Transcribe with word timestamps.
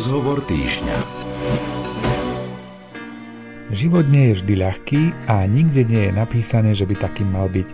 Rozhovor 0.00 0.40
týždňa. 0.48 0.96
Život 3.68 4.08
nie 4.08 4.32
je 4.32 4.34
vždy 4.40 4.54
ľahký 4.56 5.02
a 5.28 5.44
nikde 5.44 5.84
nie 5.84 6.08
je 6.08 6.12
napísané, 6.16 6.72
že 6.72 6.88
by 6.88 7.04
takým 7.04 7.28
mal 7.28 7.52
byť. 7.52 7.68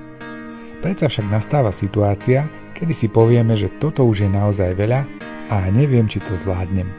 Predsa 0.83 1.07
však 1.07 1.23
nastáva 1.31 1.71
situácia, 1.71 2.51
kedy 2.75 2.91
si 2.91 3.07
povieme, 3.07 3.55
že 3.55 3.71
toto 3.79 4.03
už 4.03 4.27
je 4.27 4.31
naozaj 4.35 4.75
veľa 4.75 5.07
a 5.55 5.71
neviem, 5.71 6.11
či 6.11 6.19
to 6.19 6.35
zvládnem. 6.35 6.91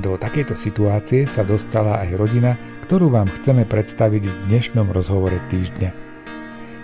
Do 0.00 0.16
takejto 0.16 0.56
situácie 0.56 1.28
sa 1.28 1.44
dostala 1.44 2.00
aj 2.00 2.16
rodina, 2.16 2.56
ktorú 2.88 3.12
vám 3.12 3.28
chceme 3.36 3.68
predstaviť 3.68 4.32
v 4.32 4.38
dnešnom 4.48 4.88
rozhovore 4.96 5.36
týždňa. 5.52 5.92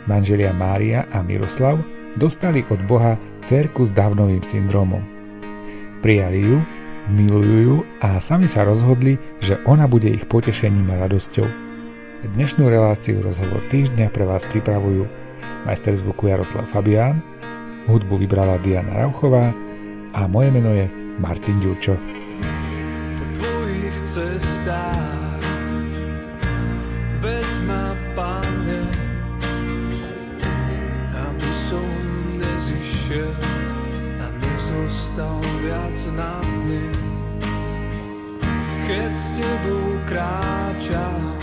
Manželia 0.05 0.53
Mária 0.53 1.09
a 1.09 1.25
Miroslav 1.25 1.81
dostali 2.13 2.61
od 2.69 2.85
Boha 2.85 3.17
cerku 3.41 3.89
s 3.89 3.97
Dávnovým 3.97 4.45
syndromom. 4.45 5.01
Prijali 6.05 6.45
ju, 6.45 6.61
milujú 7.09 7.83
a 8.05 8.21
sami 8.21 8.47
sa 8.47 8.63
rozhodli, 8.63 9.17
že 9.41 9.59
ona 9.65 9.89
bude 9.89 10.09
ich 10.09 10.29
potešením 10.29 10.93
a 10.93 11.09
radosťou. 11.09 11.49
Dnešnú 12.35 12.67
reláciu 12.69 13.23
Rozhovor 13.23 13.63
týždňa 13.73 14.11
pre 14.13 14.27
vás 14.27 14.45
pripravujú 14.47 15.09
majster 15.65 15.95
zvuku 15.97 16.29
Jaroslav 16.29 16.69
Fabián, 16.69 17.23
hudbu 17.89 18.21
vybrala 18.21 18.61
Diana 18.61 19.07
Rauchová 19.07 19.55
a 20.13 20.21
moje 20.27 20.51
meno 20.53 20.75
je 20.75 20.87
Martin 21.19 21.59
Ďurčo 21.63 22.19
cestách. 24.19 25.18
S 39.19 39.35
Tebou 39.35 39.99
kráčam, 40.07 41.35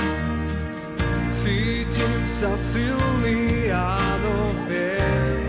cítim 1.28 2.24
sa 2.24 2.56
silný, 2.56 3.68
áno, 3.76 4.56
viem, 4.72 5.44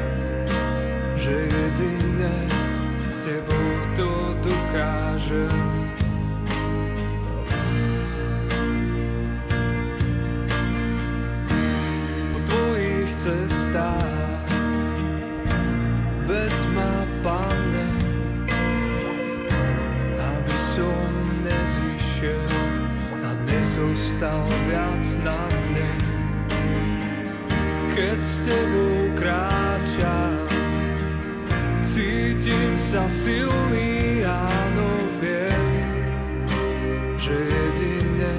že 1.15 1.47
jedine 1.47 2.51
s 3.15 3.31
Tebou 3.31 3.71
to 3.95 4.11
dokážem. 4.43 5.87
cestách. 13.27 14.47
Veď 16.31 16.55
ma, 16.75 16.95
Pane, 17.27 17.66
a 23.77 23.85
nezostal 23.85 24.45
viac 24.69 25.05
na 25.21 25.37
mne. 25.69 25.91
Keď 27.93 28.21
s 28.25 28.35
Tebou 28.49 29.13
kráčam, 29.17 30.49
cítim 31.85 32.73
sa 32.81 33.05
silný, 33.09 34.25
áno, 34.25 34.89
viem, 35.21 35.69
že 37.21 37.37
jedine 37.37 38.35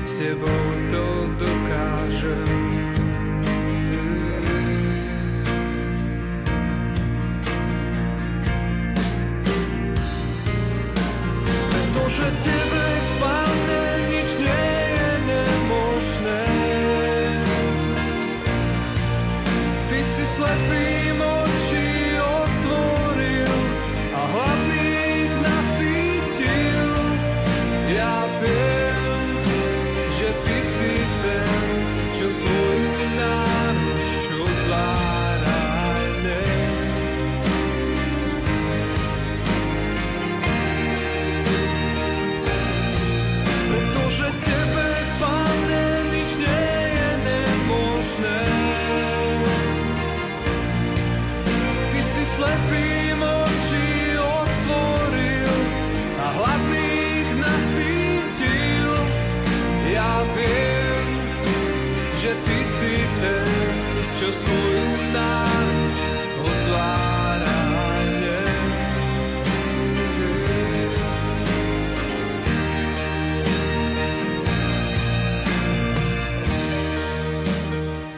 s 0.00 0.16
Tebou 0.16 0.64
to 0.88 1.04
dokážem. 1.36 2.62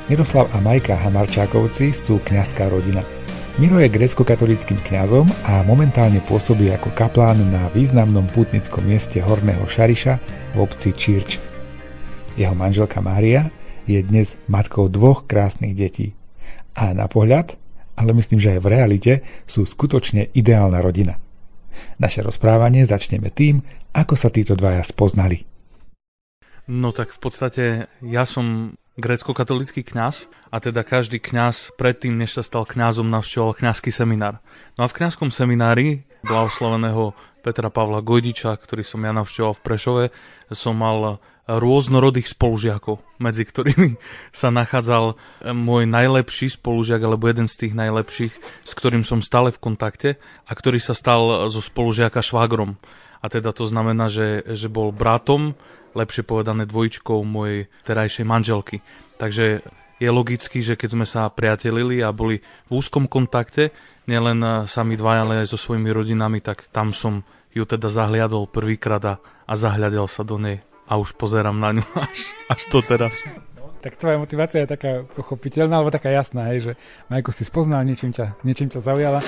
Miroslav 0.05 0.53
a 0.53 0.61
Majka 0.61 1.01
Hamarčákovci 1.01 1.97
sú 1.97 2.21
kňazská 2.21 2.69
rodina. 2.69 3.01
Miro 3.57 3.81
je 3.81 3.89
grecko-katolickým 3.89 4.77
kňazom 4.85 5.25
a 5.49 5.65
momentálne 5.65 6.21
pôsobí 6.29 6.69
ako 6.77 6.93
kaplán 6.93 7.41
na 7.49 7.73
významnom 7.73 8.29
pútnickom 8.29 8.85
mieste 8.85 9.25
Horného 9.25 9.65
Šariša 9.65 10.15
v 10.53 10.57
obci 10.61 10.93
Čirč. 10.93 11.41
Jeho 12.37 12.53
manželka 12.53 13.01
Mária 13.01 13.49
je 13.89 13.97
dnes 14.05 14.37
matkou 14.45 14.93
dvoch 14.93 15.25
krásnych 15.25 15.73
detí. 15.73 16.13
A 16.77 16.93
na 16.93 17.09
pohľad, 17.09 17.57
ale 17.97 18.13
myslím, 18.13 18.37
že 18.37 18.53
aj 18.53 18.61
v 18.61 18.71
realite, 18.77 19.13
sú 19.49 19.65
skutočne 19.65 20.29
ideálna 20.37 20.85
rodina. 20.85 21.17
Naše 21.97 22.21
rozprávanie 22.21 22.85
začneme 22.85 23.33
tým, 23.33 23.65
ako 23.97 24.21
sa 24.21 24.29
títo 24.29 24.53
dvaja 24.53 24.85
spoznali. 24.85 25.49
No 26.69 26.93
tak 26.93 27.09
v 27.09 27.19
podstate 27.25 27.65
ja 28.05 28.29
som 28.29 28.77
grécko-katolický 28.94 29.82
kňaz 29.82 30.31
a 30.55 30.62
teda 30.62 30.87
každý 30.87 31.19
kňaz 31.19 31.75
predtým, 31.75 32.15
než 32.15 32.38
sa 32.38 32.43
stal 32.47 32.62
kňazom, 32.62 33.10
navštevoval 33.10 33.59
kňazský 33.59 33.91
seminár. 33.91 34.38
No 34.78 34.87
a 34.87 34.91
v 34.91 34.97
kňazskom 35.03 35.34
seminári 35.34 36.06
blahoslaveného 36.22 37.12
Petra 37.44 37.69
Pavla 37.69 38.00
Gojdiča, 38.00 38.56
ktorý 38.56 38.87
som 38.87 39.05
ja 39.05 39.12
navštevoval 39.12 39.55
v 39.59 39.65
Prešove, 39.66 40.05
som 40.55 40.78
mal 40.78 41.21
rôznorodých 41.44 42.32
spolužiakov, 42.32 43.05
medzi 43.21 43.44
ktorými 43.44 44.00
sa 44.32 44.49
nachádzal 44.49 45.19
môj 45.53 45.84
najlepší 45.84 46.56
spolužiak, 46.56 47.05
alebo 47.05 47.28
jeden 47.28 47.50
z 47.50 47.69
tých 47.69 47.75
najlepších, 47.76 48.34
s 48.65 48.72
ktorým 48.72 49.05
som 49.05 49.21
stále 49.21 49.53
v 49.53 49.61
kontakte 49.61 50.11
a 50.49 50.53
ktorý 50.56 50.81
sa 50.81 50.97
stal 50.97 51.50
zo 51.53 51.61
spolužiaka 51.61 52.25
švágrom. 52.25 52.81
A 53.21 53.26
teda 53.32 53.56
to 53.56 53.65
znamená, 53.65 54.12
že, 54.12 54.44
že 54.53 54.69
bol 54.69 54.93
bratom 54.93 55.56
lepšie 55.94 56.27
povedané 56.27 56.66
dvojčkou 56.66 57.22
mojej 57.22 57.71
terajšej 57.87 58.27
manželky. 58.27 58.82
Takže 59.16 59.62
je 60.03 60.10
logický, 60.10 60.60
že 60.60 60.75
keď 60.75 60.91
sme 60.91 61.06
sa 61.06 61.31
priatelili 61.31 62.03
a 62.03 62.10
boli 62.10 62.43
v 62.69 62.71
úzkom 62.75 63.06
kontakte, 63.06 63.71
nielen 64.05 64.66
sami 64.69 64.99
dvaja, 64.99 65.25
ale 65.25 65.34
aj 65.47 65.55
so 65.55 65.59
svojimi 65.59 65.88
rodinami, 65.94 66.43
tak 66.44 66.69
tam 66.75 66.93
som 66.93 67.25
ju 67.55 67.62
teda 67.64 67.87
zahliadol 67.87 68.50
prvýkrát 68.50 69.02
a, 69.06 69.14
a 69.46 69.55
zahľadel 69.55 70.11
sa 70.11 70.26
do 70.26 70.37
nej 70.37 70.61
a 70.85 71.00
už 71.00 71.17
pozerám 71.17 71.56
na 71.56 71.73
ňu 71.73 71.87
až, 72.11 72.35
až 72.50 72.61
to 72.69 72.85
teraz. 72.85 73.25
Tak 73.81 74.00
tvoja 74.00 74.17
motivácia 74.17 74.64
je 74.64 74.73
taká 74.75 75.05
pochopiteľná, 75.12 75.81
alebo 75.81 75.93
taká 75.93 76.08
jasná, 76.08 76.49
hej, 76.52 76.61
že 76.61 76.73
Majku 77.12 77.37
si 77.37 77.44
spoznal, 77.44 77.85
niečím 77.85 78.17
ťa, 78.17 78.40
niečím 78.40 78.73
ťa 78.73 78.81
zaujala 78.81 79.20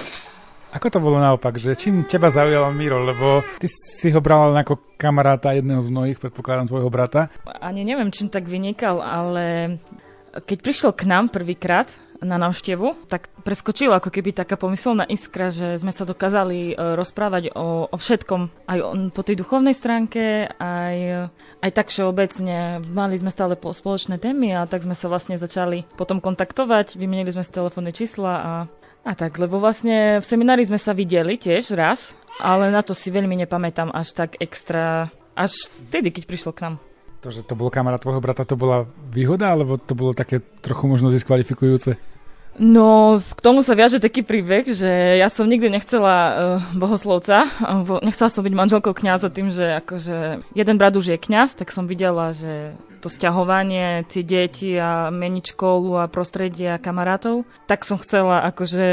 ako 0.75 0.87
to 0.91 0.99
bolo 0.99 1.23
naopak, 1.23 1.57
že 1.57 1.79
čím 1.79 2.05
teba 2.05 2.33
zaujal 2.33 2.69
Miro, 2.75 3.01
lebo 3.03 3.45
ty 3.63 3.71
si 3.71 4.11
ho 4.11 4.21
bral 4.21 4.53
ako 4.57 4.99
kamaráta 4.99 5.55
jedného 5.55 5.81
z 5.81 5.89
mnohých, 5.89 6.19
predpokladám 6.21 6.69
tvojho 6.69 6.91
brata? 6.91 7.31
Ani 7.63 7.87
neviem, 7.87 8.11
čím 8.11 8.29
tak 8.29 8.51
vynikal, 8.51 8.99
ale 9.01 9.79
keď 10.37 10.59
prišiel 10.61 10.93
k 10.93 11.09
nám 11.09 11.33
prvýkrát 11.33 11.89
na 12.21 12.41
návštevu, 12.41 13.09
tak 13.13 13.29
preskočila 13.45 14.01
ako 14.01 14.09
keby 14.09 14.33
taká 14.33 14.57
pomyselná 14.57 15.05
iskra, 15.09 15.53
že 15.53 15.77
sme 15.77 15.93
sa 15.93 16.09
dokázali 16.09 16.73
e, 16.73 16.75
rozprávať 16.97 17.53
o, 17.53 17.89
o 17.93 17.97
všetkom, 17.97 18.69
aj 18.69 18.79
o, 18.81 18.89
po 19.13 19.21
tej 19.21 19.37
duchovnej 19.41 19.77
stránke, 19.77 20.49
aj, 20.57 21.29
aj 21.61 21.71
tak 21.73 21.93
všeobecne. 21.93 22.81
Mali 22.89 23.17
sme 23.21 23.29
stále 23.29 23.57
spoločné 23.57 24.17
témy 24.17 24.57
a 24.57 24.65
tak 24.65 24.85
sme 24.85 24.97
sa 24.97 25.13
vlastne 25.13 25.37
začali 25.37 25.85
potom 25.97 26.25
kontaktovať, 26.25 26.97
vymenili 26.97 27.33
sme 27.33 27.45
si 27.45 27.53
telefónne 27.53 27.93
čísla 27.93 28.33
a 28.41 28.53
a 29.07 29.15
tak, 29.15 29.39
lebo 29.39 29.63
vlastne 29.63 30.19
v 30.19 30.27
seminári 30.27 30.67
sme 30.67 30.83
sa 30.83 30.91
videli 30.91 31.39
tiež 31.39 31.79
raz 31.79 32.11
ale 32.41 32.69
na 32.69 32.85
to 32.85 32.93
si 32.93 33.09
veľmi 33.09 33.37
nepamätám 33.45 33.93
až 33.93 34.13
tak 34.13 34.37
extra, 34.41 35.09
až 35.33 35.53
vtedy, 35.89 36.13
keď 36.13 36.25
prišlo 36.29 36.53
k 36.53 36.63
nám. 36.69 36.75
To, 37.25 37.33
že 37.33 37.43
to 37.43 37.57
bol 37.57 37.73
kamarát 37.73 38.01
tvojho 38.01 38.21
brata, 38.21 38.45
to 38.45 38.61
bola 38.61 38.85
výhoda, 39.09 39.57
alebo 39.57 39.81
to 39.81 39.97
bolo 39.97 40.13
také 40.13 40.45
trochu 40.61 40.85
možno 40.85 41.09
diskvalifikujúce? 41.09 41.97
No, 42.57 43.21
k 43.21 43.41
tomu 43.45 43.61
sa 43.61 43.77
viaže 43.77 44.01
taký 44.01 44.25
príbeh, 44.25 44.65
že 44.65 45.21
ja 45.21 45.29
som 45.29 45.45
nikdy 45.45 45.69
nechcela 45.69 46.17
uh, 46.17 46.33
bohoslovca, 46.73 47.45
nechcela 48.01 48.33
som 48.33 48.41
byť 48.41 48.55
manželkou 48.57 48.97
kňaza 48.97 49.29
tým, 49.29 49.53
že 49.53 49.77
akože 49.85 50.41
jeden 50.57 50.77
brat 50.81 50.97
už 50.97 51.13
je 51.13 51.19
kňaz, 51.21 51.53
tak 51.53 51.69
som 51.69 51.85
videla, 51.85 52.33
že 52.33 52.73
to 53.07 53.09
sťahovanie, 53.09 54.03
tie 54.11 54.27
deti 54.27 54.75
a 54.75 55.15
meniť 55.15 55.55
školu 55.55 56.03
a 56.03 56.11
prostredie 56.11 56.75
a 56.75 56.83
kamarátov, 56.83 57.47
tak 57.71 57.87
som 57.87 58.03
chcela 58.03 58.43
akože 58.51 58.87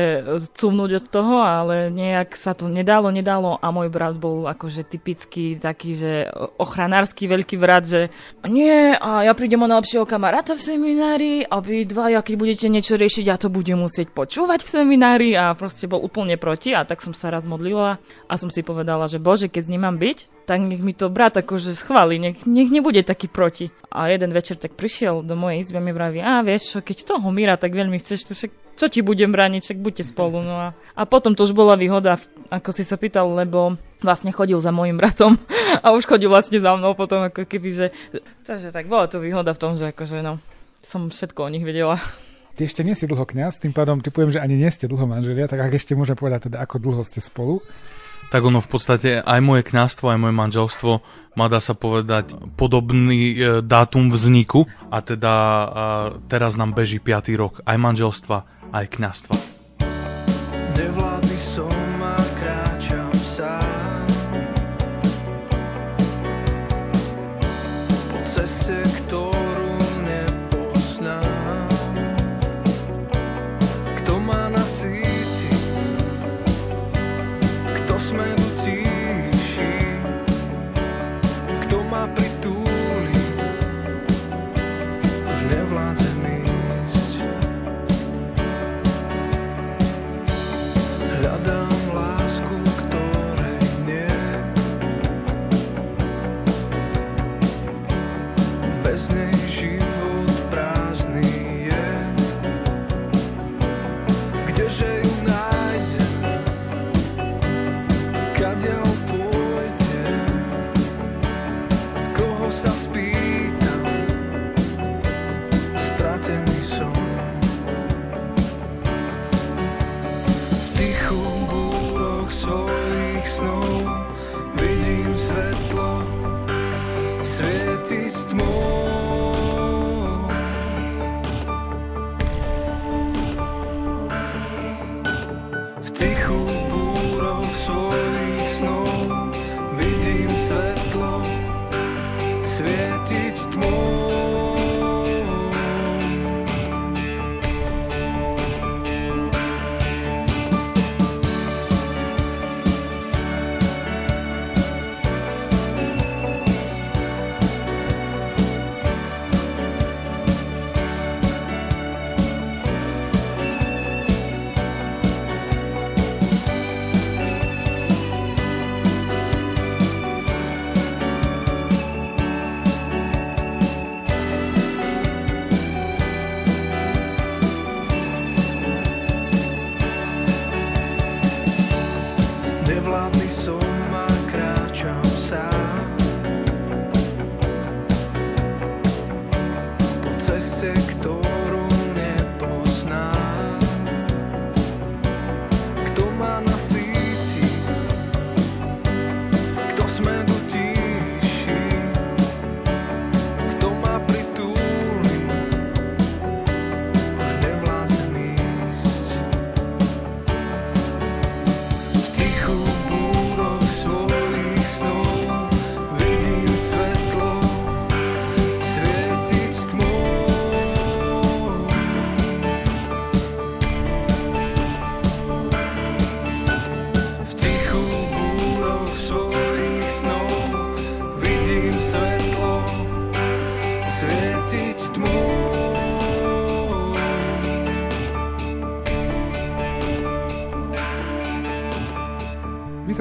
cúvnuť 0.53 0.91
od 1.01 1.05
toho, 1.09 1.41
ale 1.41 1.89
nejak 1.89 2.37
sa 2.37 2.53
to 2.53 2.69
nedalo, 2.69 3.09
nedalo 3.09 3.57
a 3.57 3.73
môj 3.73 3.89
brat 3.89 4.13
bol 4.13 4.45
akože 4.45 4.85
typický 4.85 5.57
taký, 5.57 5.97
že 5.97 6.11
ochranársky 6.61 7.25
veľký 7.25 7.57
brat, 7.57 7.89
že 7.89 8.13
nie, 8.45 8.93
a 8.93 9.25
ja 9.25 9.33
prídem 9.33 9.65
o 9.65 9.71
najlepšieho 9.71 10.05
kamaráta 10.05 10.53
v 10.53 10.61
seminári 10.61 11.33
a 11.41 11.57
vy 11.57 11.89
ja 11.89 12.21
keď 12.21 12.35
budete 12.37 12.67
niečo 12.69 12.99
riešiť, 12.99 13.25
ja 13.25 13.37
to 13.41 13.47
budem 13.49 13.81
musieť 13.81 14.11
počúvať 14.11 14.61
v 14.61 14.69
seminári. 14.69 15.29
A 15.33 15.55
proste 15.55 15.87
bol 15.87 16.03
úplne 16.03 16.35
proti 16.35 16.75
a 16.75 16.83
tak 16.83 16.99
som 16.99 17.15
sa 17.15 17.31
raz 17.31 17.47
modlila 17.47 17.97
a 18.27 18.33
som 18.35 18.51
si 18.51 18.61
povedala, 18.61 19.07
že 19.07 19.17
bože, 19.17 19.47
keď 19.47 19.63
s 19.65 19.71
ním 19.71 19.87
mám 19.87 19.97
byť, 19.97 20.32
tak 20.43 20.59
nech 20.59 20.83
mi 20.83 20.91
to 20.91 21.07
brat 21.07 21.39
akože 21.39 21.71
schváli, 21.75 22.19
nech, 22.19 22.43
nech 22.43 22.67
nebude 22.67 23.03
taký 23.03 23.31
proti. 23.31 23.71
A 23.93 24.11
jeden 24.11 24.35
večer 24.35 24.59
tak 24.59 24.75
prišiel 24.75 25.23
do 25.23 25.37
mojej 25.39 25.63
izby 25.63 25.77
a 25.79 25.83
mi 25.83 25.93
vraví, 25.95 26.19
a 26.19 26.43
vieš 26.43 26.83
keď 26.83 27.07
toho 27.07 27.27
Mira 27.31 27.55
tak 27.55 27.71
veľmi 27.71 27.95
chceš, 28.01 28.19
to 28.27 28.33
však 28.35 28.51
čo 28.73 28.89
ti 28.89 29.05
budem 29.05 29.29
brániť, 29.29 29.61
však 29.61 29.79
buďte 29.79 30.03
spolu. 30.13 30.41
No 30.41 30.55
a, 30.57 30.67
a 30.97 31.01
potom 31.05 31.37
to 31.37 31.45
už 31.45 31.53
bola 31.53 31.77
výhoda, 31.77 32.17
ako 32.49 32.73
si 32.73 32.81
sa 32.81 32.97
pýtal, 32.97 33.29
lebo 33.29 33.77
vlastne 34.01 34.33
chodil 34.33 34.57
za 34.57 34.73
mojim 34.73 34.97
bratom 34.97 35.37
a 35.85 35.93
už 35.93 36.09
chodil 36.09 36.27
vlastne 36.27 36.57
za 36.57 36.73
mnou 36.73 36.97
potom, 36.97 37.29
ako 37.29 37.45
keby, 37.45 37.69
že... 37.69 37.85
Takže 38.43 38.73
tak 38.73 38.89
bola 38.89 39.05
to 39.05 39.21
výhoda 39.21 39.53
v 39.53 39.61
tom, 39.61 39.77
že 39.77 39.93
akože 39.93 40.25
no, 40.25 40.41
som 40.81 41.13
všetko 41.13 41.39
o 41.45 41.53
nich 41.53 41.63
vedela. 41.63 42.01
Ty 42.53 42.69
ešte 42.69 42.85
nie 42.85 42.93
si 42.93 43.09
dlho 43.09 43.25
kňaz, 43.25 43.65
tým 43.65 43.73
pádom 43.73 43.97
typujem, 43.97 44.29
že 44.29 44.41
ani 44.41 44.53
nie 44.53 44.69
ste 44.69 44.85
dlho 44.85 45.09
manželia, 45.09 45.49
tak 45.49 45.57
ak 45.57 45.73
ešte 45.73 45.97
môžem 45.97 46.13
povedať 46.13 46.49
teda, 46.49 46.61
ako 46.61 46.77
dlho 46.81 47.01
ste 47.01 47.17
spolu 47.17 47.61
tak 48.31 48.41
ono 48.43 48.59
v 48.63 48.69
podstate 48.69 49.09
aj 49.19 49.39
moje 49.41 49.63
kňastvo, 49.67 50.11
aj 50.11 50.19
moje 50.19 50.35
manželstvo 50.35 50.91
má 51.33 51.49
dá 51.49 51.57
sa 51.57 51.73
povedať 51.73 52.33
podobný 52.53 53.33
e, 53.33 53.35
dátum 53.65 54.13
vzniku 54.13 54.69
a 54.93 55.01
teda 55.01 55.33
e, 55.33 55.65
teraz 56.29 56.53
nám 56.53 56.77
beží 56.77 57.01
5. 57.01 57.33
rok 57.35 57.53
aj 57.65 57.77
manželstva, 57.77 58.37
aj 58.69 58.85
kňastva. 58.93 59.33
Nevládny 60.77 61.37
som 61.37 61.92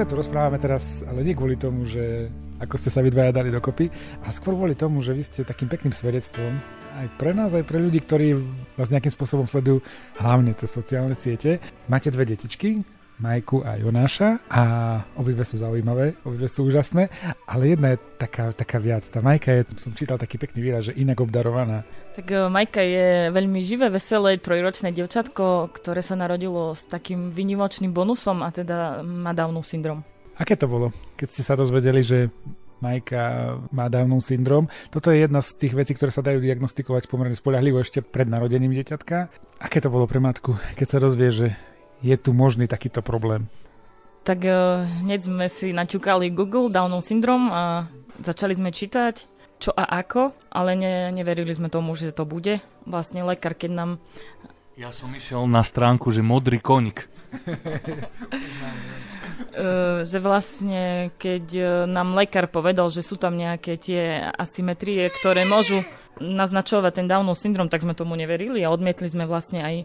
sa 0.03 0.11
tu 0.11 0.19
rozprávame 0.19 0.59
teraz, 0.59 0.99
ale 1.07 1.23
nie 1.23 1.31
kvôli 1.31 1.55
tomu, 1.55 1.87
že 1.87 2.27
ako 2.59 2.75
ste 2.75 2.91
sa 2.91 2.99
vy 2.99 3.07
dvaja 3.07 3.39
dali 3.39 3.55
dokopy, 3.55 3.87
a 4.19 4.35
skôr 4.35 4.51
kvôli 4.51 4.75
tomu, 4.75 4.99
že 4.99 5.15
vy 5.15 5.23
ste 5.23 5.47
takým 5.47 5.71
pekným 5.71 5.95
svedectvom 5.95 6.59
aj 6.99 7.07
pre 7.15 7.31
nás, 7.31 7.55
aj 7.55 7.63
pre 7.63 7.79
ľudí, 7.79 8.03
ktorí 8.03 8.35
vás 8.75 8.91
nejakým 8.91 9.15
spôsobom 9.15 9.47
sledujú 9.47 9.79
hlavne 10.19 10.51
cez 10.59 10.75
sociálne 10.75 11.15
siete. 11.15 11.63
Máte 11.87 12.11
dve 12.11 12.27
detičky, 12.27 12.83
Majku 13.21 13.61
a 13.61 13.77
Jonáša 13.77 14.41
a 14.49 14.63
obidve 15.15 15.45
sú 15.45 15.61
zaujímavé, 15.61 16.17
obidve 16.25 16.49
sú 16.49 16.65
úžasné, 16.65 17.13
ale 17.45 17.77
jedna 17.77 17.93
je 17.93 17.97
taká, 18.17 18.49
taká 18.51 18.81
viac. 18.81 19.05
Tá 19.05 19.21
Majka 19.21 19.53
je, 19.53 19.61
som 19.77 19.93
čítal 19.93 20.17
taký 20.17 20.41
pekný 20.41 20.65
výraz, 20.65 20.89
že 20.89 20.97
inak 20.97 21.21
obdarovaná. 21.21 21.85
Tak 22.17 22.25
e, 22.25 22.49
Majka 22.49 22.81
je 22.81 23.29
veľmi 23.29 23.61
živé, 23.61 23.93
veselé, 23.93 24.41
trojročné 24.41 24.91
devčatko, 24.91 25.69
ktoré 25.71 26.01
sa 26.01 26.17
narodilo 26.17 26.73
s 26.73 26.89
takým 26.89 27.29
vynimočným 27.29 27.93
bonusom 27.93 28.41
a 28.41 28.49
teda 28.49 29.05
má 29.05 29.31
Downov 29.31 29.69
syndrom. 29.69 30.01
Aké 30.33 30.57
to 30.57 30.65
bolo, 30.65 30.89
keď 31.13 31.27
ste 31.29 31.45
sa 31.45 31.53
dozvedeli, 31.53 32.01
že 32.01 32.33
Majka 32.83 33.55
má 33.71 33.87
Downov 33.87 34.27
syndrom. 34.27 34.67
Toto 34.91 35.07
je 35.07 35.23
jedna 35.23 35.39
z 35.39 35.55
tých 35.55 35.73
vecí, 35.77 35.95
ktoré 35.95 36.11
sa 36.11 36.19
dajú 36.19 36.43
diagnostikovať 36.43 37.07
pomerne 37.07 37.37
spolahlivo 37.37 37.79
ešte 37.79 38.03
pred 38.03 38.27
narodením 38.27 38.75
dieťatka. 38.75 39.31
Aké 39.63 39.79
to 39.79 39.87
bolo 39.87 40.03
pre 40.03 40.19
matku, 40.19 40.59
keď 40.75 40.87
sa 40.91 40.99
dozvie, 40.99 41.31
že 41.31 41.47
je 42.03 42.15
tu 42.19 42.35
možný 42.35 42.67
takýto 42.67 42.99
problém? 42.99 43.47
Tak 44.27 44.39
uh, 44.43 44.83
hneď 45.03 45.19
sme 45.23 45.47
si 45.47 45.71
naťukali 45.71 46.31
Google 46.31 46.67
Downov 46.67 47.03
syndrom 47.03 47.47
a 47.51 47.87
začali 48.19 48.55
sme 48.55 48.75
čítať, 48.75 49.27
čo 49.59 49.71
a 49.71 49.83
ako, 50.03 50.35
ale 50.51 50.75
ne, 50.75 50.95
neverili 51.15 51.51
sme 51.55 51.71
tomu, 51.71 51.95
že 51.95 52.11
to 52.11 52.27
bude. 52.27 52.59
Vlastne 52.83 53.23
lekár, 53.23 53.55
keď 53.55 53.71
nám... 53.71 53.89
Ja 54.75 54.91
som 54.91 55.11
išiel 55.15 55.47
na 55.47 55.63
stránku, 55.63 56.11
že 56.11 56.19
modrý 56.19 56.59
konik. 56.59 57.07
Eh, 59.53 60.01
že 60.01 60.17
vlastne 60.17 61.13
keď 61.21 61.45
eh, 61.53 61.67
nám 61.85 62.17
lekár 62.17 62.49
povedal, 62.49 62.89
že 62.89 63.05
sú 63.05 63.21
tam 63.21 63.37
nejaké 63.37 63.77
tie 63.77 64.33
asymetrie, 64.33 65.05
ktoré 65.13 65.45
môžu 65.45 65.85
naznačovať 66.21 67.01
ten 67.01 67.07
Downov 67.09 67.39
syndrom, 67.39 67.69
tak 67.69 67.81
sme 67.81 67.97
tomu 67.97 68.13
neverili 68.13 68.61
a 68.61 68.73
odmietli 68.73 69.09
sme 69.09 69.25
vlastne 69.25 69.63
aj 69.63 69.75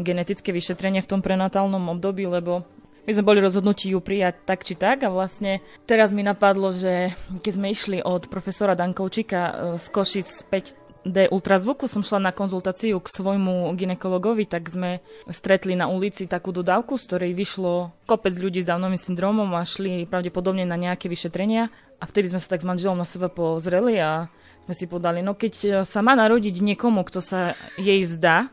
genetické 0.00 0.52
vyšetrenie 0.52 1.00
v 1.00 1.10
tom 1.10 1.20
prenatálnom 1.24 1.92
období, 1.96 2.28
lebo 2.28 2.66
my 3.08 3.16
sme 3.16 3.24
boli 3.24 3.40
rozhodnutí 3.40 3.96
ju 3.96 4.04
prijať 4.04 4.44
tak 4.44 4.68
či 4.68 4.76
tak 4.76 5.00
a 5.00 5.08
vlastne 5.08 5.64
teraz 5.88 6.12
mi 6.12 6.20
napadlo, 6.20 6.68
že 6.68 7.16
keď 7.40 7.52
sme 7.56 7.72
išli 7.72 7.98
od 8.04 8.28
profesora 8.28 8.76
Dankovčíka 8.76 9.40
eh, 9.40 9.52
z 9.80 9.86
Košic 9.88 10.28
späť 10.28 10.76
D 11.08 11.24
ultrazvuku 11.32 11.88
som 11.88 12.04
šla 12.04 12.28
na 12.28 12.32
konzultáciu 12.36 13.00
k 13.00 13.08
svojmu 13.08 13.72
ginekologovi, 13.72 14.44
tak 14.44 14.68
sme 14.68 15.00
stretli 15.30 15.72
na 15.72 15.88
ulici 15.88 16.28
takú 16.28 16.52
dodávku, 16.52 17.00
z 17.00 17.06
ktorej 17.08 17.32
vyšlo 17.32 17.96
kopec 18.04 18.36
ľudí 18.36 18.60
s 18.60 18.68
Downovým 18.68 19.00
syndromom 19.00 19.48
a 19.56 19.64
šli 19.64 20.04
pravdepodobne 20.04 20.68
na 20.68 20.76
nejaké 20.76 21.08
vyšetrenia. 21.08 21.72
A 21.98 22.04
vtedy 22.04 22.28
sme 22.28 22.42
sa 22.42 22.52
tak 22.52 22.62
s 22.62 22.68
manželom 22.68 22.98
na 22.98 23.08
seba 23.08 23.32
pozreli 23.32 23.96
a 23.96 24.28
sme 24.68 24.76
si 24.76 24.84
podali, 24.84 25.24
no 25.24 25.32
keď 25.32 25.80
sa 25.88 26.04
má 26.04 26.12
narodiť 26.12 26.60
niekomu, 26.60 27.00
kto 27.08 27.24
sa 27.24 27.56
jej 27.80 28.04
vzdá 28.04 28.52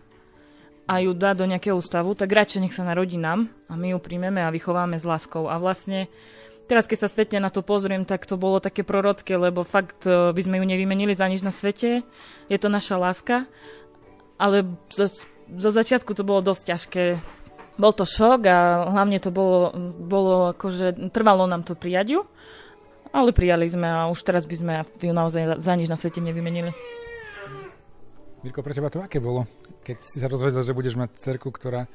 a 0.88 0.94
ju 1.04 1.12
dá 1.12 1.36
do 1.36 1.44
nejakého 1.44 1.76
ústavu, 1.76 2.16
tak 2.16 2.32
radšej 2.32 2.64
nech 2.64 2.72
sa 2.72 2.88
narodí 2.88 3.20
nám 3.20 3.52
a 3.68 3.76
my 3.76 3.92
ju 3.92 4.00
príjmeme 4.00 4.40
a 4.40 4.48
vychováme 4.48 4.96
s 4.96 5.04
láskou. 5.04 5.52
A 5.52 5.60
vlastne 5.60 6.08
Teraz, 6.66 6.90
keď 6.90 6.98
sa 7.06 7.12
spätne 7.14 7.38
na 7.38 7.54
to 7.54 7.62
pozriem, 7.62 8.10
tak 8.10 8.26
to 8.26 8.42
bolo 8.42 8.58
také 8.58 8.82
prorocké, 8.82 9.38
lebo 9.38 9.62
fakt 9.62 10.02
e, 10.10 10.34
by 10.34 10.42
sme 10.42 10.58
ju 10.58 10.66
nevymenili 10.66 11.14
za 11.14 11.30
nič 11.30 11.46
na 11.46 11.54
svete. 11.54 12.02
Je 12.50 12.58
to 12.58 12.74
naša 12.74 12.98
láska. 12.98 13.46
Ale 14.42 14.66
zo, 14.90 15.06
zo 15.46 15.70
začiatku 15.70 16.18
to 16.18 16.26
bolo 16.26 16.42
dosť 16.42 16.64
ťažké. 16.66 17.04
Bol 17.78 17.94
to 17.94 18.10
šok 18.10 18.42
a 18.50 18.82
hlavne 18.98 19.22
to 19.22 19.30
bolo, 19.30 19.78
bolo 20.10 20.58
akože 20.58 21.14
trvalo 21.14 21.46
nám 21.46 21.62
to 21.70 21.78
prijať. 21.78 22.26
Ale 23.16 23.32
prijali 23.32 23.64
sme 23.72 23.88
a 23.88 24.12
už 24.12 24.28
teraz 24.28 24.44
by 24.44 24.56
sme 24.60 24.74
ju 25.00 25.16
naozaj 25.16 25.64
za 25.64 25.74
nič 25.80 25.88
na 25.88 25.96
svete 25.96 26.20
nevymenili. 26.20 26.76
Mirko, 28.44 28.60
pre 28.60 28.76
teba 28.76 28.92
to 28.92 29.00
aké 29.00 29.24
bolo? 29.24 29.48
Keď 29.88 29.98
si 30.04 30.20
sa 30.20 30.28
rozvedel, 30.28 30.68
že 30.68 30.76
budeš 30.76 31.00
mať 31.00 31.16
cerku, 31.16 31.48
ktorá 31.48 31.88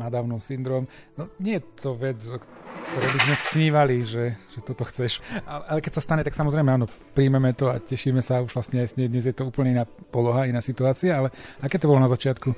má 0.00 0.08
dávno 0.08 0.40
syndrom. 0.40 0.88
No 1.16 1.28
nie 1.40 1.60
je 1.60 1.62
to 1.76 1.96
vec, 1.96 2.20
ktoré 2.20 3.06
by 3.12 3.18
sme 3.20 3.36
snívali, 3.36 3.96
že, 4.04 4.36
že 4.52 4.60
toto 4.64 4.84
chceš. 4.88 5.20
Ale, 5.44 5.76
ale 5.76 5.80
keď 5.84 5.92
sa 6.00 6.04
stane, 6.04 6.24
tak 6.24 6.36
samozrejme 6.36 6.68
áno, 6.68 6.86
príjmeme 7.16 7.52
to 7.56 7.72
a 7.72 7.80
tešíme 7.80 8.20
sa 8.20 8.44
už 8.44 8.56
vlastne 8.56 8.84
aj 8.84 8.96
dnes 8.96 9.24
je 9.28 9.36
to 9.36 9.48
úplne 9.48 9.76
iná 9.76 9.84
poloha, 9.86 10.48
iná 10.48 10.60
situácia, 10.64 11.16
ale 11.16 11.28
aké 11.60 11.80
to 11.80 11.88
bolo 11.88 12.00
na 12.00 12.12
začiatku? 12.12 12.52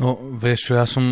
No 0.00 0.16
vieš, 0.32 0.72
ja 0.72 0.88
som 0.88 1.04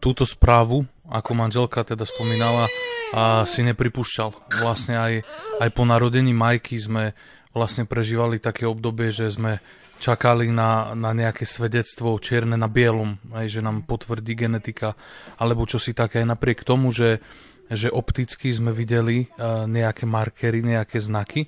túto 0.00 0.24
správu, 0.24 0.88
ako 1.10 1.30
manželka 1.36 1.84
teda 1.84 2.08
spomínala, 2.08 2.66
a 3.10 3.42
si 3.42 3.66
nepripúšťal. 3.66 4.62
Vlastne 4.62 4.94
aj, 4.94 5.12
aj 5.58 5.68
po 5.74 5.82
narodení 5.82 6.30
Majky 6.30 6.78
sme 6.78 7.12
vlastne 7.50 7.82
prežívali 7.82 8.38
také 8.38 8.62
obdobie, 8.62 9.10
že 9.10 9.26
sme 9.34 9.58
čakali 10.00 10.48
na, 10.48 10.96
na 10.96 11.12
nejaké 11.12 11.44
svedectvo 11.44 12.16
čierne 12.22 12.56
na 12.56 12.70
bielom, 12.70 13.20
aj 13.36 13.46
že 13.52 13.60
nám 13.60 13.84
potvrdí 13.84 14.32
genetika, 14.32 14.96
alebo 15.36 15.68
čo 15.68 15.76
si 15.76 15.92
také, 15.92 16.24
napriek 16.24 16.64
tomu, 16.64 16.88
že, 16.88 17.20
že 17.68 17.92
opticky 17.92 18.48
sme 18.48 18.72
videli 18.72 19.28
uh, 19.28 19.68
nejaké 19.68 20.08
markery, 20.08 20.64
nejaké 20.64 21.02
znaky, 21.02 21.44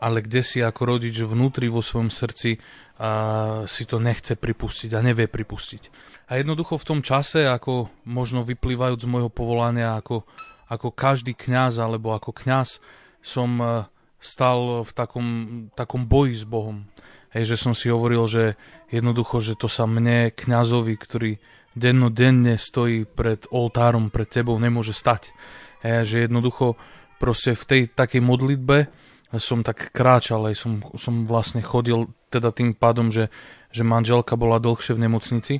ale 0.00 0.22
kde 0.22 0.42
si 0.42 0.58
ako 0.62 0.96
rodič 0.96 1.20
vnútri 1.22 1.70
vo 1.70 1.82
svojom 1.82 2.10
srdci 2.10 2.58
uh, 2.58 3.64
si 3.68 3.84
to 3.84 3.98
nechce 3.98 4.34
pripustiť 4.38 4.90
a 4.94 5.04
nevie 5.04 5.26
pripustiť. 5.26 5.82
A 6.32 6.40
jednoducho 6.40 6.80
v 6.80 6.88
tom 6.88 7.00
čase, 7.04 7.44
ako 7.44 7.92
možno 8.08 8.46
vyplývajúc 8.48 9.04
z 9.04 9.10
môjho 9.10 9.30
povolania, 9.30 10.00
ako, 10.00 10.24
ako 10.72 10.88
každý 10.94 11.36
kňaz 11.36 11.78
alebo 11.78 12.16
ako 12.16 12.32
kňaz, 12.32 12.80
som 13.20 13.50
uh, 13.60 13.88
stal 14.24 14.80
v 14.82 14.90
takom, 14.96 15.26
takom 15.76 16.08
boji 16.08 16.40
s 16.40 16.44
Bohom. 16.48 16.88
Hej, 17.36 17.54
že 17.54 17.56
som 17.60 17.74
si 17.76 17.92
hovoril, 17.92 18.24
že 18.24 18.56
jednoducho, 18.88 19.42
že 19.44 19.58
to 19.58 19.68
sa 19.68 19.84
mne, 19.84 20.32
kňazovi, 20.32 20.94
ktorý 20.96 21.32
dennodenne 21.74 22.56
stojí 22.56 23.04
pred 23.04 23.44
oltárom, 23.50 24.08
pred 24.08 24.30
tebou, 24.30 24.56
nemôže 24.56 24.94
stať. 24.94 25.34
Hej, 25.82 26.08
že 26.08 26.16
jednoducho 26.30 26.78
proste 27.20 27.52
v 27.52 27.64
tej 27.68 27.82
takej 27.92 28.22
modlitbe 28.24 28.88
som 29.38 29.62
tak 29.62 29.90
kráčal, 29.94 30.46
aj 30.50 30.56
som, 30.58 30.72
som 30.98 31.24
vlastne 31.24 31.62
chodil 31.62 32.10
teda 32.28 32.50
tým 32.50 32.74
pádom, 32.74 33.14
že, 33.14 33.30
že 33.70 33.86
manželka 33.86 34.34
bola 34.34 34.58
dlhšie 34.58 34.94
v 34.94 35.02
nemocnici, 35.06 35.54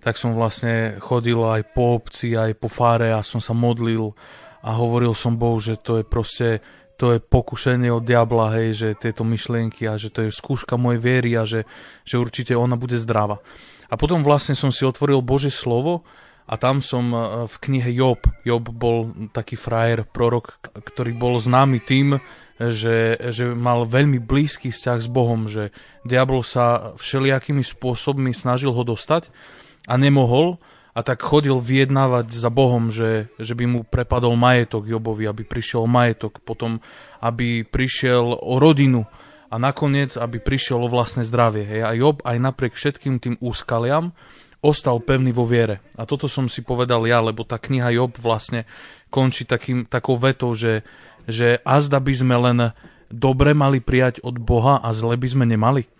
tak 0.00 0.16
som 0.16 0.32
vlastne 0.32 0.96
chodil 1.02 1.38
aj 1.38 1.74
po 1.76 2.00
obci, 2.00 2.38
aj 2.38 2.56
po 2.56 2.72
fáre 2.72 3.12
a 3.12 3.20
som 3.20 3.42
sa 3.42 3.52
modlil 3.52 4.16
a 4.64 4.70
hovoril 4.76 5.12
som 5.12 5.36
Bohu, 5.36 5.60
že 5.60 5.76
to 5.80 6.00
je 6.00 6.04
proste 6.04 6.64
to 7.00 7.16
je 7.16 7.18
pokušenie 7.24 7.88
od 7.88 8.04
diabla, 8.04 8.52
hej, 8.60 8.68
že 8.76 8.88
tieto 8.92 9.24
myšlienky 9.24 9.88
a 9.88 9.96
že 9.96 10.12
to 10.12 10.28
je 10.28 10.36
skúška 10.36 10.76
mojej 10.76 11.00
viery 11.00 11.32
a 11.32 11.48
že, 11.48 11.64
že 12.04 12.20
určite 12.20 12.52
ona 12.52 12.76
bude 12.76 13.00
zdravá. 13.00 13.40
A 13.88 13.96
potom 13.96 14.20
vlastne 14.20 14.52
som 14.52 14.68
si 14.68 14.84
otvoril 14.84 15.24
Bože 15.24 15.48
slovo 15.48 16.04
a 16.44 16.60
tam 16.60 16.84
som 16.84 17.08
e, 17.08 17.18
v 17.48 17.56
knihe 17.56 17.90
Job, 17.96 18.20
Job 18.44 18.68
bol 18.68 19.16
taký 19.32 19.56
frajer, 19.56 20.04
prorok, 20.04 20.60
ktorý 20.76 21.16
bol 21.16 21.40
známy 21.40 21.80
tým, 21.80 22.20
že, 22.60 23.16
že 23.32 23.56
mal 23.56 23.88
veľmi 23.88 24.20
blízky 24.20 24.68
vzťah 24.68 24.98
s 25.00 25.08
Bohom, 25.08 25.48
že 25.48 25.72
diabol 26.04 26.44
sa 26.44 26.92
všelijakými 27.00 27.64
spôsobmi 27.64 28.36
snažil 28.36 28.76
ho 28.76 28.84
dostať 28.84 29.32
a 29.88 29.96
nemohol, 29.96 30.60
a 30.90 31.00
tak 31.06 31.22
chodil 31.22 31.54
vyjednávať 31.54 32.34
za 32.34 32.50
Bohom, 32.50 32.90
že, 32.90 33.30
že 33.38 33.54
by 33.54 33.64
mu 33.64 33.80
prepadol 33.86 34.34
majetok 34.34 34.90
Jobovi, 34.90 35.24
aby 35.30 35.46
prišiel 35.46 35.86
majetok, 35.86 36.42
potom 36.42 36.82
aby 37.22 37.62
prišiel 37.62 38.34
o 38.34 38.58
rodinu 38.58 39.06
a 39.50 39.56
nakoniec, 39.58 40.18
aby 40.18 40.42
prišiel 40.42 40.82
o 40.82 40.92
vlastné 40.92 41.22
zdravie. 41.22 41.62
Hej. 41.62 41.80
A 41.86 41.90
Job 41.94 42.22
aj 42.26 42.36
napriek 42.42 42.74
všetkým 42.74 43.22
tým 43.22 43.38
úskaliam 43.38 44.10
ostal 44.60 45.00
pevný 45.00 45.32
vo 45.32 45.48
viere. 45.48 45.80
A 45.96 46.04
toto 46.04 46.28
som 46.28 46.50
si 46.50 46.60
povedal 46.60 47.06
ja, 47.08 47.22
lebo 47.22 47.46
tá 47.48 47.56
kniha 47.56 47.96
Job 47.96 48.18
vlastne 48.20 48.68
končí 49.08 49.48
takým, 49.48 49.88
takou 49.88 50.20
vetou, 50.20 50.52
že, 50.52 50.84
že 51.28 51.60
azda 51.66 52.00
by 52.00 52.14
sme 52.14 52.36
len 52.36 52.58
dobre 53.10 53.52
mali 53.52 53.82
prijať 53.82 54.22
od 54.22 54.38
Boha 54.38 54.78
a 54.78 54.94
zle 54.94 55.18
by 55.18 55.28
sme 55.28 55.44
nemali. 55.44 55.90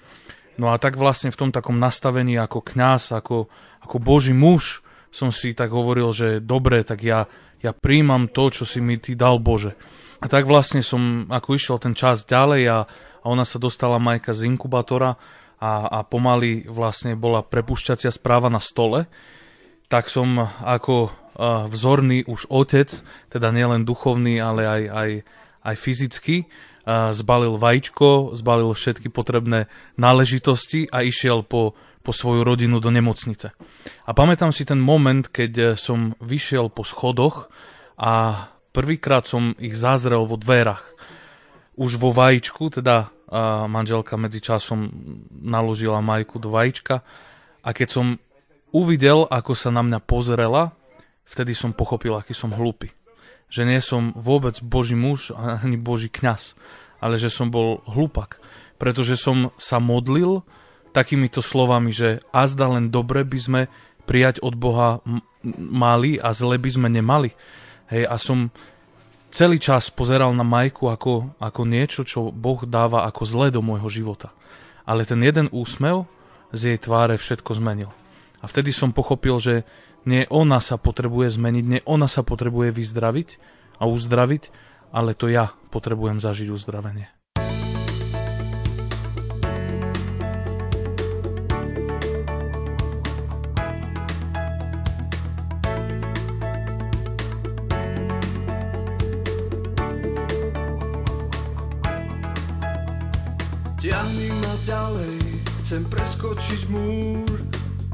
No 0.60 0.70
a 0.70 0.78
tak 0.78 1.00
vlastne 1.00 1.32
v 1.32 1.40
tom 1.40 1.50
takom 1.50 1.80
nastavení 1.80 2.36
ako 2.36 2.60
kňaz, 2.60 3.16
ako, 3.16 3.48
ako 3.82 3.96
Boží 3.98 4.36
muž 4.36 4.84
som 5.10 5.34
si 5.34 5.56
tak 5.56 5.74
hovoril, 5.74 6.14
že 6.14 6.38
dobre, 6.38 6.86
tak 6.86 7.02
ja, 7.02 7.26
ja 7.58 7.74
príjmam 7.74 8.30
to, 8.30 8.52
čo 8.54 8.62
si 8.68 8.78
mi 8.78 9.00
ty 9.00 9.18
dal 9.18 9.42
Bože. 9.42 9.74
A 10.20 10.28
tak 10.28 10.46
vlastne 10.46 10.84
som, 10.84 11.26
ako 11.32 11.56
išiel 11.56 11.76
ten 11.80 11.96
čas 11.96 12.28
ďalej 12.28 12.62
a, 12.70 12.78
a 13.20 13.24
ona 13.26 13.42
sa 13.42 13.58
dostala 13.58 13.98
majka 13.98 14.36
z 14.36 14.52
inkubátora 14.52 15.16
a, 15.60 15.72
a 15.88 15.98
pomaly 16.06 16.68
vlastne 16.68 17.16
bola 17.18 17.42
prepušťacia 17.42 18.12
správa 18.12 18.52
na 18.52 18.62
stole, 18.62 19.08
tak 19.90 20.06
som 20.06 20.38
ako 20.62 21.10
vzorný 21.40 22.28
už 22.28 22.52
otec, 22.52 22.92
teda 23.32 23.48
nielen 23.48 23.88
duchovný, 23.88 24.36
ale 24.44 24.68
aj, 24.68 24.82
aj, 24.92 25.10
aj 25.64 25.74
fyzicky, 25.80 26.36
zbalil 27.12 27.56
vajíčko, 27.56 28.36
zbalil 28.36 28.72
všetky 28.72 29.08
potrebné 29.08 29.72
náležitosti 29.96 30.88
a 30.92 31.00
išiel 31.00 31.44
po, 31.44 31.76
po 32.00 32.12
svoju 32.12 32.44
rodinu 32.44 32.80
do 32.80 32.92
nemocnice. 32.92 33.52
A 34.08 34.10
pamätám 34.12 34.52
si 34.52 34.64
ten 34.64 34.80
moment, 34.80 35.28
keď 35.28 35.52
eh, 35.56 35.66
som 35.76 36.16
vyšiel 36.20 36.72
po 36.72 36.84
schodoch 36.84 37.52
a 38.00 38.46
prvýkrát 38.72 39.28
som 39.28 39.52
ich 39.60 39.76
zazrel 39.76 40.24
vo 40.24 40.40
dverách. 40.40 40.84
Už 41.80 41.96
vo 41.96 42.12
vajíčku, 42.12 42.68
teda 42.68 43.08
manželka 43.70 44.18
medzi 44.18 44.42
časom 44.42 44.90
naložila 45.30 46.02
majku 46.02 46.42
do 46.42 46.50
vajíčka 46.50 47.06
a 47.62 47.68
keď 47.70 47.88
som 47.88 48.06
uvidel, 48.74 49.24
ako 49.30 49.54
sa 49.54 49.70
na 49.70 49.86
mňa 49.86 50.02
pozrela, 50.02 50.74
vtedy 51.26 51.52
som 51.56 51.74
pochopil, 51.74 52.14
aký 52.16 52.32
som 52.36 52.54
hlupý. 52.54 52.92
Že 53.50 53.62
nie 53.66 53.80
som 53.82 54.14
vôbec 54.14 54.62
Boží 54.62 54.94
muž 54.94 55.34
ani 55.34 55.74
Boží 55.74 56.06
kňaz, 56.06 56.54
ale 57.02 57.18
že 57.18 57.32
som 57.32 57.50
bol 57.50 57.82
hlupak, 57.88 58.38
pretože 58.78 59.18
som 59.18 59.50
sa 59.58 59.82
modlil 59.82 60.46
takýmito 60.90 61.42
slovami, 61.42 61.90
že 61.90 62.22
azda 62.30 62.70
len 62.70 62.90
dobre 62.90 63.22
by 63.26 63.38
sme 63.38 63.60
prijať 64.06 64.42
od 64.42 64.54
Boha 64.58 65.02
mali 65.56 66.18
a 66.18 66.34
zle 66.34 66.58
by 66.58 66.70
sme 66.70 66.88
nemali. 66.90 67.30
Hej, 67.90 68.04
a 68.06 68.16
som 68.18 68.50
celý 69.30 69.62
čas 69.62 69.88
pozeral 69.90 70.34
na 70.34 70.42
Majku 70.42 70.90
ako, 70.90 71.38
ako 71.38 71.62
niečo, 71.66 72.02
čo 72.02 72.34
Boh 72.34 72.62
dáva 72.66 73.06
ako 73.06 73.22
zle 73.26 73.46
do 73.54 73.62
môjho 73.62 73.86
života. 73.86 74.34
Ale 74.82 75.06
ten 75.06 75.22
jeden 75.22 75.46
úsmev 75.54 76.06
z 76.50 76.74
jej 76.74 76.78
tváre 76.78 77.14
všetko 77.14 77.54
zmenil. 77.58 77.90
A 78.42 78.50
vtedy 78.50 78.74
som 78.74 78.90
pochopil, 78.90 79.38
že 79.38 79.62
nie 80.08 80.24
ona 80.32 80.60
sa 80.64 80.80
potrebuje 80.80 81.36
zmeniť, 81.36 81.64
nie 81.64 81.80
ona 81.84 82.08
sa 82.08 82.24
potrebuje 82.24 82.72
vyzdraviť 82.72 83.28
a 83.80 83.84
uzdraviť, 83.88 84.42
ale 84.92 85.12
to 85.14 85.28
ja 85.28 85.52
potrebujem 85.70 86.20
zažiť 86.20 86.48
uzdravenie. 86.50 87.08
Tiahni 103.80 104.28
ma 104.44 104.54
ďalej, 104.60 105.16
chcem 105.64 105.88
preskočiť 105.88 106.68
múr 106.68 107.49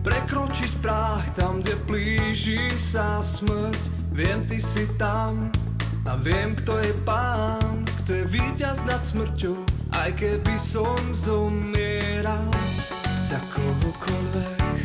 Prekročiť 0.07 0.79
práh 0.79 1.27
tam, 1.35 1.59
kde 1.59 1.75
blíži 1.83 2.71
sa 2.79 3.19
smrť. 3.19 4.15
Viem, 4.15 4.47
ty 4.47 4.63
si 4.63 4.87
tam 4.95 5.51
a 6.07 6.15
viem, 6.15 6.55
kto 6.55 6.79
je 6.79 6.95
pán 7.03 7.83
Kto 8.07 8.23
je 8.23 8.25
víťaz 8.31 8.87
nad 8.87 9.03
smrťou, 9.03 9.67
aj 9.99 10.15
keby 10.15 10.55
som 10.63 10.95
zomieral. 11.11 12.55
Za 13.27 13.43
kohokoľvek, 13.51 14.79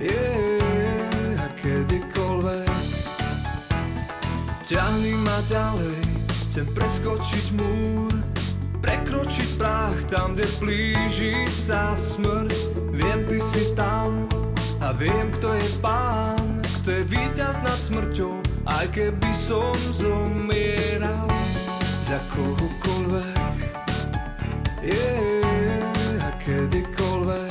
yeah, 0.00 1.44
a 1.44 1.48
kedykoľvek. 1.60 2.72
Ťahni 4.64 5.12
ma 5.20 5.44
ďalej, 5.44 6.00
chcem 6.48 6.64
preskočiť 6.72 7.52
múr 7.60 8.29
Prekročiť 8.80 9.60
práh 9.60 9.96
tam, 10.08 10.32
kde 10.34 10.48
blíži 10.58 11.44
sa 11.48 11.92
smrť. 11.94 12.92
Viem, 12.96 13.28
ty 13.28 13.38
si 13.38 13.72
tam 13.76 14.28
a 14.80 14.96
viem, 14.96 15.28
kto 15.28 15.52
je 15.54 15.68
pán 15.84 16.64
Kto 16.80 16.88
je 16.90 17.02
víťaz 17.04 17.60
nad 17.60 17.76
smrťou 17.76 18.40
Aj 18.64 18.88
keby 18.88 19.28
som 19.36 19.76
zomieral 19.92 21.28
Za 22.00 22.16
kohokoľvek. 22.32 23.60
Yeah, 24.80 26.24
a 26.24 26.30
kedykoľvek 26.40 27.49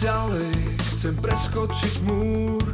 ďalej, 0.00 0.56
chcem 0.96 1.14
preskočiť 1.20 1.94
múr 2.08 2.64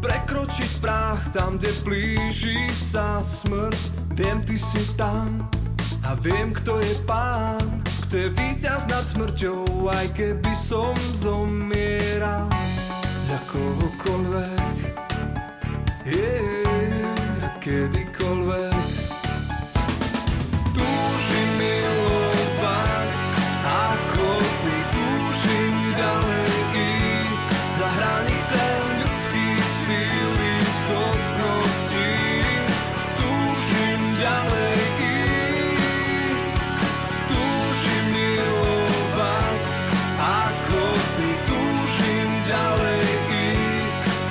Prekročiť 0.00 0.80
práh 0.82 1.20
tam, 1.30 1.54
kde 1.54 1.70
blíži 1.86 2.66
sa 2.74 3.22
smrť. 3.22 3.78
Viem, 4.18 4.42
ty 4.42 4.58
si 4.58 4.82
tam 4.98 5.46
a 6.02 6.18
viem, 6.18 6.50
kto 6.50 6.82
je 6.82 6.98
pán 7.06 7.62
Kto 8.08 8.14
je 8.18 8.28
víťaz 8.34 8.90
nad 8.90 9.06
smrťou, 9.06 9.88
aj 9.94 10.10
keby 10.18 10.52
som 10.58 10.92
zomieral. 11.14 12.50
Za 13.22 13.38
kohokoľvek, 13.46 14.76
yeah, 16.10 17.46
kedykoľvek 17.62 18.71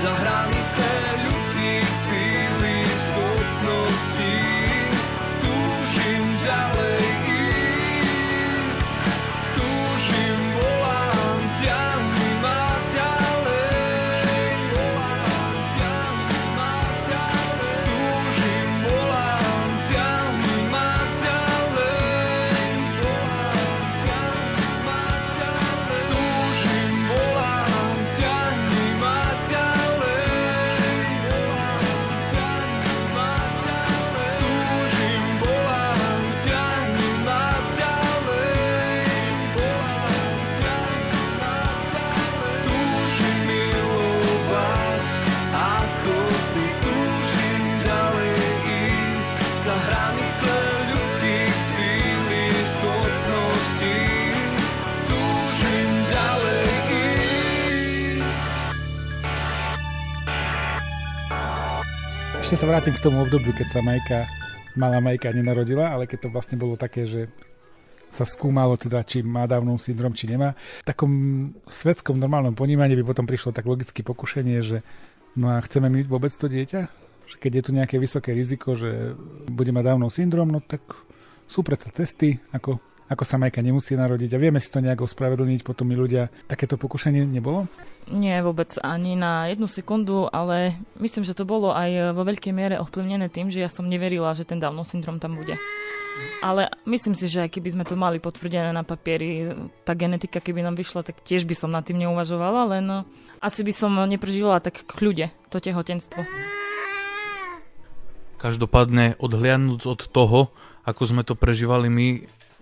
za 0.02 0.14
hranice 0.14 1.31
ešte 62.52 62.68
sa 62.68 62.76
vrátim 62.76 62.92
k 62.92 63.00
tomu 63.00 63.24
obdobiu, 63.24 63.56
keď 63.56 63.68
sa 63.72 63.80
Majka, 63.80 64.28
malá 64.76 65.00
Majka 65.00 65.32
nenarodila, 65.32 65.96
ale 65.96 66.04
keď 66.04 66.28
to 66.28 66.36
vlastne 66.36 66.60
bolo 66.60 66.76
také, 66.76 67.08
že 67.08 67.32
sa 68.12 68.28
skúmalo 68.28 68.76
teda, 68.76 69.08
či 69.08 69.24
má 69.24 69.48
Downov 69.48 69.80
syndrom, 69.80 70.12
či 70.12 70.28
nemá. 70.28 70.52
V 70.84 70.88
takom 70.92 71.12
svetskom 71.64 72.20
normálnom 72.20 72.52
ponímaní 72.52 73.00
by 73.00 73.08
potom 73.08 73.24
prišlo 73.24 73.56
tak 73.56 73.64
logické 73.64 74.04
pokušenie, 74.04 74.60
že 74.68 74.84
no 75.40 75.48
a 75.48 75.64
chceme 75.64 75.88
my 75.88 76.04
vôbec 76.04 76.28
to 76.36 76.52
dieťa? 76.52 76.92
Že 77.32 77.36
keď 77.40 77.52
je 77.56 77.64
tu 77.64 77.72
nejaké 77.72 77.96
vysoké 77.96 78.36
riziko, 78.36 78.76
že 78.76 79.16
bude 79.48 79.72
mať 79.72 79.88
Downov 79.88 80.12
syndrom, 80.12 80.52
no 80.52 80.60
tak 80.60 80.84
sú 81.48 81.64
predsa 81.64 81.88
cesty, 81.96 82.36
ako 82.52 82.84
ako 83.12 83.28
sa 83.28 83.36
Majka 83.36 83.60
nemusí 83.60 83.92
narodiť 84.00 84.32
a 84.32 84.40
vieme 84.40 84.64
si 84.64 84.72
to 84.72 84.80
nejako 84.80 85.04
ospravedlniť, 85.04 85.68
potom 85.68 85.92
mi 85.92 86.00
ľudia, 86.00 86.32
takéto 86.48 86.80
pokušenie 86.80 87.28
nebolo? 87.28 87.68
Nie, 88.08 88.40
vôbec 88.40 88.72
ani 88.80 89.20
na 89.20 89.52
jednu 89.52 89.68
sekundu, 89.68 90.32
ale 90.32 90.80
myslím, 90.96 91.28
že 91.28 91.36
to 91.36 91.44
bolo 91.44 91.76
aj 91.76 92.16
vo 92.16 92.24
veľkej 92.24 92.56
miere 92.56 92.80
ovplyvnené 92.80 93.28
tým, 93.28 93.52
že 93.52 93.60
ja 93.60 93.68
som 93.68 93.84
neverila, 93.84 94.32
že 94.32 94.48
ten 94.48 94.64
Downov 94.64 94.88
syndrom 94.88 95.20
tam 95.20 95.36
bude. 95.36 95.60
Ale 96.40 96.72
myslím 96.88 97.16
si, 97.16 97.28
že 97.28 97.44
aj 97.48 97.52
keby 97.52 97.70
sme 97.76 97.84
to 97.84 98.00
mali 98.00 98.24
potvrdené 98.24 98.72
na 98.72 98.88
papieri, 98.88 99.52
tá 99.84 99.92
genetika, 99.92 100.40
keby 100.40 100.64
nám 100.64 100.80
vyšla, 100.80 101.04
tak 101.04 101.20
tiež 101.24 101.44
by 101.44 101.56
som 101.56 101.72
nad 101.72 101.84
tým 101.84 102.00
neuvažovala, 102.00 102.80
len 102.80 103.04
asi 103.44 103.62
by 103.68 103.74
som 103.76 103.92
neprežila 104.08 104.64
tak 104.64 104.88
k 104.88 104.92
ľude 105.04 105.28
to 105.52 105.60
tehotenstvo. 105.60 106.24
Každopádne 108.40 109.20
odhliadnúc 109.22 109.86
od 109.86 110.02
toho, 110.10 110.50
ako 110.82 111.02
sme 111.06 111.22
to 111.22 111.38
prežívali 111.38 111.88
my, 111.94 112.08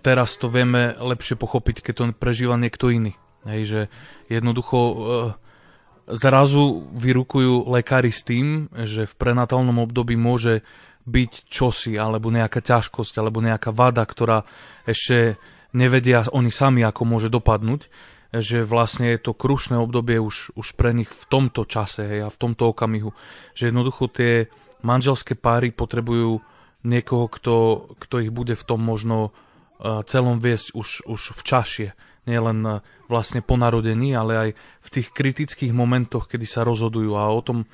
teraz 0.00 0.36
to 0.40 0.48
vieme 0.48 0.96
lepšie 0.96 1.36
pochopiť, 1.36 1.84
keď 1.84 1.94
to 1.94 2.04
prežíva 2.16 2.56
niekto 2.56 2.88
iný. 2.90 3.14
Hej, 3.44 3.62
že 3.64 3.80
jednoducho 4.28 4.78
e, 4.78 4.94
zrazu 6.12 6.90
vyrukujú 6.92 7.70
lekári 7.70 8.12
s 8.12 8.24
tým, 8.26 8.68
že 8.84 9.08
v 9.08 9.14
prenatálnom 9.16 9.80
období 9.80 10.18
môže 10.18 10.60
byť 11.08 11.32
čosi, 11.48 11.96
alebo 11.96 12.28
nejaká 12.28 12.60
ťažkosť, 12.60 13.14
alebo 13.16 13.40
nejaká 13.40 13.72
vada, 13.72 14.04
ktorá 14.04 14.44
ešte 14.84 15.40
nevedia 15.72 16.26
oni 16.28 16.52
sami, 16.52 16.84
ako 16.84 17.02
môže 17.08 17.32
dopadnúť. 17.32 17.88
že 18.30 18.62
vlastne 18.62 19.10
je 19.10 19.26
to 19.26 19.34
krušné 19.34 19.74
obdobie 19.74 20.22
už, 20.22 20.54
už 20.54 20.78
pre 20.78 20.94
nich 20.94 21.10
v 21.10 21.24
tomto 21.26 21.66
čase 21.66 22.06
hej, 22.06 22.20
a 22.22 22.28
v 22.30 22.38
tomto 22.38 22.70
okamihu. 22.70 23.10
Že 23.58 23.74
jednoducho 23.74 24.06
tie 24.06 24.46
manželské 24.86 25.34
páry 25.34 25.74
potrebujú 25.74 26.38
niekoho, 26.86 27.26
kto, 27.26 27.56
kto 27.98 28.14
ich 28.22 28.30
bude 28.30 28.54
v 28.54 28.62
tom 28.62 28.86
možno 28.86 29.34
celom 30.04 30.36
viesť 30.38 30.76
už, 30.76 30.88
už 31.08 31.20
v 31.36 31.42
čašie. 31.42 31.88
Nie 32.28 32.40
len 32.40 32.60
uh, 32.62 32.84
vlastne 33.08 33.40
po 33.40 33.56
narodení, 33.56 34.12
ale 34.12 34.32
aj 34.36 34.50
v 34.84 34.88
tých 34.92 35.08
kritických 35.10 35.72
momentoch, 35.72 36.28
kedy 36.28 36.44
sa 36.44 36.62
rozhodujú. 36.68 37.16
A 37.16 37.32
o 37.32 37.40
tom 37.40 37.64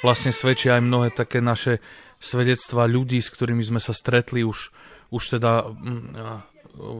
vlastne 0.00 0.32
svedčia 0.32 0.80
aj 0.80 0.82
mnohé 0.88 1.08
také 1.12 1.44
naše 1.44 1.84
svedectva 2.16 2.88
ľudí, 2.88 3.20
s 3.20 3.32
ktorými 3.32 3.60
sme 3.60 3.80
sa 3.80 3.92
stretli 3.92 4.40
už, 4.40 4.72
už 5.12 5.22
teda 5.36 5.68
uh, 5.68 6.40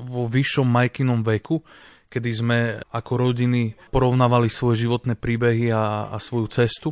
vo 0.06 0.28
vyššom 0.28 0.66
majkinom 0.68 1.24
veku, 1.24 1.64
kedy 2.10 2.30
sme 2.34 2.58
ako 2.90 3.12
rodiny 3.30 3.78
porovnávali 3.94 4.50
svoje 4.50 4.84
životné 4.84 5.14
príbehy 5.14 5.70
a, 5.70 6.10
a 6.10 6.16
svoju 6.18 6.50
cestu 6.50 6.90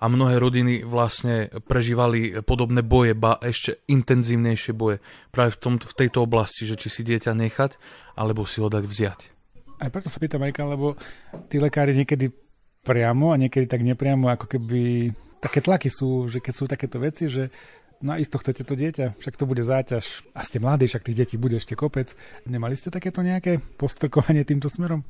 a 0.00 0.04
mnohé 0.08 0.40
rodiny 0.40 0.80
vlastne 0.80 1.52
prežívali 1.68 2.40
podobné 2.40 2.80
boje, 2.80 3.12
ba 3.12 3.36
ešte 3.44 3.84
intenzívnejšie 3.84 4.72
boje 4.72 5.04
práve 5.28 5.52
v, 5.54 5.58
tom, 5.60 5.74
v 5.76 5.94
tejto 5.94 6.24
oblasti, 6.24 6.64
že 6.64 6.80
či 6.80 6.88
si 6.88 7.04
dieťa 7.04 7.36
nechať, 7.36 7.76
alebo 8.16 8.48
si 8.48 8.64
ho 8.64 8.72
dať 8.72 8.84
vziať. 8.88 9.20
Aj 9.80 9.92
preto 9.92 10.08
sa 10.08 10.16
pýtam, 10.16 10.40
Majka, 10.40 10.64
lebo 10.64 10.96
tí 11.52 11.60
lekári 11.60 11.92
niekedy 11.92 12.32
priamo 12.80 13.36
a 13.36 13.40
niekedy 13.40 13.68
tak 13.68 13.84
nepriamo, 13.84 14.32
ako 14.32 14.48
keby 14.56 15.12
také 15.44 15.60
tlaky 15.60 15.92
sú, 15.92 16.32
že 16.32 16.40
keď 16.40 16.54
sú 16.56 16.64
takéto 16.64 16.96
veci, 16.96 17.28
že 17.28 17.52
No 18.00 18.16
isto 18.16 18.40
chcete 18.40 18.64
to 18.64 18.80
dieťa, 18.80 19.20
však 19.20 19.36
to 19.36 19.44
bude 19.44 19.60
záťaž. 19.60 20.24
A 20.32 20.40
ste 20.40 20.56
mladí, 20.56 20.88
však 20.88 21.04
tých 21.04 21.20
detí 21.20 21.36
bude 21.36 21.60
ešte 21.60 21.76
kopec. 21.76 22.16
Nemali 22.48 22.72
ste 22.72 22.88
takéto 22.88 23.20
nejaké 23.20 23.60
postrkovanie 23.76 24.40
týmto 24.40 24.72
smerom? 24.72 25.04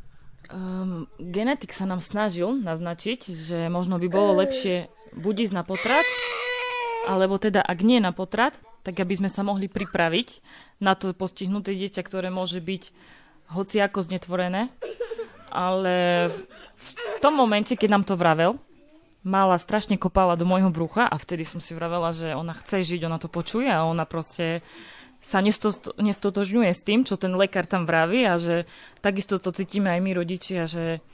Um, 0.50 1.06
genetik 1.22 1.70
sa 1.70 1.86
nám 1.86 2.02
snažil 2.02 2.50
naznačiť, 2.58 3.20
že 3.30 3.58
možno 3.70 4.02
by 4.02 4.08
bolo 4.10 4.42
lepšie 4.42 4.90
buď 5.14 5.46
ísť 5.46 5.54
na 5.54 5.62
potrat, 5.62 6.02
alebo 7.06 7.38
teda 7.38 7.62
ak 7.62 7.78
nie 7.86 8.02
na 8.02 8.10
potrat, 8.10 8.58
tak 8.82 8.98
aby 8.98 9.14
sme 9.14 9.30
sa 9.30 9.46
mohli 9.46 9.70
pripraviť 9.70 10.42
na 10.82 10.98
to 10.98 11.14
postihnuté 11.14 11.78
dieťa, 11.78 12.02
ktoré 12.02 12.34
môže 12.34 12.58
byť 12.58 12.82
hoci 13.54 13.78
ako 13.78 14.10
znetvorené. 14.10 14.74
Ale 15.54 16.26
v 16.74 17.18
tom 17.22 17.38
momente, 17.38 17.78
keď 17.78 17.88
nám 17.94 18.04
to 18.06 18.18
vravel, 18.18 18.58
mala 19.22 19.54
strašne 19.60 20.00
kopala 20.00 20.34
do 20.34 20.48
môjho 20.48 20.72
brucha 20.72 21.06
a 21.06 21.14
vtedy 21.14 21.44
som 21.44 21.60
si 21.62 21.76
vravela, 21.76 22.10
že 22.10 22.32
ona 22.32 22.56
chce 22.56 22.82
žiť, 22.82 23.06
ona 23.06 23.22
to 23.22 23.28
počuje 23.28 23.68
a 23.68 23.84
ona 23.84 24.02
proste 24.08 24.64
sa 25.20 25.44
nestotožňuje 25.44 26.72
s 26.72 26.82
tým, 26.82 27.04
čo 27.04 27.20
ten 27.20 27.36
lekár 27.36 27.68
tam 27.68 27.84
vraví 27.84 28.24
a 28.24 28.40
že 28.40 28.64
takisto 29.04 29.36
to 29.36 29.52
cítime 29.52 29.92
aj 29.92 30.00
my 30.00 30.10
rodičia, 30.16 30.64
že 30.64 31.04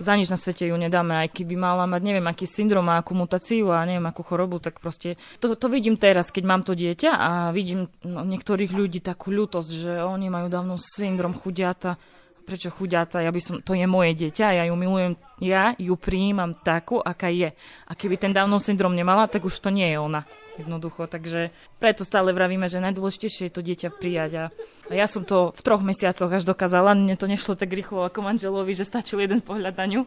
za 0.00 0.16
nič 0.16 0.32
na 0.32 0.40
svete 0.40 0.66
ju 0.66 0.74
nedáme, 0.74 1.14
aj 1.14 1.36
keby 1.36 1.54
mala 1.54 1.84
mať 1.84 2.02
neviem 2.02 2.26
aký 2.26 2.48
syndrom 2.48 2.88
a 2.90 2.98
akú 2.98 3.12
mutáciu 3.12 3.70
a 3.70 3.84
neviem 3.84 4.08
akú 4.08 4.24
chorobu, 4.24 4.58
tak 4.58 4.80
proste 4.80 5.20
to, 5.38 5.52
to 5.52 5.66
vidím 5.68 6.00
teraz, 6.00 6.32
keď 6.32 6.44
mám 6.48 6.62
to 6.64 6.72
dieťa 6.72 7.12
a 7.12 7.30
vidím 7.54 7.86
no, 8.02 8.24
niektorých 8.24 8.72
ľudí 8.72 9.04
takú 9.04 9.30
ľútosť, 9.30 9.70
že 9.70 9.92
oni 10.02 10.32
majú 10.32 10.48
dávno 10.50 10.74
syndrom 10.80 11.36
chudiata. 11.36 11.94
Prečo 12.42 12.74
chudiata, 12.74 13.22
ja 13.22 13.30
by 13.30 13.38
som, 13.38 13.56
to 13.62 13.78
je 13.78 13.86
moje 13.86 14.18
dieťa, 14.18 14.58
ja 14.58 14.66
ju 14.66 14.74
milujem, 14.74 15.14
ja 15.42 15.74
ju 15.74 15.98
prijímam 15.98 16.54
takú, 16.54 17.02
aká 17.02 17.26
je. 17.26 17.50
A 17.90 17.92
keby 17.98 18.14
ten 18.14 18.30
Downov 18.30 18.62
syndrom 18.62 18.94
nemala, 18.94 19.26
tak 19.26 19.42
už 19.42 19.58
to 19.58 19.74
nie 19.74 19.90
je 19.90 19.98
ona. 19.98 20.22
Jednoducho, 20.52 21.08
takže 21.08 21.48
preto 21.80 22.04
stále 22.04 22.30
vravíme, 22.30 22.68
že 22.68 22.78
najdôležitejšie 22.78 23.48
je 23.48 23.54
to 23.56 23.64
dieťa 23.64 23.88
prijať. 23.90 24.32
A, 24.36 24.44
a 24.86 24.92
ja 24.92 25.08
som 25.08 25.24
to 25.24 25.50
v 25.50 25.60
troch 25.64 25.80
mesiacoch 25.80 26.28
až 26.28 26.44
dokázala, 26.44 26.92
mne 26.92 27.16
to 27.16 27.24
nešlo 27.24 27.56
tak 27.56 27.72
rýchlo 27.72 28.04
ako 28.06 28.20
manželovi, 28.20 28.76
že 28.76 28.84
stačil 28.84 29.24
jeden 29.24 29.40
pohľad 29.40 29.74
na 29.80 29.86
ňu, 29.88 30.02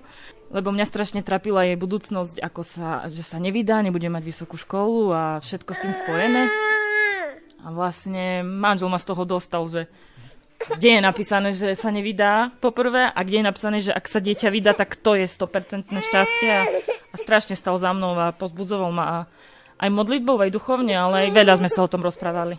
lebo 0.54 0.70
mňa 0.70 0.86
strašne 0.86 1.26
trapila 1.26 1.66
jej 1.66 1.76
budúcnosť, 1.76 2.40
ako 2.46 2.62
sa, 2.62 3.10
že 3.10 3.26
sa 3.26 3.42
nevydá, 3.42 3.82
nebude 3.82 4.06
mať 4.06 4.24
vysokú 4.24 4.56
školu 4.56 5.12
a 5.12 5.24
všetko 5.42 5.72
s 5.74 5.82
tým 5.82 5.94
spojené. 5.98 6.42
A 7.66 7.74
vlastne 7.74 8.46
manžel 8.46 8.94
ma 8.94 9.02
z 9.02 9.10
toho 9.10 9.26
dostal, 9.26 9.66
že 9.66 9.90
kde 10.78 10.98
je 10.98 11.02
napísané, 11.02 11.50
že 11.54 11.78
sa 11.78 11.94
nevydá 11.94 12.56
poprvé 12.58 13.12
a 13.12 13.20
kde 13.22 13.44
je 13.44 13.46
napísané, 13.46 13.78
že 13.84 13.92
ak 13.94 14.06
sa 14.10 14.24
dieťa 14.24 14.50
vydá, 14.50 14.74
tak 14.74 14.98
to 14.98 15.14
je 15.14 15.30
100% 15.30 15.92
šťastie 15.92 16.52
a, 16.52 16.64
a 17.14 17.16
strašne 17.16 17.54
stal 17.54 17.78
za 17.78 17.94
mnou 17.94 18.18
a 18.18 18.34
pozbudzoval 18.34 18.92
ma 18.92 19.06
a 19.06 19.18
aj 19.80 19.90
modlitbou, 19.92 20.40
aj 20.40 20.56
duchovne, 20.56 20.96
ale 20.96 21.28
aj 21.28 21.30
veľa 21.36 21.54
sme 21.60 21.70
sa 21.70 21.84
o 21.84 21.92
tom 21.92 22.02
rozprávali. 22.02 22.58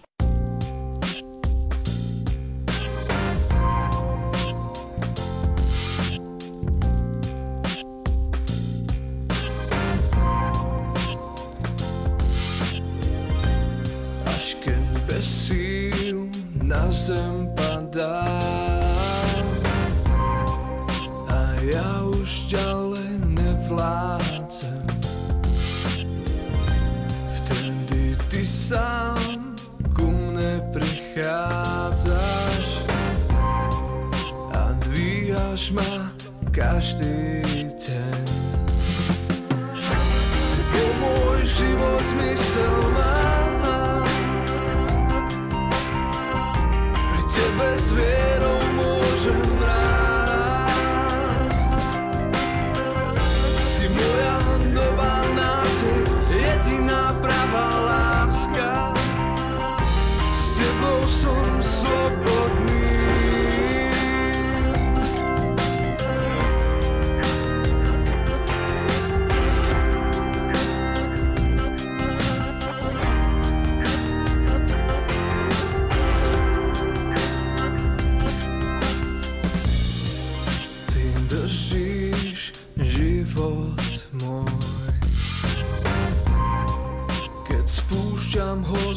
Až 14.28 14.46
keď 14.60 14.84
bez 15.08 15.26
síl 15.26 16.28
na 16.60 16.84
zem 16.92 17.48
dám 17.96 19.56
a 21.32 21.40
ja 21.64 22.04
už 22.04 22.52
ďalej 22.52 23.12
nevládzem. 23.32 24.84
Vtedy 27.40 28.20
ty 28.28 28.44
sám 28.44 29.56
ku 29.96 30.12
mne 30.12 30.60
prichádzaš 30.76 32.66
a 34.52 34.76
dvíhaš 34.84 35.72
ma 35.72 36.12
každý 36.52 37.40
deň. 37.80 38.24
Môj 40.96 41.44
život 41.44 42.02
zmysel 42.16 42.76
má 42.92 43.15
tebe 47.56 47.78
s 47.78 48.55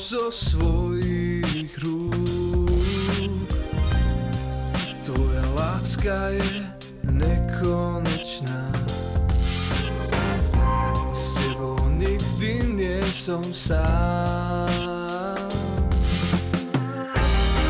zo 0.10 0.34
svojich 0.34 1.70
rúk. 1.86 3.46
Tvoja 5.06 5.46
láska 5.54 6.34
je 6.34 6.66
nekonečná. 7.14 8.74
S 11.14 11.38
tebou 11.38 11.78
nikdy 11.94 12.58
nie 12.74 13.06
som 13.06 13.46
sám. 13.54 14.66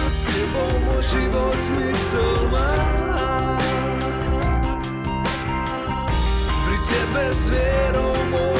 S 0.07 0.15
tebou 0.31 0.71
môj 0.87 1.03
život 1.11 1.57
zmysel 1.59 2.35
má 2.55 2.71
Pri 6.63 6.77
tebe 6.87 7.23
s 7.35 7.51
vierou 7.51 8.15
môžem 8.31 8.58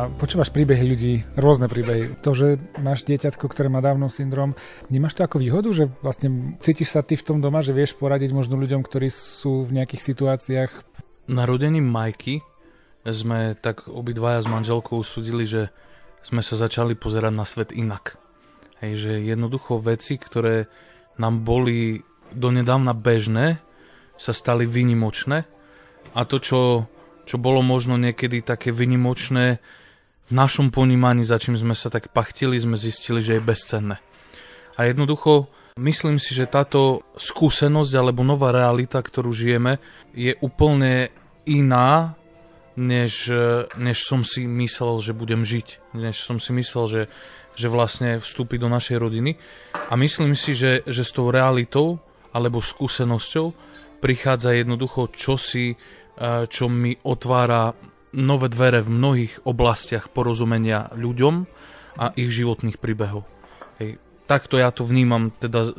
a 0.00 0.08
počúvaš 0.08 0.48
príbehy 0.48 0.84
ľudí, 0.96 1.14
rôzne 1.36 1.68
príbehy. 1.68 2.24
To, 2.24 2.32
že 2.32 2.56
máš 2.80 3.04
dieťatko, 3.04 3.44
ktoré 3.52 3.68
má 3.68 3.84
dávno 3.84 4.08
syndrom, 4.08 4.56
nemáš 4.88 5.12
to 5.12 5.28
ako 5.28 5.36
výhodu, 5.36 5.68
že 5.76 5.92
vlastne 6.00 6.56
cítiš 6.56 6.96
sa 6.96 7.04
ty 7.04 7.20
v 7.20 7.26
tom 7.28 7.44
doma, 7.44 7.60
že 7.60 7.76
vieš 7.76 8.00
poradiť 8.00 8.32
možno 8.32 8.56
ľuďom, 8.56 8.80
ktorí 8.80 9.12
sú 9.12 9.68
v 9.68 9.76
nejakých 9.76 10.00
situáciách? 10.00 10.70
Narodení 11.28 11.84
Majky 11.84 12.40
sme 13.04 13.60
tak 13.60 13.92
obidvaja 13.92 14.40
s 14.40 14.48
manželkou 14.48 15.04
usúdili, 15.04 15.44
že 15.44 15.68
sme 16.24 16.40
sa 16.40 16.56
začali 16.56 16.96
pozerať 16.96 17.32
na 17.36 17.44
svet 17.44 17.76
inak. 17.76 18.16
Hej, 18.80 19.04
že 19.04 19.12
jednoducho 19.20 19.84
veci, 19.84 20.16
ktoré 20.16 20.64
nám 21.20 21.44
boli 21.44 22.00
donedávna 22.32 22.96
bežné, 22.96 23.60
sa 24.16 24.32
stali 24.32 24.64
vynimočné 24.64 25.44
a 26.16 26.20
to, 26.24 26.40
čo 26.40 26.60
čo 27.30 27.38
bolo 27.38 27.62
možno 27.62 27.94
niekedy 27.94 28.42
také 28.42 28.74
vynimočné 28.74 29.62
v 30.30 30.32
našom 30.32 30.70
ponímaní, 30.70 31.26
za 31.26 31.42
čím 31.42 31.58
sme 31.58 31.74
sa 31.74 31.90
tak 31.90 32.14
pachtili, 32.14 32.54
sme 32.54 32.78
zistili, 32.78 33.18
že 33.18 33.36
je 33.36 33.42
bezcenné. 33.42 33.98
A 34.78 34.86
jednoducho 34.86 35.50
myslím 35.74 36.22
si, 36.22 36.38
že 36.38 36.46
táto 36.46 37.02
skúsenosť 37.18 37.92
alebo 37.98 38.22
nová 38.22 38.54
realita, 38.54 39.02
ktorú 39.02 39.34
žijeme, 39.34 39.82
je 40.14 40.38
úplne 40.38 41.10
iná, 41.50 42.14
než, 42.78 43.26
než 43.74 44.06
som 44.06 44.22
si 44.22 44.46
myslel, 44.46 45.02
že 45.02 45.12
budem 45.12 45.42
žiť. 45.42 45.98
Než 45.98 46.22
som 46.22 46.38
si 46.38 46.54
myslel, 46.54 46.84
že, 46.86 47.02
že 47.58 47.66
vlastne 47.66 48.22
vstúpi 48.22 48.56
do 48.56 48.70
našej 48.70 49.02
rodiny. 49.02 49.34
A 49.90 49.98
myslím 49.98 50.38
si, 50.38 50.54
že, 50.54 50.86
že 50.86 51.02
s 51.02 51.10
tou 51.10 51.34
realitou 51.34 51.98
alebo 52.30 52.62
skúsenosťou 52.62 53.52
prichádza 53.98 54.54
jednoducho 54.54 55.10
čosi, 55.10 55.74
čo 56.46 56.64
mi 56.70 56.94
otvára 57.02 57.74
nové 58.12 58.50
dvere 58.50 58.82
v 58.82 58.90
mnohých 58.90 59.32
oblastiach 59.46 60.10
porozumenia 60.10 60.90
ľuďom 60.94 61.34
a 61.98 62.10
ich 62.18 62.30
životných 62.34 62.78
príbehov. 62.78 63.26
Hej. 63.78 63.98
Takto 64.26 64.58
ja 64.58 64.70
to 64.70 64.86
vnímam 64.86 65.34
teda 65.34 65.74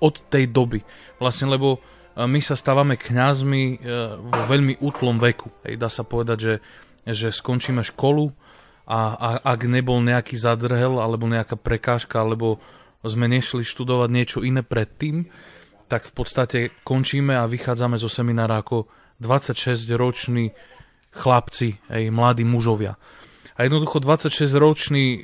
od 0.00 0.14
tej 0.32 0.48
doby. 0.48 0.80
Vlastne, 1.20 1.52
lebo 1.52 1.80
my 2.16 2.40
sa 2.44 2.56
stávame 2.56 3.00
kňazmi 3.00 3.62
e, 3.64 3.76
vo 4.20 4.40
veľmi 4.48 4.80
útlom 4.84 5.16
veku. 5.16 5.48
Hej. 5.64 5.80
Dá 5.80 5.88
sa 5.88 6.04
povedať, 6.04 6.38
že, 6.40 6.54
že 7.08 7.28
skončíme 7.32 7.80
školu 7.80 8.32
a, 8.84 9.16
a 9.16 9.28
ak 9.40 9.60
nebol 9.64 10.00
nejaký 10.04 10.36
zadrhel 10.36 11.00
alebo 11.00 11.24
nejaká 11.28 11.56
prekážka, 11.56 12.20
alebo 12.20 12.60
sme 13.02 13.26
nešli 13.26 13.64
študovať 13.64 14.08
niečo 14.12 14.38
iné 14.44 14.60
predtým, 14.60 15.26
tak 15.88 16.08
v 16.08 16.12
podstate 16.12 16.58
končíme 16.84 17.36
a 17.36 17.48
vychádzame 17.48 17.96
zo 18.00 18.08
seminára 18.08 18.60
ako 18.60 18.88
26-roční 19.20 20.52
chlapci, 21.12 21.78
aj 21.92 22.08
mladí 22.08 22.44
mužovia. 22.44 22.96
A 23.56 23.68
jednoducho 23.68 24.00
26-ročný 24.00 25.04
e, 25.12 25.20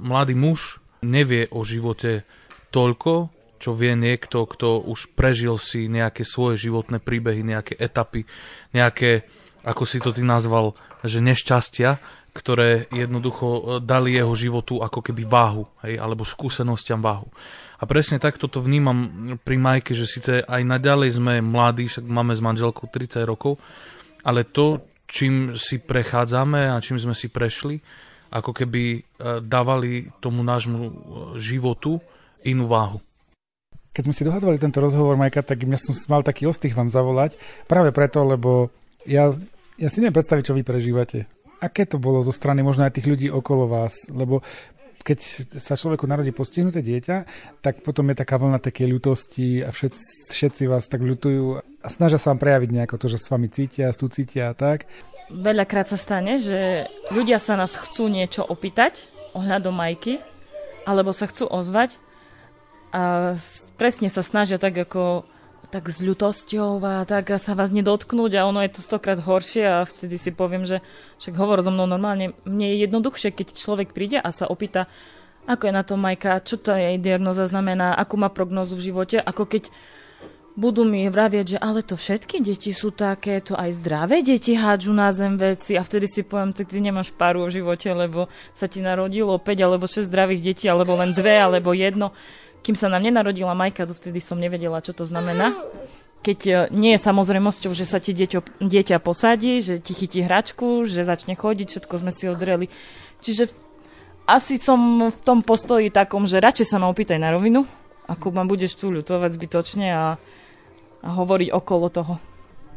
mladý 0.00 0.38
muž 0.38 0.78
nevie 1.02 1.50
o 1.50 1.66
živote 1.66 2.22
toľko, 2.70 3.34
čo 3.58 3.74
vie 3.74 3.98
niekto, 3.98 4.46
kto 4.46 4.84
už 4.86 5.16
prežil 5.18 5.58
si 5.58 5.90
nejaké 5.90 6.22
svoje 6.22 6.70
životné 6.70 7.02
príbehy, 7.02 7.42
nejaké 7.42 7.74
etapy, 7.74 8.28
nejaké, 8.70 9.26
ako 9.66 9.82
si 9.82 9.98
to 9.98 10.14
ty 10.14 10.22
nazval, 10.22 10.78
že 11.02 11.18
nešťastia, 11.18 11.98
ktoré 12.36 12.86
jednoducho 12.92 13.46
e, 13.48 13.60
dali 13.82 14.14
jeho 14.14 14.36
životu 14.36 14.84
ako 14.84 15.00
keby 15.02 15.26
váhu, 15.26 15.64
hej, 15.82 15.98
alebo 15.98 16.22
skúsenostiam 16.22 17.00
váhu. 17.00 17.26
A 17.76 17.84
presne 17.84 18.16
takto 18.16 18.48
to 18.48 18.64
vnímam 18.64 19.36
pri 19.44 19.56
Majke, 19.60 19.92
že 19.92 20.08
síce 20.08 20.40
aj 20.44 20.62
naďalej 20.64 21.20
sme 21.20 21.44
mladí, 21.44 21.88
však 21.88 22.08
máme 22.08 22.32
s 22.32 22.40
manželkou 22.40 22.88
30 22.88 23.20
rokov, 23.28 23.60
ale 24.24 24.48
to, 24.48 24.80
čím 25.06 25.54
si 25.54 25.78
prechádzame 25.78 26.70
a 26.70 26.82
čím 26.82 26.98
sme 26.98 27.14
si 27.14 27.30
prešli, 27.30 27.78
ako 28.30 28.50
keby 28.50 28.82
e, 28.94 29.00
dávali 29.42 30.10
tomu 30.18 30.42
nášmu 30.42 30.78
e, 30.78 30.92
životu 31.38 32.02
inú 32.42 32.66
váhu. 32.66 32.98
Keď 33.94 34.02
sme 34.04 34.14
si 34.14 34.26
dohadovali 34.28 34.60
tento 34.60 34.82
rozhovor, 34.82 35.16
Majka, 35.16 35.40
tak 35.40 35.64
ja 35.64 35.80
som 35.80 35.96
mal 36.12 36.20
taký 36.20 36.44
ostých 36.44 36.76
vám 36.76 36.92
zavolať, 36.92 37.40
práve 37.64 37.96
preto, 37.96 38.20
lebo 38.28 38.68
ja, 39.08 39.32
ja 39.80 39.88
si 39.88 40.04
neviem 40.04 40.20
predstaviť, 40.20 40.52
čo 40.52 40.56
vy 40.58 40.62
prežívate. 40.66 41.24
Aké 41.64 41.88
to 41.88 41.96
bolo 41.96 42.20
zo 42.20 42.34
strany 42.34 42.60
možno 42.60 42.84
aj 42.84 43.00
tých 43.00 43.08
ľudí 43.08 43.32
okolo 43.32 43.64
vás? 43.64 43.96
Lebo 44.12 44.44
keď 45.06 45.18
sa 45.56 45.78
človeku 45.78 46.04
narodí 46.04 46.34
postihnuté 46.34 46.82
dieťa, 46.82 47.16
tak 47.62 47.80
potom 47.86 48.10
je 48.10 48.18
taká 48.18 48.42
vlna 48.42 48.58
také 48.58 48.90
ľutosti 48.90 49.62
a 49.62 49.70
všetci, 49.70 50.34
všetci 50.34 50.62
vás 50.66 50.90
tak 50.90 51.06
ľutujú 51.06 51.62
a 51.86 51.88
snažia 51.88 52.18
sa 52.18 52.34
vám 52.34 52.42
prejaviť 52.42 52.70
nejako 52.74 52.98
to, 52.98 53.06
že 53.06 53.22
s 53.22 53.30
vami 53.30 53.46
cítia, 53.46 53.94
súcitia 53.94 54.50
a 54.50 54.58
tak. 54.58 54.90
Veľakrát 55.30 55.86
sa 55.86 55.94
stane, 55.94 56.42
že 56.42 56.90
ľudia 57.14 57.38
sa 57.38 57.54
nás 57.54 57.78
chcú 57.78 58.10
niečo 58.10 58.42
opýtať 58.42 59.06
ohľadom 59.38 59.70
majky, 59.70 60.18
alebo 60.82 61.14
sa 61.14 61.30
chcú 61.30 61.46
ozvať 61.46 62.02
a 62.90 63.34
presne 63.78 64.10
sa 64.10 64.26
snažia 64.26 64.58
tak 64.58 64.74
ako 64.74 65.26
tak 65.66 65.90
s 65.90 65.98
ľutosťou 65.98 66.78
a 66.78 67.02
tak 67.02 67.34
sa 67.42 67.58
vás 67.58 67.74
nedotknúť 67.74 68.38
a 68.38 68.46
ono 68.46 68.62
je 68.62 68.70
to 68.70 68.86
stokrát 68.86 69.18
horšie 69.18 69.66
a 69.66 69.82
vtedy 69.82 70.14
si 70.14 70.30
poviem, 70.30 70.62
že 70.62 70.78
však 71.18 71.34
hovor 71.34 71.58
so 71.62 71.74
mnou 71.74 71.90
normálne. 71.90 72.38
Mne 72.46 72.70
je 72.70 72.86
jednoduchšie, 72.86 73.34
keď 73.34 73.46
človek 73.50 73.90
príde 73.90 74.22
a 74.22 74.30
sa 74.30 74.46
opýta, 74.46 74.86
ako 75.50 75.66
je 75.66 75.74
na 75.74 75.82
to 75.82 75.98
Majka, 75.98 76.38
čo 76.46 76.54
to 76.58 76.70
jej 76.70 77.02
diagnoza 77.02 77.50
znamená, 77.50 77.98
akú 77.98 78.14
má 78.14 78.30
prognozu 78.30 78.78
v 78.78 78.94
živote, 78.94 79.18
ako 79.18 79.42
keď 79.42 79.74
budú 80.56 80.88
mi 80.88 81.04
vravieť, 81.06 81.56
že 81.56 81.58
ale 81.60 81.84
to 81.84 81.94
všetky 81.94 82.40
deti 82.40 82.72
sú 82.72 82.90
také, 82.90 83.44
to 83.44 83.52
aj 83.52 83.76
zdravé 83.76 84.24
deti 84.24 84.56
hádžu 84.56 84.90
na 84.96 85.12
zem 85.12 85.36
veci 85.36 85.76
a 85.76 85.84
vtedy 85.84 86.08
si 86.08 86.24
poviem, 86.24 86.56
tak 86.56 86.72
ty 86.72 86.80
nemáš 86.80 87.12
paru 87.12 87.44
v 87.46 87.60
živote, 87.60 87.92
lebo 87.92 88.32
sa 88.56 88.64
ti 88.64 88.80
narodilo 88.80 89.36
5 89.36 89.46
alebo 89.60 89.84
6 89.84 90.08
zdravých 90.08 90.40
detí, 90.40 90.66
alebo 90.66 90.96
len 90.96 91.12
dve, 91.12 91.36
alebo 91.36 91.76
jedno 91.76 92.16
kým 92.66 92.74
sa 92.74 92.90
nám 92.90 93.06
nenarodila 93.06 93.54
Majka, 93.54 93.86
vtedy 93.86 94.18
som 94.18 94.42
nevedela, 94.42 94.82
čo 94.82 94.90
to 94.90 95.06
znamená. 95.06 95.54
Keď 96.26 96.38
e, 96.42 96.52
nie 96.74 96.98
je 96.98 97.06
samozrejmosťou, 97.06 97.70
že 97.70 97.86
sa 97.86 98.02
ti 98.02 98.10
dieťo, 98.10 98.42
dieťa 98.58 98.98
posadí, 98.98 99.62
že 99.62 99.78
ti 99.78 99.94
chytí 99.94 100.26
hračku, 100.26 100.82
že 100.82 101.06
začne 101.06 101.38
chodiť, 101.38 101.66
všetko 101.70 101.94
sme 102.02 102.10
si 102.10 102.26
odreli. 102.26 102.66
Čiže 103.22 103.54
asi 104.26 104.58
som 104.58 105.14
v 105.14 105.20
tom 105.22 105.46
postoji 105.46 105.94
takom, 105.94 106.26
že 106.26 106.42
radšej 106.42 106.66
sa 106.66 106.82
ma 106.82 106.90
opýtaj 106.90 107.22
na 107.22 107.30
rovinu, 107.30 107.62
ako 108.10 108.34
ma 108.34 108.42
budeš 108.42 108.74
tu 108.74 108.90
ľutovať 108.90 109.30
zbytočne 109.38 109.86
a, 109.94 110.18
a 111.02 111.08
hovoriť 111.16 111.48
okolo 111.52 111.86
toho. 111.92 112.14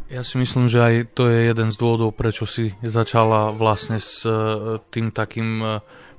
Ja 0.09 0.25
si 0.25 0.41
myslím, 0.41 0.65
že 0.65 0.81
aj 0.81 0.93
to 1.13 1.29
je 1.29 1.53
jeden 1.53 1.69
z 1.69 1.77
dôvodov, 1.77 2.17
prečo 2.17 2.49
si 2.49 2.73
začala 2.81 3.53
vlastne 3.53 4.01
s 4.01 4.25
e, 4.25 4.81
tým 4.89 5.13
takým 5.13 5.61
e, 5.61 5.67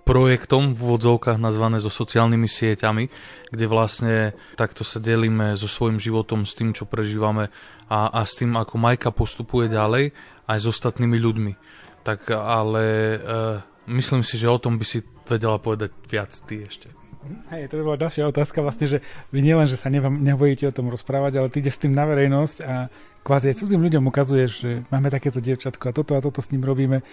projektom 0.07 0.79
v 0.79 0.95
vodzovkách 0.95 1.43
nazvané 1.43 1.83
so 1.83 1.91
sociálnymi 1.91 2.47
sieťami, 2.47 3.05
kde 3.51 3.67
vlastne 3.67 4.15
takto 4.55 4.87
sa 4.87 5.03
delíme 5.03 5.59
so 5.59 5.67
svojím 5.67 5.99
životom, 5.99 6.47
s 6.47 6.55
tým, 6.55 6.71
čo 6.71 6.87
prežívame 6.87 7.51
a, 7.91 8.15
a 8.15 8.23
s 8.23 8.39
tým, 8.39 8.55
ako 8.55 8.79
Majka 8.79 9.11
postupuje 9.11 9.67
ďalej 9.67 10.15
aj 10.47 10.59
s 10.63 10.67
ostatnými 10.71 11.19
ľuďmi. 11.19 11.53
Tak 12.07 12.31
ale 12.31 12.85
e, 12.87 13.19
myslím 13.91 14.23
si, 14.23 14.39
že 14.39 14.47
o 14.47 14.63
tom 14.63 14.79
by 14.79 14.87
si 14.87 15.03
vedela 15.27 15.59
povedať 15.59 15.91
viac 16.07 16.31
ty 16.47 16.63
ešte. 16.63 17.00
Hej, 17.52 17.68
to 17.68 17.76
by 17.80 17.83
bola 17.85 17.98
ďalšia 18.00 18.33
otázka 18.33 18.64
vlastne, 18.64 18.88
že 18.88 18.98
vy 19.28 19.44
nielen, 19.44 19.68
že 19.68 19.76
sa 19.76 19.92
nebojíte 19.92 20.68
o 20.68 20.76
tom 20.76 20.88
rozprávať, 20.88 21.37
ale 21.37 21.52
ty 21.52 21.61
ideš 21.61 21.76
s 21.76 21.83
tým 21.85 21.92
na 21.92 22.09
verejnosť 22.09 22.56
a 22.64 22.88
kvázi 23.20 23.52
aj 23.52 23.59
cudzím 23.61 23.85
ľuďom 23.85 24.09
ukazuješ, 24.09 24.50
že 24.56 24.70
máme 24.88 25.12
takéto 25.12 25.44
dievčatko 25.44 25.92
a 25.92 25.96
toto 25.96 26.16
a 26.16 26.24
toto 26.24 26.40
s 26.40 26.48
ním 26.48 26.64
robíme. 26.64 27.04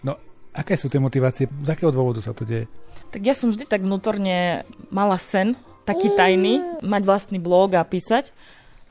No 0.00 0.16
Aké 0.54 0.78
sú 0.78 0.86
tie 0.86 1.02
motivácie? 1.02 1.50
Z 1.50 1.68
akého 1.74 1.90
dôvodu 1.90 2.22
sa 2.22 2.30
to 2.30 2.46
deje? 2.46 2.70
Tak 3.10 3.26
ja 3.26 3.34
som 3.34 3.50
vždy 3.50 3.66
tak 3.66 3.82
vnútorne 3.82 4.62
mala 4.94 5.18
sen, 5.18 5.58
taký 5.82 6.14
tajný, 6.14 6.62
mať 6.86 7.02
vlastný 7.02 7.42
blog 7.42 7.74
a 7.74 7.82
písať. 7.82 8.30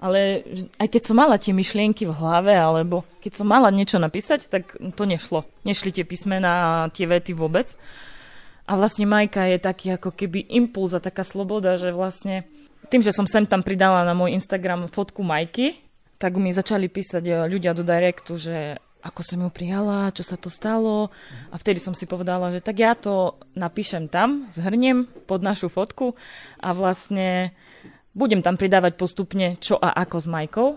Ale 0.04 0.44
aj 0.76 0.88
keď 0.92 1.02
som 1.08 1.16
mala 1.16 1.40
tie 1.40 1.56
myšlienky 1.56 2.04
v 2.04 2.12
hlave, 2.12 2.52
alebo 2.52 3.08
keď 3.24 3.40
som 3.40 3.48
mala 3.48 3.72
niečo 3.72 3.96
napísať, 3.96 4.52
tak 4.52 4.76
to 4.76 5.08
nešlo. 5.08 5.48
Nešli 5.64 5.96
tie 5.96 6.04
písmená 6.04 6.52
a 6.84 6.92
tie 6.92 7.08
vety 7.08 7.32
vôbec. 7.32 7.72
A 8.64 8.80
vlastne 8.80 9.04
Majka 9.04 9.44
je 9.52 9.60
taký 9.60 9.88
ako 9.96 10.16
keby 10.16 10.48
impuls 10.48 10.96
a 10.96 11.04
taká 11.04 11.28
sloboda, 11.28 11.76
že 11.76 11.92
vlastne 11.92 12.48
tým, 12.88 13.04
že 13.04 13.12
som 13.12 13.28
sem 13.28 13.44
tam 13.44 13.60
pridala 13.60 14.08
na 14.08 14.16
môj 14.16 14.36
Instagram 14.36 14.88
fotku 14.88 15.20
Majky, 15.20 15.76
tak 16.16 16.40
mi 16.40 16.56
začali 16.56 16.88
písať 16.88 17.24
eh, 17.28 17.36
ľudia 17.52 17.76
do 17.76 17.84
directu, 17.84 18.40
že 18.40 18.80
ako 19.04 19.20
som 19.20 19.44
ju 19.44 19.50
prijala, 19.52 20.16
čo 20.16 20.24
sa 20.24 20.40
to 20.40 20.48
stalo. 20.48 21.12
A 21.52 21.60
vtedy 21.60 21.84
som 21.84 21.92
si 21.92 22.08
povedala, 22.08 22.56
že 22.56 22.64
tak 22.64 22.80
ja 22.80 22.96
to 22.96 23.36
napíšem 23.52 24.08
tam, 24.08 24.48
zhrniem 24.56 25.12
pod 25.28 25.44
našu 25.44 25.68
fotku 25.68 26.16
a 26.64 26.72
vlastne 26.72 27.52
budem 28.16 28.40
tam 28.40 28.56
pridávať 28.56 28.96
postupne 28.96 29.60
čo 29.60 29.76
a 29.76 29.92
ako 29.92 30.18
s 30.24 30.28
Majkou, 30.32 30.70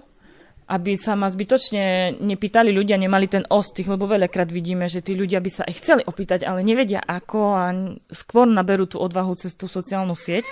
aby 0.66 0.98
sa 0.98 1.14
ma 1.14 1.30
zbytočne 1.30 2.18
nepýtali 2.18 2.74
ľudia, 2.74 2.98
nemali 2.98 3.30
ten 3.30 3.46
ostých, 3.46 3.86
lebo 3.86 4.10
veľakrát 4.10 4.50
vidíme, 4.50 4.90
že 4.90 4.98
tí 4.98 5.14
ľudia 5.14 5.38
by 5.38 5.50
sa 5.50 5.62
aj 5.62 5.74
chceli 5.78 6.02
opýtať, 6.02 6.42
ale 6.42 6.66
nevedia 6.66 6.98
ako 6.98 7.40
a 7.54 7.64
skôr 8.10 8.50
naberú 8.50 8.90
tú 8.90 8.98
odvahu 8.98 9.38
cez 9.38 9.54
tú 9.54 9.70
sociálnu 9.70 10.18
sieť. 10.18 10.42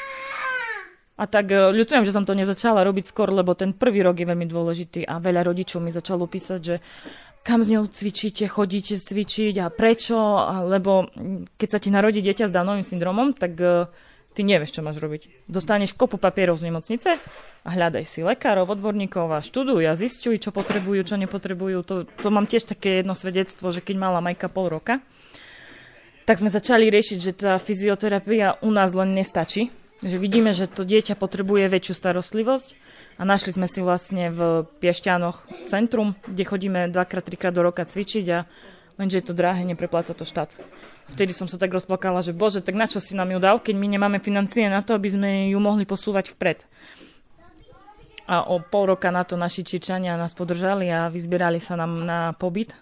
A 1.14 1.26
tak 1.26 1.50
e, 1.50 1.70
ľutujem, 1.74 2.06
že 2.06 2.14
som 2.14 2.26
to 2.26 2.34
nezačala 2.34 2.86
robiť 2.86 3.10
skôr, 3.10 3.30
lebo 3.30 3.54
ten 3.58 3.74
prvý 3.74 4.02
rok 4.06 4.18
je 4.18 4.26
veľmi 4.26 4.46
dôležitý 4.46 5.06
a 5.06 5.18
veľa 5.18 5.46
rodičov 5.46 5.82
mi 5.82 5.90
začalo 5.90 6.26
písať, 6.26 6.60
že 6.62 6.78
kam 7.42 7.62
s 7.62 7.70
ňou 7.70 7.86
cvičíte, 7.86 8.46
chodíte 8.46 8.98
cvičiť 8.98 9.54
a 9.62 9.70
prečo, 9.70 10.16
lebo 10.64 11.10
keď 11.54 11.68
sa 11.68 11.78
ti 11.78 11.92
narodí 11.92 12.18
dieťa 12.24 12.48
s 12.48 12.54
Downovým 12.54 12.82
syndromom, 12.82 13.36
tak 13.36 13.52
uh, 13.60 13.84
ty 14.34 14.42
nevieš, 14.42 14.74
čo 14.74 14.82
máš 14.82 14.98
robiť. 14.98 15.46
Dostaneš 15.46 15.94
kopu 15.94 16.18
papierov 16.18 16.58
z 16.58 16.66
nemocnice 16.68 17.16
a 17.64 17.68
hľadaj 17.70 18.04
si 18.04 18.20
lekárov, 18.26 18.66
odborníkov 18.66 19.30
a 19.30 19.38
študuj 19.40 19.86
a 19.86 19.94
zistuj, 19.94 20.42
čo 20.42 20.50
potrebujú, 20.50 21.06
čo 21.06 21.16
nepotrebujú. 21.16 21.78
To, 21.86 21.96
to 22.04 22.28
mám 22.34 22.50
tiež 22.50 22.74
také 22.74 23.00
jedno 23.00 23.14
svedectvo, 23.14 23.70
že 23.70 23.80
keď 23.80 23.96
mala 23.96 24.18
Majka 24.18 24.50
pol 24.50 24.74
roka, 24.74 24.98
tak 26.26 26.42
sme 26.42 26.50
začali 26.50 26.90
riešiť, 26.90 27.18
že 27.22 27.32
tá 27.32 27.52
fyzioterapia 27.56 28.58
u 28.60 28.74
nás 28.74 28.90
len 28.92 29.14
nestačí. 29.14 29.70
Že 30.04 30.20
vidíme, 30.20 30.50
že 30.52 30.68
to 30.68 30.84
dieťa 30.84 31.16
potrebuje 31.16 31.70
väčšiu 31.70 31.94
starostlivosť 31.96 32.68
a 33.16 33.22
našli 33.22 33.54
sme 33.54 33.70
si 33.70 33.80
vlastne 33.80 34.28
v 34.34 34.66
Piešťanoch 34.82 35.68
centrum, 35.70 36.18
kde 36.26 36.44
chodíme 36.44 36.80
dvakrát, 36.90 37.24
trikrát 37.24 37.54
do 37.54 37.62
roka 37.62 37.86
cvičiť 37.86 38.26
a 38.34 38.44
lenže 38.98 39.22
je 39.22 39.26
to 39.30 39.38
drahé, 39.38 39.62
neprepláca 39.62 40.12
to 40.12 40.26
štát. 40.26 40.50
Vtedy 41.12 41.36
som 41.36 41.44
sa 41.44 41.60
tak 41.60 41.74
rozplakala, 41.74 42.24
že 42.24 42.32
bože, 42.32 42.64
tak 42.64 42.78
na 42.78 42.88
čo 42.88 42.96
si 42.96 43.12
nám 43.12 43.28
ju 43.28 43.38
dal, 43.42 43.60
keď 43.60 43.74
my 43.76 43.86
nemáme 43.92 44.18
financie 44.24 44.66
na 44.72 44.80
to, 44.80 44.96
aby 44.96 45.12
sme 45.12 45.30
ju 45.52 45.58
mohli 45.60 45.84
posúvať 45.84 46.32
vpred. 46.32 46.64
A 48.24 48.48
o 48.48 48.56
pol 48.56 48.96
roka 48.96 49.12
na 49.12 49.20
to 49.20 49.36
naši 49.36 49.68
Čičania 49.68 50.16
nás 50.16 50.32
podržali 50.32 50.88
a 50.88 51.12
vyzbierali 51.12 51.60
sa 51.60 51.76
nám 51.76 52.08
na 52.08 52.32
pobyt 52.32 52.72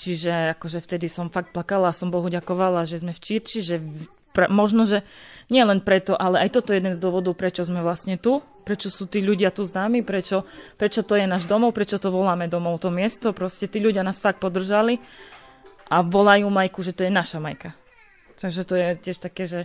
Čiže 0.00 0.56
akože 0.56 0.80
vtedy 0.80 1.12
som 1.12 1.28
fakt 1.28 1.52
plakala 1.52 1.92
a 1.92 1.96
som 1.96 2.08
Bohu 2.08 2.24
ďakovala, 2.32 2.88
že 2.88 3.04
sme 3.04 3.12
v 3.12 3.20
Čirči, 3.20 3.60
že 3.60 3.76
pre, 4.32 4.48
možno, 4.48 4.88
že 4.88 5.04
nie 5.52 5.60
len 5.60 5.84
preto, 5.84 6.16
ale 6.16 6.40
aj 6.40 6.56
toto 6.56 6.72
je 6.72 6.80
jeden 6.80 6.96
z 6.96 7.02
dôvodov, 7.04 7.36
prečo 7.36 7.68
sme 7.68 7.84
vlastne 7.84 8.16
tu, 8.16 8.40
prečo 8.64 8.88
sú 8.88 9.04
tí 9.04 9.20
ľudia 9.20 9.52
tu 9.52 9.60
s 9.60 9.76
nami, 9.76 10.00
prečo, 10.00 10.48
prečo 10.80 11.04
to 11.04 11.20
je 11.20 11.28
náš 11.28 11.44
domov, 11.44 11.76
prečo 11.76 12.00
to 12.00 12.08
voláme 12.08 12.48
domov, 12.48 12.80
to 12.80 12.88
miesto. 12.88 13.36
Proste 13.36 13.68
tí 13.68 13.76
ľudia 13.76 14.00
nás 14.00 14.16
fakt 14.16 14.40
podržali 14.40 14.96
a 15.90 16.06
volajú 16.06 16.46
Majku, 16.46 16.80
že 16.86 16.94
to 16.94 17.04
je 17.04 17.12
naša 17.12 17.42
Majka. 17.42 17.74
Takže 18.38 18.62
to 18.64 18.74
je 18.78 18.86
tiež 18.96 19.18
také, 19.20 19.44
že 19.44 19.60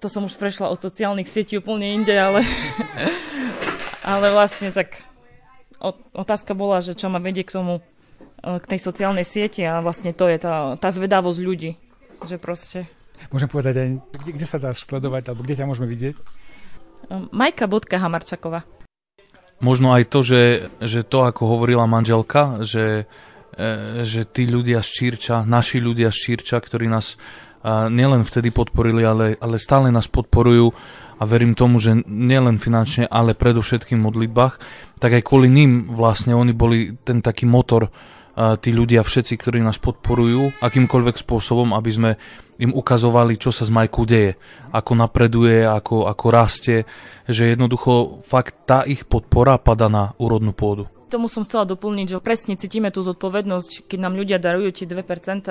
to 0.00 0.08
som 0.08 0.24
už 0.24 0.38
prešla 0.40 0.72
od 0.72 0.80
sociálnych 0.80 1.28
sietí 1.28 1.60
úplne 1.60 1.92
inde, 1.92 2.14
ale, 2.16 2.40
ale 4.14 4.32
vlastne 4.32 4.72
tak 4.72 5.02
otázka 6.14 6.56
bola, 6.56 6.80
že 6.80 6.96
čo 6.96 7.12
ma 7.12 7.20
vedie 7.20 7.44
k 7.44 7.58
tomu 7.58 7.84
Eh, 8.42 8.58
k 8.58 8.74
tej 8.74 8.80
sociálnej 8.82 9.22
sieti 9.22 9.62
a 9.62 9.78
vlastne 9.78 10.10
to 10.10 10.26
je 10.26 10.34
tá, 10.42 10.74
tá 10.74 10.90
zvedavosť 10.90 11.38
ľudí, 11.38 11.78
že 12.26 12.42
proste... 12.42 12.90
Môžem 13.30 13.46
povedať 13.46 13.74
aj, 13.78 13.88
kde, 14.18 14.30
kde 14.34 14.46
sa 14.50 14.58
dáš 14.58 14.82
sledovať, 14.82 15.30
alebo 15.30 15.46
kde 15.46 15.62
ťa 15.62 15.68
môžeme 15.70 15.86
vidieť? 15.86 16.14
Eh, 16.18 17.22
Majka.hamarčaková. 17.30 18.66
Možno 19.62 19.94
aj 19.94 20.10
to, 20.10 20.26
že, 20.26 20.42
že 20.82 21.06
to, 21.06 21.22
ako 21.22 21.46
hovorila 21.46 21.86
manželka, 21.86 22.66
že, 22.66 23.06
že 24.02 24.24
tí 24.32 24.48
ľudia 24.48 24.80
z 24.80 24.88
Čírča, 24.88 25.44
naši 25.44 25.78
ľudia 25.80 26.08
z 26.08 26.18
Čírča, 26.18 26.56
ktorí 26.56 26.88
nás 26.88 27.20
nielen 27.92 28.24
vtedy 28.24 28.50
podporili, 28.50 29.04
ale, 29.04 29.36
ale 29.38 29.60
stále 29.60 29.92
nás 29.92 30.08
podporujú 30.08 30.72
a 31.20 31.22
verím 31.22 31.54
tomu, 31.54 31.78
že 31.78 31.94
nielen 32.08 32.58
finančne, 32.58 33.06
ale 33.06 33.38
predovšetkým 33.38 34.00
v 34.00 34.06
modlitbách, 34.08 34.54
tak 34.98 35.14
aj 35.14 35.22
kvôli 35.22 35.46
ním 35.52 35.86
vlastne 35.86 36.34
oni 36.34 36.50
boli 36.56 36.96
ten 37.06 37.22
taký 37.22 37.46
motor, 37.46 37.92
tí 38.32 38.72
ľudia 38.72 39.04
všetci, 39.04 39.36
ktorí 39.36 39.60
nás 39.60 39.76
podporujú 39.76 40.64
akýmkoľvek 40.64 41.20
spôsobom, 41.20 41.76
aby 41.76 41.90
sme 41.92 42.10
im 42.56 42.72
ukazovali, 42.72 43.36
čo 43.36 43.52
sa 43.52 43.68
s 43.68 43.70
Majkou 43.70 44.08
deje, 44.08 44.40
ako 44.72 44.92
napreduje, 44.96 45.68
ako, 45.68 46.08
ako 46.08 46.26
rastie, 46.32 46.88
že 47.28 47.52
jednoducho 47.52 48.24
fakt 48.24 48.64
tá 48.64 48.88
ich 48.88 49.04
podpora 49.04 49.60
pada 49.60 49.92
na 49.92 50.16
úrodnú 50.16 50.56
pôdu 50.56 50.88
tomu 51.12 51.28
som 51.28 51.44
chcela 51.44 51.68
doplniť, 51.68 52.16
že 52.16 52.24
presne 52.24 52.56
cítime 52.56 52.88
tú 52.88 53.04
zodpovednosť, 53.04 53.84
keď 53.84 53.98
nám 54.00 54.16
ľudia 54.16 54.40
darujú 54.40 54.72
tie 54.72 54.88
2%, 54.88 55.04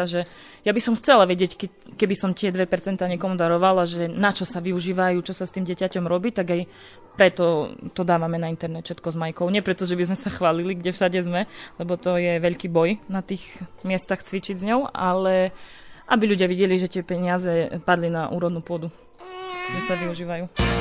že 0.09 0.25
ja 0.65 0.71
by 0.73 0.81
som 0.81 0.97
chcela 0.97 1.29
vedieť, 1.29 1.69
keby 2.01 2.15
som 2.17 2.33
tie 2.33 2.49
2% 2.49 2.65
niekomu 2.97 3.37
darovala, 3.37 3.85
že 3.85 4.09
na 4.09 4.33
čo 4.33 4.49
sa 4.49 4.57
využívajú, 4.57 5.21
čo 5.21 5.37
sa 5.37 5.45
s 5.45 5.53
tým 5.53 5.61
dieťaťom 5.69 6.09
robí, 6.09 6.33
tak 6.33 6.49
aj 6.49 6.61
preto 7.13 7.77
to 7.93 8.01
dávame 8.01 8.41
na 8.41 8.49
internet 8.49 8.89
všetko 8.89 9.13
s 9.13 9.19
Majkou. 9.19 9.53
Nie 9.53 9.61
preto, 9.61 9.85
že 9.85 9.93
by 9.93 10.09
sme 10.09 10.17
sa 10.17 10.33
chválili, 10.33 10.73
kde 10.73 10.95
všade 10.95 11.19
sme, 11.21 11.45
lebo 11.77 11.93
to 12.01 12.17
je 12.17 12.41
veľký 12.41 12.67
boj 12.73 12.97
na 13.05 13.21
tých 13.21 13.45
miestach 13.85 14.25
cvičiť 14.25 14.57
s 14.57 14.65
ňou, 14.65 14.89
ale 14.89 15.53
aby 16.09 16.23
ľudia 16.33 16.49
videli, 16.49 16.81
že 16.81 16.89
tie 16.89 17.05
peniaze 17.05 17.69
padli 17.85 18.09
na 18.09 18.27
úrodnú 18.33 18.65
pôdu, 18.65 18.89
že 19.77 19.79
sa 19.85 19.93
využívajú. 19.95 20.80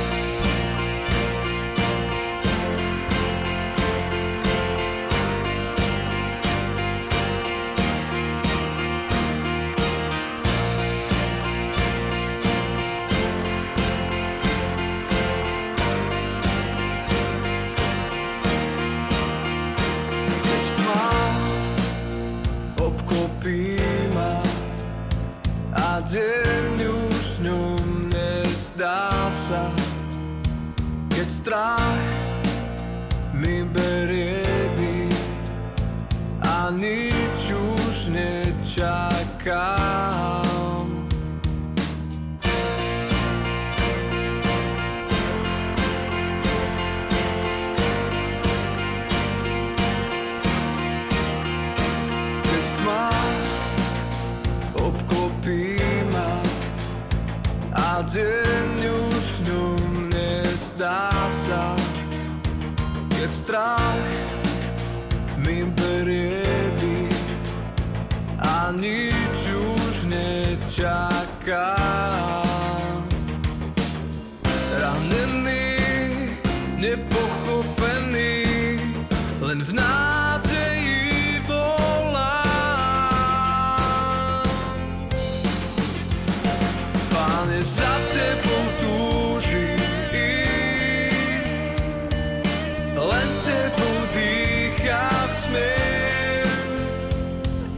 len 93.00 93.28
s 93.28 93.48
tebou 93.48 93.96
dýchať 94.12 95.30
smiem. 95.48 96.48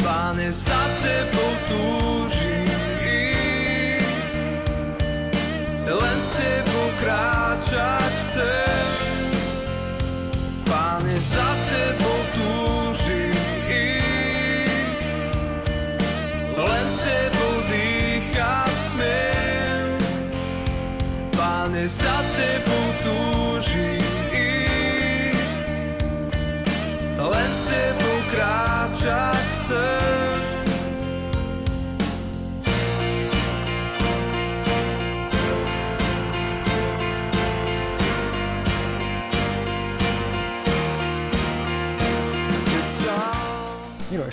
Pane, 0.02 0.50
za 0.50 0.82
tebou 0.98 1.52
tu 1.70 2.01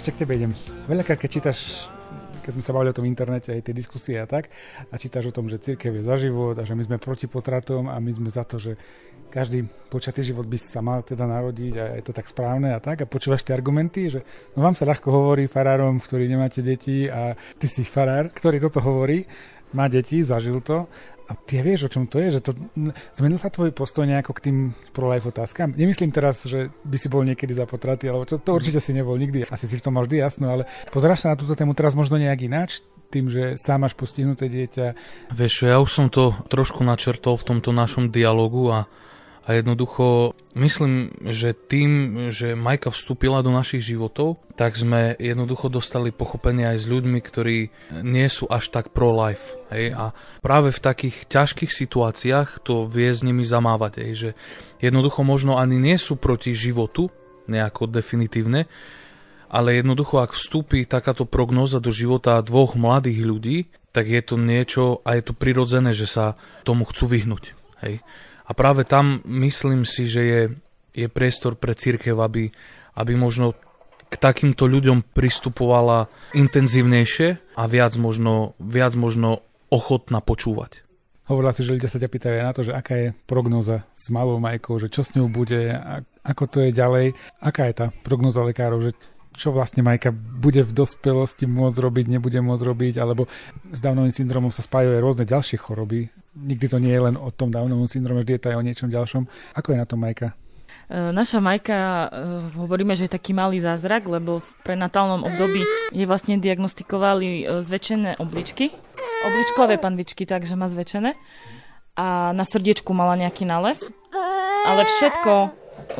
ešte 0.09 0.25
k 0.25 0.25
tebe 0.25 0.41
idem. 0.41 0.53
Veľakrát, 0.89 1.21
keď 1.21 1.29
čítaš, 1.29 1.85
keď 2.41 2.57
sme 2.57 2.63
sa 2.65 2.73
bavili 2.73 2.89
o 2.89 2.97
tom 2.97 3.05
internete, 3.05 3.53
aj 3.53 3.61
tie 3.61 3.77
diskusie 3.77 4.17
a 4.17 4.25
tak, 4.25 4.49
a 4.89 4.97
čítaš 4.97 5.29
o 5.29 5.35
tom, 5.37 5.45
že 5.45 5.61
církev 5.61 5.93
je 5.93 6.01
za 6.01 6.17
život 6.17 6.57
a 6.57 6.65
že 6.65 6.73
my 6.73 6.81
sme 6.81 6.97
proti 6.97 7.29
potratom 7.29 7.85
a 7.85 8.01
my 8.01 8.09
sme 8.09 8.25
za 8.25 8.41
to, 8.41 8.57
že 8.57 8.73
každý 9.29 9.69
počatý 9.69 10.25
život 10.25 10.49
by 10.49 10.57
sa 10.57 10.81
mal 10.81 11.05
teda 11.05 11.29
narodiť 11.29 11.73
a 11.77 11.85
je 12.01 12.03
to 12.09 12.09
tak 12.09 12.25
správne 12.25 12.73
a 12.73 12.81
tak 12.81 13.05
a 13.05 13.05
počúvaš 13.05 13.45
tie 13.45 13.53
argumenty, 13.53 14.09
že 14.09 14.25
no 14.57 14.65
vám 14.65 14.73
sa 14.73 14.89
ľahko 14.89 15.13
hovorí 15.13 15.45
farárom, 15.45 16.01
ktorí 16.01 16.25
nemáte 16.25 16.65
deti 16.65 17.05
a 17.05 17.37
ty 17.61 17.69
si 17.69 17.85
farár, 17.85 18.33
ktorý 18.33 18.57
toto 18.65 18.81
hovorí, 18.81 19.29
má 19.77 19.85
deti, 19.85 20.25
zažil 20.25 20.65
to 20.65 20.89
a 21.29 21.37
ty 21.37 21.61
vieš, 21.61 21.85
o 21.85 21.93
čom 21.93 22.09
to 22.09 22.17
je? 22.17 22.37
Že 22.37 22.41
to, 22.41 22.51
zmenil 23.13 23.37
sa 23.37 23.53
tvoj 23.53 23.69
postoj 23.69 24.09
nejako 24.09 24.33
k 24.33 24.49
tým 24.49 24.57
pro-life 24.89 25.29
otázkam? 25.29 25.77
Nemyslím 25.77 26.09
teraz, 26.09 26.49
že 26.49 26.73
by 26.81 26.97
si 26.97 27.05
bol 27.05 27.21
niekedy 27.21 27.53
za 27.53 27.69
potraty, 27.69 28.09
alebo 28.09 28.25
to, 28.25 28.41
to 28.41 28.49
určite 28.49 28.81
si 28.81 28.97
nebol 28.97 29.13
nikdy. 29.13 29.45
Asi 29.45 29.69
si 29.69 29.77
v 29.77 29.85
tom 29.85 29.93
mal 29.93 30.09
vždy 30.09 30.17
jasno, 30.25 30.49
ale 30.49 30.65
pozeráš 30.89 31.29
sa 31.29 31.37
na 31.37 31.39
túto 31.39 31.53
tému 31.53 31.77
teraz 31.77 31.93
možno 31.93 32.17
nejak 32.17 32.41
ináč? 32.49 32.81
tým, 33.09 33.25
že 33.25 33.57
sám 33.57 33.89
máš 33.89 33.97
postihnuté 33.97 34.45
dieťa? 34.45 34.93
Vieš, 35.33 35.65
ja 35.65 35.81
už 35.81 35.89
som 35.89 36.07
to 36.13 36.29
trošku 36.45 36.85
načrtol 36.85 37.41
v 37.41 37.47
tomto 37.55 37.73
našom 37.73 38.13
dialogu 38.13 38.69
a 38.69 38.79
a 39.49 39.57
jednoducho 39.57 40.37
myslím, 40.53 41.09
že 41.25 41.57
tým, 41.57 41.89
že 42.29 42.53
Majka 42.53 42.93
vstúpila 42.93 43.41
do 43.41 43.49
našich 43.49 43.81
životov, 43.81 44.37
tak 44.53 44.77
sme 44.77 45.17
jednoducho 45.17 45.73
dostali 45.73 46.13
pochopenie 46.13 46.69
aj 46.69 46.77
s 46.77 46.85
ľuďmi, 46.85 47.17
ktorí 47.17 47.57
nie 48.05 48.27
sú 48.29 48.45
až 48.45 48.69
tak 48.69 48.93
pro-life. 48.93 49.57
Hej? 49.73 49.97
A 49.97 50.13
práve 50.45 50.69
v 50.69 50.83
takých 50.85 51.25
ťažkých 51.25 51.73
situáciách 51.73 52.61
to 52.61 52.85
vie 52.85 53.09
s 53.09 53.25
nimi 53.25 53.41
zamávať. 53.41 54.05
Hej? 54.05 54.13
Že 54.13 54.29
jednoducho 54.85 55.25
možno 55.25 55.57
ani 55.57 55.81
nie 55.81 55.97
sú 55.97 56.13
proti 56.13 56.53
životu, 56.53 57.09
nejako 57.49 57.89
definitívne, 57.89 58.69
ale 59.49 59.81
jednoducho, 59.81 60.21
ak 60.21 60.37
vstúpi 60.37 60.85
takáto 60.85 61.25
prognoza 61.25 61.81
do 61.81 61.89
života 61.89 62.37
dvoch 62.45 62.77
mladých 62.77 63.25
ľudí, 63.25 63.57
tak 63.89 64.13
je 64.13 64.21
to 64.21 64.37
niečo 64.37 65.01
a 65.01 65.17
je 65.17 65.25
to 65.25 65.33
prirodzené, 65.33 65.97
že 65.97 66.05
sa 66.05 66.37
tomu 66.61 66.85
chcú 66.85 67.09
vyhnúť. 67.09 67.57
Hej. 67.81 68.05
A 68.49 68.51
práve 68.57 68.81
tam 68.81 69.21
myslím 69.29 69.85
si, 69.85 70.09
že 70.09 70.21
je, 70.25 70.41
je 70.97 71.07
priestor 71.07 71.53
pre 71.53 71.77
církev, 71.77 72.17
aby, 72.17 72.49
aby 72.97 73.13
možno 73.13 73.53
k 74.09 74.15
takýmto 74.17 74.65
ľuďom 74.65 75.13
pristupovala 75.13 76.09
intenzívnejšie 76.33 77.53
a 77.53 77.63
viac 77.69 77.93
možno, 78.01 78.57
viac 78.57 78.97
možno 78.97 79.45
ochotná 79.69 80.17
počúvať. 80.17 80.81
Hovorila 81.29 81.53
si, 81.53 81.61
že 81.61 81.77
ľudia 81.77 81.93
sa 81.93 82.01
ťa 82.01 82.09
pýtajú 82.09 82.41
na 82.41 82.53
to, 82.57 82.65
že 82.65 82.73
aká 82.73 82.93
je 82.97 83.07
prognoza 83.29 83.85
s 83.93 84.09
malou 84.09 84.41
majkou, 84.41 84.81
že 84.81 84.89
čo 84.89 85.05
s 85.05 85.13
ňou 85.13 85.29
bude, 85.29 85.69
ako 86.25 86.43
to 86.49 86.57
je 86.65 86.73
ďalej. 86.73 87.13
Aká 87.37 87.69
je 87.69 87.85
tá 87.85 87.87
prognoza 88.01 88.41
lekárov, 88.41 88.81
že 88.81 88.97
čo 89.37 89.55
vlastne 89.55 89.85
Majka 89.85 90.11
bude 90.11 90.65
v 90.67 90.75
dospelosti 90.75 91.47
môcť 91.47 91.77
robiť, 91.79 92.05
nebude 92.11 92.41
môcť 92.43 92.63
robiť, 92.65 92.93
alebo 92.99 93.31
s 93.71 93.79
Downovým 93.79 94.11
syndromom 94.11 94.51
sa 94.51 94.65
spájajú 94.65 94.99
aj 94.99 95.03
rôzne 95.05 95.25
ďalšie 95.29 95.55
choroby. 95.61 96.11
Nikdy 96.39 96.65
to 96.71 96.77
nie 96.79 96.93
je 96.95 97.01
len 97.03 97.15
o 97.19 97.29
tom 97.35 97.51
Downovom 97.51 97.91
syndrome, 97.91 98.23
vždy 98.23 98.39
je 98.39 98.41
to 98.41 98.49
aj 98.51 98.57
o 98.57 98.65
niečom 98.65 98.89
ďalšom. 98.89 99.23
Ako 99.59 99.75
je 99.75 99.77
na 99.77 99.87
tom 99.87 99.99
Majka? 99.99 100.33
E, 100.89 101.11
naša 101.11 101.43
Majka, 101.43 101.75
e, 101.75 102.07
hovoríme, 102.57 102.95
že 102.95 103.05
je 103.05 103.15
taký 103.15 103.35
malý 103.35 103.61
zázrak, 103.61 104.07
lebo 104.09 104.41
v 104.41 104.49
prenatálnom 104.65 105.21
období 105.21 105.61
je 105.93 106.05
vlastne 106.07 106.41
diagnostikovali 106.41 107.29
e, 107.43 107.43
zväčšené 107.61 108.17
obličky, 108.17 108.71
obličkové 109.27 109.77
panvičky, 109.77 110.23
takže 110.23 110.55
má 110.55 110.71
zväčšené. 110.71 111.13
A 111.99 112.31
na 112.31 112.47
srdiečku 112.47 112.95
mala 112.95 113.19
nejaký 113.19 113.43
nález. 113.43 113.83
Ale 114.63 114.87
všetko 114.87 115.51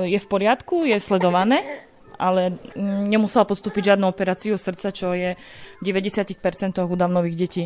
je 0.07 0.19
v 0.19 0.27
poriadku, 0.27 0.87
je 0.87 0.95
sledované 0.99 1.88
ale 2.19 2.59
nemusela 2.77 3.47
podstúpiť 3.47 3.95
žiadnu 3.95 4.05
operáciu 4.05 4.59
srdca, 4.59 4.91
čo 4.91 5.15
je 5.15 5.39
v 5.79 5.81
90% 5.81 6.35
udavnových 6.83 7.35
detí 7.39 7.63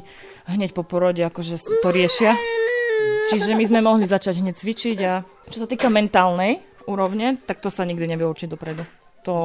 hneď 0.48 0.78
po 0.78 0.86
porode, 0.86 1.26
akože 1.26 1.58
to 1.82 1.90
riešia. 1.90 2.38
Čiže 3.34 3.58
my 3.58 3.64
sme 3.66 3.80
mohli 3.82 4.06
začať 4.06 4.40
hneď 4.40 4.56
cvičiť 4.56 4.98
a 5.10 5.26
čo 5.50 5.58
sa 5.64 5.68
týka 5.68 5.90
mentálnej 5.90 6.62
úrovne, 6.86 7.42
tak 7.44 7.60
to 7.60 7.74
sa 7.74 7.84
nikdy 7.84 8.06
nevie 8.06 8.30
určiť 8.30 8.48
dopredu 8.48 8.86
to 9.24 9.36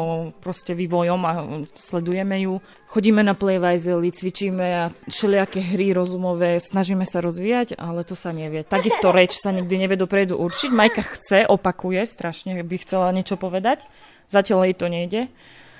proste 0.42 0.74
vývojom 0.74 1.20
a 1.22 1.32
sledujeme 1.78 2.42
ju. 2.42 2.58
Chodíme 2.90 3.22
na 3.22 3.38
playvajzely, 3.38 4.10
cvičíme 4.10 4.66
a 4.74 4.84
všelijaké 5.06 5.62
hry 5.62 5.94
rozumové, 5.94 6.58
snažíme 6.58 7.06
sa 7.06 7.22
rozvíjať, 7.22 7.78
ale 7.78 8.02
to 8.02 8.18
sa 8.18 8.34
nevie. 8.34 8.66
Takisto 8.66 9.14
reč 9.14 9.38
sa 9.38 9.54
nikdy 9.54 9.86
nevie 9.86 9.94
dopredu 9.94 10.34
určiť. 10.34 10.74
Majka 10.74 11.02
chce, 11.06 11.46
opakuje, 11.46 12.02
strašne 12.10 12.58
by 12.58 12.76
chcela 12.82 13.14
niečo 13.14 13.38
povedať, 13.38 13.86
Zatiaľ 14.28 14.68
jej 14.68 14.76
to 14.76 14.86
nejde, 14.92 15.22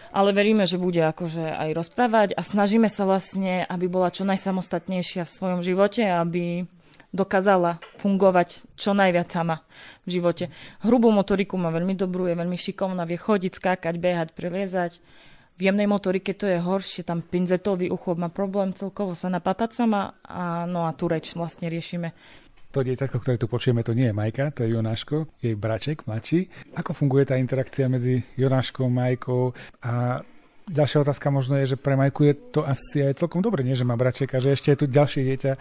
ale 0.09 0.33
veríme, 0.33 0.65
že 0.65 0.81
bude 0.81 1.05
akože 1.05 1.53
aj 1.53 1.71
rozprávať 1.77 2.29
a 2.33 2.41
snažíme 2.41 2.89
sa 2.89 3.05
vlastne, 3.05 3.69
aby 3.69 3.87
bola 3.93 4.09
čo 4.09 4.25
najsamostatnejšia 4.25 5.29
v 5.29 5.35
svojom 5.37 5.61
živote, 5.61 6.01
aby 6.01 6.65
dokázala 7.13 7.81
fungovať 7.97 8.69
čo 8.77 8.93
najviac 8.93 9.29
sama 9.33 9.65
v 10.05 10.21
živote. 10.21 10.53
Hrubú 10.85 11.09
motoriku 11.09 11.57
má 11.57 11.73
veľmi 11.73 11.97
dobrú, 11.97 12.29
je 12.29 12.37
veľmi 12.37 12.57
šikovná, 12.57 13.09
vie 13.09 13.17
chodiť, 13.17 13.53
skákať, 13.57 13.95
behať, 13.97 14.29
preliezať. 14.37 15.01
V 15.59 15.67
jemnej 15.67 15.91
motorike 15.91 16.37
to 16.39 16.47
je 16.47 16.63
horšie, 16.63 17.03
tam 17.03 17.19
pinzetový 17.19 17.91
ucho 17.91 18.15
má 18.15 18.31
problém 18.31 18.71
celkovo 18.77 19.19
sa 19.19 19.27
napapať 19.27 19.75
sama 19.75 20.15
a 20.23 20.69
no 20.71 20.87
a 20.87 20.95
tu 20.95 21.11
reč 21.11 21.35
vlastne 21.35 21.67
riešime. 21.67 22.15
To 22.77 22.85
dieťatko, 22.85 23.17
ktoré 23.25 23.41
tu 23.41 23.49
počujeme, 23.49 23.81
to 23.81 23.97
nie 23.97 24.13
je 24.13 24.15
Majka, 24.17 24.53
to 24.53 24.61
je 24.61 24.77
Jonáško, 24.77 25.25
jej 25.41 25.57
braček, 25.57 26.05
mladší. 26.05 26.53
Ako 26.77 26.93
funguje 26.93 27.25
tá 27.25 27.41
interakcia 27.41 27.89
medzi 27.89 28.21
Jonáškom, 28.37 28.93
Majkou 28.93 29.57
a 29.81 30.21
Ďalšia 30.69 31.01
otázka 31.01 31.33
možno 31.33 31.57
je, 31.57 31.73
že 31.75 31.81
pre 31.81 31.97
Majku 31.97 32.29
je 32.29 32.35
to 32.37 32.61
asi 32.61 33.01
aj 33.01 33.25
celkom 33.25 33.41
dobre, 33.41 33.65
nie, 33.65 33.73
že 33.73 33.89
má 33.89 33.97
braček 33.97 34.37
a 34.37 34.43
že 34.45 34.53
ešte 34.53 34.69
je 34.69 34.85
tu 34.85 34.87
ďalšie 34.87 35.25
dieťa 35.25 35.53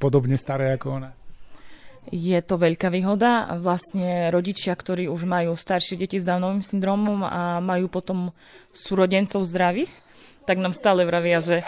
podobne 0.00 0.40
staré 0.40 0.72
ako 0.72 1.04
ona. 1.04 1.12
Je 2.08 2.36
to 2.40 2.56
veľká 2.56 2.88
výhoda. 2.88 3.60
Vlastne 3.60 4.32
rodičia, 4.32 4.72
ktorí 4.72 5.04
už 5.08 5.28
majú 5.28 5.52
staršie 5.52 6.00
deti 6.00 6.16
s 6.16 6.24
Downovým 6.24 6.64
syndromom 6.64 7.24
a 7.28 7.60
majú 7.60 7.92
potom 7.92 8.32
súrodencov 8.72 9.44
zdravých, 9.44 9.92
tak 10.48 10.60
nám 10.60 10.72
stále 10.72 11.04
vravia, 11.04 11.44
že 11.44 11.60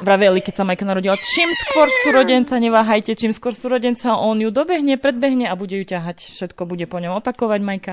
vraveli, 0.00 0.40
keď 0.44 0.54
sa 0.60 0.64
Majka 0.66 0.84
narodila, 0.84 1.16
čím 1.16 1.48
skôr 1.56 1.88
súrodenca, 2.04 2.56
neváhajte, 2.60 3.16
čím 3.16 3.32
skôr 3.32 3.56
súrodenca, 3.56 4.16
on 4.16 4.40
ju 4.40 4.52
dobehne, 4.52 5.00
predbehne 5.00 5.48
a 5.48 5.54
bude 5.56 5.76
ju 5.76 5.84
ťahať. 5.86 6.32
Všetko 6.32 6.68
bude 6.68 6.84
po 6.88 7.00
ňom 7.00 7.20
opakovať 7.20 7.60
Majka. 7.62 7.92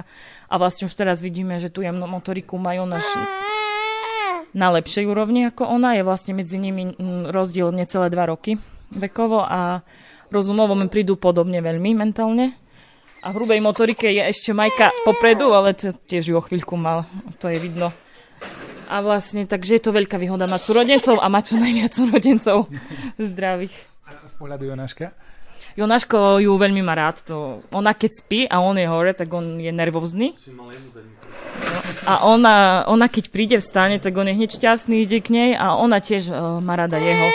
A 0.51 0.53
vlastne 0.59 0.89
už 0.89 0.93
teraz 0.93 1.23
vidíme, 1.23 1.57
že 1.61 1.71
tu 1.71 1.85
jemnú 1.85 2.05
motoriku 2.09 2.59
majú 2.59 2.83
naš 2.83 3.05
na 4.53 4.69
lepšej 4.69 5.09
úrovni 5.09 5.49
ako 5.49 5.65
ona. 5.65 5.97
Je 5.97 6.05
vlastne 6.05 6.37
medzi 6.37 6.61
nimi 6.61 6.93
mm, 6.93 7.33
rozdiel 7.33 7.73
necelé 7.73 8.07
dva 8.13 8.29
roky 8.29 8.61
vekovo 8.93 9.41
a 9.41 9.81
rozumovo 10.29 10.77
mi 10.77 10.85
prídu 10.89 11.17
podobne 11.17 11.59
veľmi 11.59 11.97
mentálne. 11.97 12.53
A 13.23 13.31
v 13.31 13.37
hrubej 13.39 13.63
motorike 13.63 14.11
je 14.11 14.19
ešte 14.19 14.51
Majka 14.51 14.91
popredu, 15.07 15.55
ale 15.55 15.73
tiež 15.79 16.23
ju 16.27 16.35
o 16.35 16.43
chvíľku 16.43 16.75
mal, 16.75 17.07
to 17.39 17.47
je 17.47 17.55
vidno. 17.55 18.02
A 18.93 19.01
vlastne, 19.01 19.49
takže 19.49 19.81
je 19.81 19.83
to 19.89 19.89
veľká 19.89 20.21
výhoda 20.21 20.45
mať 20.45 20.61
súrodencov 20.69 21.17
a 21.17 21.25
mať 21.25 21.43
čo 21.49 21.55
najviac 21.57 21.91
súrodencov 21.97 22.57
zdravých. 23.33 23.73
A 24.05 24.29
z 24.29 24.35
pohľadu 24.37 24.69
Jonáška? 24.69 25.17
Jonáško 25.73 26.37
ju 26.37 26.53
veľmi 26.53 26.85
má 26.85 26.93
rád. 26.93 27.25
To, 27.25 27.65
ona 27.73 27.97
keď 27.97 28.11
spí 28.13 28.45
a 28.45 28.61
on 28.61 28.77
je 28.77 28.85
hore, 28.85 29.17
tak 29.17 29.33
on 29.33 29.57
je 29.57 29.73
nervózny. 29.73 30.37
A 32.05 32.29
ona, 32.29 32.85
ona 32.85 33.09
keď 33.09 33.33
príde 33.33 33.57
v 33.57 33.65
stane, 33.65 33.97
tak 33.97 34.13
on 34.13 34.29
je 34.29 34.37
hneď 34.37 34.53
šťastný, 34.53 35.01
ide 35.01 35.17
k 35.25 35.33
nej 35.33 35.49
a 35.57 35.73
ona 35.73 35.97
tiež 35.97 36.29
uh, 36.29 36.61
má 36.61 36.77
rada 36.77 37.01
jeho 37.01 37.27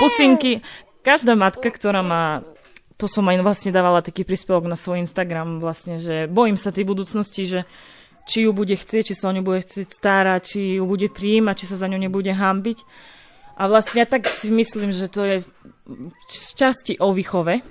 pusinky. 0.00 0.64
Každá 1.04 1.36
matka, 1.36 1.68
ktorá 1.68 2.00
má 2.00 2.40
to 2.96 3.04
som 3.04 3.28
aj 3.28 3.44
vlastne 3.44 3.76
dávala 3.76 4.00
taký 4.00 4.24
príspevok 4.24 4.64
na 4.64 4.72
svoj 4.72 5.04
Instagram 5.04 5.60
vlastne, 5.60 6.00
že 6.00 6.24
bojím 6.32 6.56
sa 6.56 6.72
tej 6.72 6.88
budúcnosti, 6.88 7.44
že 7.44 7.60
či 8.26 8.44
ju 8.44 8.50
bude 8.50 8.74
chcieť, 8.74 9.02
či 9.10 9.14
sa 9.14 9.30
o 9.30 9.34
ňu 9.34 9.46
bude 9.46 9.62
chcieť 9.62 9.86
starať, 9.86 10.40
či 10.42 10.60
ju 10.76 10.84
bude 10.84 11.06
prijímať, 11.08 11.54
či 11.62 11.66
sa 11.70 11.78
za 11.78 11.86
ňu 11.86 11.96
nebude 11.96 12.34
hambiť. 12.34 12.78
A 13.56 13.70
vlastne 13.70 14.02
ja 14.02 14.06
tak 14.10 14.28
si 14.28 14.52
myslím, 14.52 14.92
že 14.92 15.08
to 15.08 15.24
je 15.24 15.36
z 16.28 16.50
časti 16.58 17.00
o 17.00 17.14
výchove, 17.14 17.64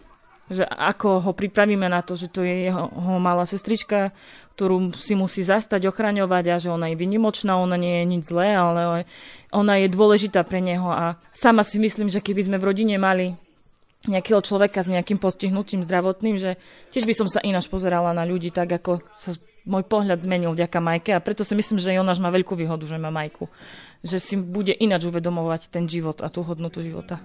že 0.49 0.65
ako 0.65 1.29
ho 1.29 1.31
pripravíme 1.35 1.85
na 1.85 2.01
to, 2.01 2.17
že 2.17 2.31
to 2.31 2.41
je 2.41 2.71
jeho 2.71 2.89
malá 3.21 3.45
sestrička, 3.45 4.15
ktorú 4.55 4.95
si 4.95 5.13
musí 5.13 5.43
zastať, 5.43 5.85
ochraňovať 5.85 6.45
a 6.47 6.55
že 6.57 6.71
ona 6.71 6.89
je 6.89 6.97
vynimočná, 6.97 7.59
ona 7.59 7.75
nie 7.75 8.01
je 8.01 8.05
nič 8.07 8.23
zlé, 8.31 8.55
ale 8.55 9.05
ona 9.51 9.73
je 9.83 9.91
dôležitá 9.91 10.47
pre 10.47 10.63
neho 10.63 10.87
a 10.87 11.19
sama 11.35 11.61
si 11.61 11.77
myslím, 11.77 12.07
že 12.07 12.23
keby 12.23 12.47
sme 12.47 12.57
v 12.57 12.67
rodine 12.71 12.95
mali 12.95 13.35
nejakého 14.05 14.41
človeka 14.41 14.85
s 14.85 14.89
nejakým 14.89 15.17
postihnutím 15.17 15.81
zdravotným, 15.81 16.37
že 16.37 16.61
tiež 16.93 17.09
by 17.09 17.13
som 17.13 17.27
sa 17.27 17.41
ináč 17.41 17.65
pozerala 17.65 18.13
na 18.13 18.21
ľudí 18.21 18.53
tak, 18.53 18.69
ako 18.69 19.01
sa 19.17 19.33
môj 19.65 19.83
pohľad 19.85 20.21
zmenil 20.21 20.53
vďaka 20.53 20.77
Majke 20.79 21.11
a 21.17 21.19
preto 21.19 21.41
si 21.41 21.57
myslím, 21.57 21.81
že 21.81 21.97
Jonáš 21.97 22.21
má 22.21 22.29
veľkú 22.29 22.53
výhodu, 22.53 22.85
že 22.85 23.01
má 23.01 23.09
Majku. 23.09 23.49
Že 24.05 24.17
si 24.21 24.35
bude 24.37 24.71
ináč 24.77 25.09
uvedomovať 25.09 25.73
ten 25.73 25.89
život 25.89 26.21
a 26.21 26.29
tú 26.29 26.45
hodnotu 26.45 26.85
života. 26.85 27.17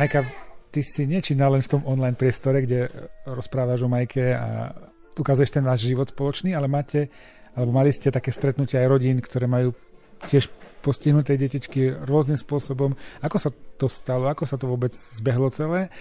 Majka, 0.00 0.24
ty 0.72 0.80
si 0.80 1.04
nečína 1.04 1.52
len 1.52 1.60
v 1.60 1.76
tom 1.76 1.84
online 1.84 2.16
priestore, 2.16 2.64
kde 2.64 2.88
rozprávaš 3.28 3.84
o 3.84 3.92
Majke 3.92 4.32
a 4.32 4.72
ukazuješ 5.12 5.52
ten 5.52 5.60
váš 5.60 5.84
život 5.84 6.08
spoločný, 6.08 6.56
ale 6.56 6.72
máte, 6.72 7.12
alebo 7.52 7.76
mali 7.76 7.92
ste 7.92 8.08
také 8.08 8.32
stretnutia 8.32 8.80
aj 8.80 8.88
rodín, 8.88 9.20
ktoré 9.20 9.44
majú 9.44 9.76
tiež 10.24 10.48
postihnuté 10.80 11.36
detičky 11.36 11.92
rôznym 11.92 12.40
spôsobom. 12.40 12.96
Ako 13.20 13.36
sa 13.36 13.52
to 13.52 13.92
stalo? 13.92 14.32
Ako 14.32 14.48
sa 14.48 14.56
to 14.56 14.72
vôbec 14.72 14.96
zbehlo 14.96 15.52
celé? 15.52 15.92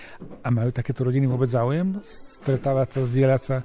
A 0.43 0.47
majú 0.47 0.71
takéto 0.71 1.03
rodiny 1.03 1.27
vôbec 1.27 1.51
záujem 1.51 1.99
stretávať 2.07 2.95
sa, 2.95 2.99
zdieľať 3.03 3.41
sa? 3.43 3.57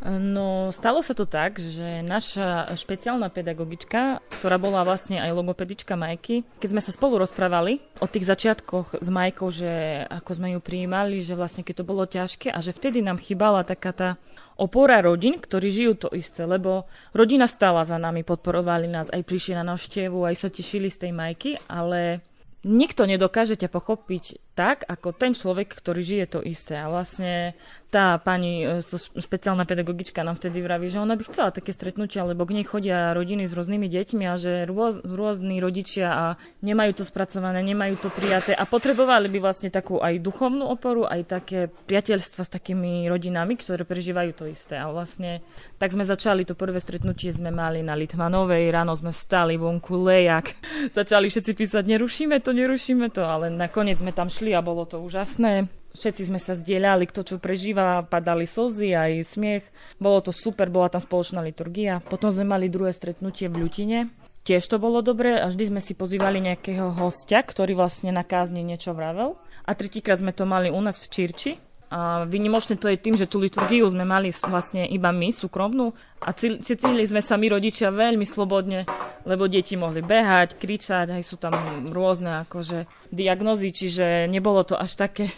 No, 0.00 0.72
stalo 0.72 1.04
sa 1.04 1.12
to 1.12 1.28
tak, 1.28 1.60
že 1.60 2.00
naša 2.00 2.72
špeciálna 2.72 3.28
pedagogička, 3.28 4.24
ktorá 4.40 4.56
bola 4.56 4.80
vlastne 4.80 5.20
aj 5.20 5.36
logopedička 5.36 5.92
Majky, 5.92 6.40
keď 6.56 6.68
sme 6.72 6.80
sa 6.80 6.96
spolu 6.96 7.20
rozprávali 7.20 7.84
o 8.00 8.08
tých 8.08 8.24
začiatkoch 8.24 8.96
s 8.96 9.08
Majkou, 9.12 9.52
že 9.52 10.04
ako 10.08 10.30
sme 10.40 10.56
ju 10.56 10.60
prijímali, 10.64 11.20
že 11.20 11.36
vlastne 11.36 11.60
keď 11.60 11.84
to 11.84 11.88
bolo 11.88 12.08
ťažké 12.08 12.48
a 12.48 12.64
že 12.64 12.72
vtedy 12.72 13.04
nám 13.04 13.20
chýbala 13.20 13.60
taká 13.60 13.92
tá 13.92 14.08
opora 14.56 15.04
rodín, 15.04 15.36
ktorí 15.36 15.68
žijú 15.68 15.92
to 15.96 16.08
isté, 16.16 16.48
lebo 16.48 16.88
rodina 17.12 17.44
stála 17.44 17.84
za 17.84 18.00
nami, 18.00 18.24
podporovali 18.24 18.88
nás, 18.88 19.12
aj 19.12 19.20
prišli 19.20 19.52
na 19.52 19.68
návštevu, 19.68 20.24
aj 20.24 20.36
sa 20.36 20.48
tešili 20.48 20.88
z 20.88 20.96
tej 20.96 21.12
Majky, 21.12 21.50
ale 21.68 22.24
nikto 22.64 23.08
nedokáže 23.08 23.56
ťa 23.56 23.72
pochopiť 23.72 24.52
tak, 24.52 24.84
ako 24.84 25.16
ten 25.16 25.32
človek, 25.32 25.72
ktorý 25.72 26.00
žije 26.04 26.26
to 26.28 26.40
isté. 26.44 26.76
A 26.76 26.92
vlastne 26.92 27.56
tá 27.90 28.22
pani 28.22 28.62
e, 28.62 28.78
špeciálna 29.18 29.66
pedagogička 29.66 30.22
nám 30.22 30.38
vtedy 30.38 30.62
vraví, 30.62 30.86
že 30.86 31.02
ona 31.02 31.18
by 31.18 31.26
chcela 31.26 31.50
také 31.50 31.74
stretnutia, 31.74 32.22
lebo 32.22 32.46
k 32.46 32.54
nej 32.54 32.64
chodia 32.64 33.10
rodiny 33.10 33.50
s 33.50 33.52
rôznymi 33.52 33.90
deťmi 33.90 34.24
a 34.30 34.38
že 34.38 34.70
rôz, 34.70 35.02
rôzni 35.02 35.58
rodičia 35.58 36.08
a 36.08 36.24
nemajú 36.62 37.02
to 37.02 37.04
spracované, 37.04 37.66
nemajú 37.66 37.98
to 37.98 38.08
prijaté 38.14 38.54
a 38.54 38.62
potrebovali 38.62 39.26
by 39.26 39.38
vlastne 39.42 39.74
takú 39.74 39.98
aj 39.98 40.22
duchovnú 40.22 40.70
oporu, 40.70 41.02
aj 41.02 41.42
také 41.42 41.66
priateľstva 41.66 42.46
s 42.46 42.50
takými 42.54 43.10
rodinami, 43.10 43.58
ktoré 43.58 43.82
prežívajú 43.82 44.30
to 44.38 44.44
isté. 44.46 44.78
A 44.78 44.86
vlastne 44.94 45.42
tak 45.82 45.90
sme 45.90 46.06
začali, 46.06 46.46
to 46.46 46.54
prvé 46.54 46.78
stretnutie 46.78 47.34
sme 47.34 47.50
mali 47.50 47.82
na 47.82 47.98
Litmanovej, 47.98 48.70
ráno 48.70 48.94
sme 48.94 49.10
stali 49.10 49.58
vonku 49.58 49.98
lejak, 50.06 50.54
začali 50.98 51.26
všetci 51.26 51.52
písať, 51.58 51.82
nerušíme 51.90 52.38
to, 52.38 52.54
nerušíme 52.54 53.10
to, 53.10 53.26
ale 53.26 53.50
nakoniec 53.50 53.98
sme 53.98 54.14
tam 54.14 54.30
šli 54.30 54.54
a 54.54 54.62
bolo 54.62 54.86
to 54.86 55.02
úžasné. 55.02 55.79
Všetci 55.90 56.22
sme 56.30 56.38
sa 56.38 56.54
zdieľali, 56.54 57.10
kto 57.10 57.26
čo 57.26 57.36
prežíva, 57.42 58.06
padali 58.06 58.46
slzy 58.46 58.94
aj 58.94 59.12
smiech. 59.26 59.64
Bolo 59.98 60.22
to 60.22 60.30
super, 60.30 60.70
bola 60.70 60.86
tam 60.86 61.02
spoločná 61.02 61.42
liturgia. 61.42 61.98
Potom 62.06 62.30
sme 62.30 62.46
mali 62.46 62.70
druhé 62.70 62.94
stretnutie 62.94 63.50
v 63.50 63.66
Ľutine. 63.66 63.98
Tiež 64.46 64.64
to 64.70 64.80
bolo 64.80 65.04
dobré 65.04 65.36
a 65.36 65.50
vždy 65.50 65.68
sme 65.68 65.80
si 65.82 65.92
pozývali 65.92 66.40
nejakého 66.40 66.96
hostia, 66.96 67.42
ktorý 67.44 67.76
vlastne 67.76 68.14
na 68.14 68.24
kázni 68.24 68.64
niečo 68.64 68.96
vravel. 68.96 69.36
A 69.66 69.76
tretíkrát 69.76 70.22
sme 70.22 70.32
to 70.32 70.48
mali 70.48 70.72
u 70.72 70.80
nás 70.80 70.96
v 70.96 71.10
Čirči, 71.10 71.52
a 71.90 72.22
vynimočné 72.22 72.78
to 72.78 72.86
je 72.86 73.02
tým, 73.02 73.18
že 73.18 73.26
tú 73.26 73.42
liturgiu 73.42 73.82
sme 73.90 74.06
mali 74.06 74.30
vlastne 74.30 74.86
iba 74.86 75.10
my, 75.10 75.34
súkromnú, 75.34 75.90
a 76.22 76.30
cítili 76.38 77.02
sme 77.02 77.18
sa 77.18 77.34
my 77.34 77.50
rodičia 77.50 77.90
veľmi 77.90 78.22
slobodne, 78.22 78.86
lebo 79.26 79.50
deti 79.50 79.74
mohli 79.74 79.98
behať, 79.98 80.54
kričať, 80.54 81.10
aj 81.10 81.22
sú 81.26 81.34
tam 81.42 81.50
rôzne 81.90 82.46
akože 82.46 82.86
diagnozy, 83.10 83.74
čiže 83.74 84.30
nebolo 84.30 84.62
to 84.62 84.78
až 84.78 84.94
také 84.94 85.34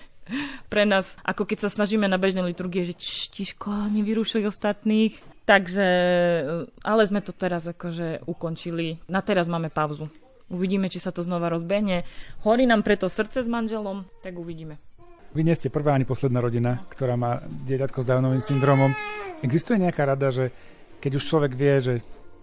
pre 0.71 0.85
nás, 0.87 1.19
ako 1.27 1.45
keď 1.45 1.69
sa 1.69 1.71
snažíme 1.71 2.07
na 2.07 2.19
bežnej 2.19 2.47
liturgie, 2.47 2.87
že 2.87 2.95
tiško, 3.31 3.91
nevyrušuj 3.93 4.49
ostatných. 4.49 5.19
Takže, 5.43 5.89
ale 6.87 7.03
sme 7.03 7.19
to 7.19 7.35
teraz 7.35 7.67
akože 7.67 8.23
ukončili. 8.31 9.03
Na 9.11 9.27
teraz 9.27 9.51
máme 9.51 9.75
pauzu. 9.75 10.07
Uvidíme, 10.47 10.87
či 10.87 11.03
sa 11.03 11.11
to 11.11 11.27
znova 11.27 11.51
rozbehne. 11.51 12.07
Horí 12.47 12.63
nám 12.63 12.87
preto 12.87 13.11
srdce 13.11 13.43
s 13.43 13.49
manželom, 13.51 14.07
tak 14.23 14.39
uvidíme. 14.39 14.79
Vy 15.33 15.43
nie 15.43 15.57
ste 15.57 15.73
prvá 15.73 15.97
ani 15.97 16.05
posledná 16.05 16.45
rodina, 16.45 16.85
ktorá 16.93 17.17
má 17.17 17.41
dieťatko 17.43 18.05
s 18.05 18.09
Downovým 18.09 18.45
syndromom. 18.45 18.93
Existuje 19.41 19.81
nejaká 19.81 20.05
rada, 20.05 20.29
že 20.29 20.53
keď 21.01 21.13
už 21.19 21.25
človek 21.25 21.53
vie, 21.57 21.75
že 21.81 21.95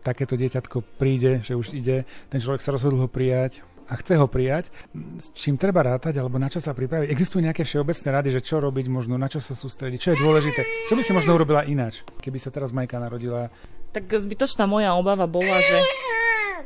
takéto 0.02 0.34
dieťatko 0.36 0.98
príde, 0.98 1.40
že 1.46 1.54
už 1.56 1.78
ide, 1.78 2.04
ten 2.28 2.42
človek 2.42 2.60
sa 2.66 2.74
rozhodol 2.74 3.06
ho 3.06 3.10
prijať 3.12 3.64
a 3.90 3.94
chce 3.98 4.22
ho 4.22 4.30
prijať, 4.30 4.70
s 5.18 5.34
čím 5.34 5.58
treba 5.58 5.82
rátať 5.82 6.22
alebo 6.22 6.38
na 6.38 6.46
čo 6.46 6.62
sa 6.62 6.78
pripraviť? 6.78 7.10
Existujú 7.10 7.42
nejaké 7.42 7.66
všeobecné 7.66 8.08
rady, 8.14 8.30
že 8.38 8.42
čo 8.46 8.62
robiť 8.62 8.86
možno, 8.86 9.18
na 9.18 9.26
čo 9.26 9.42
sa 9.42 9.58
sústrediť, 9.58 9.98
čo 9.98 10.10
je 10.14 10.22
dôležité? 10.22 10.62
Čo 10.88 10.94
by 10.94 11.02
si 11.02 11.12
možno 11.12 11.34
urobila 11.34 11.66
ináč, 11.66 12.06
keby 12.22 12.38
sa 12.38 12.54
teraz 12.54 12.70
Majka 12.70 13.02
narodila? 13.02 13.50
Tak 13.90 14.06
zbytočná 14.06 14.70
moja 14.70 14.94
obava 14.94 15.26
bola, 15.26 15.58
že 15.58 15.78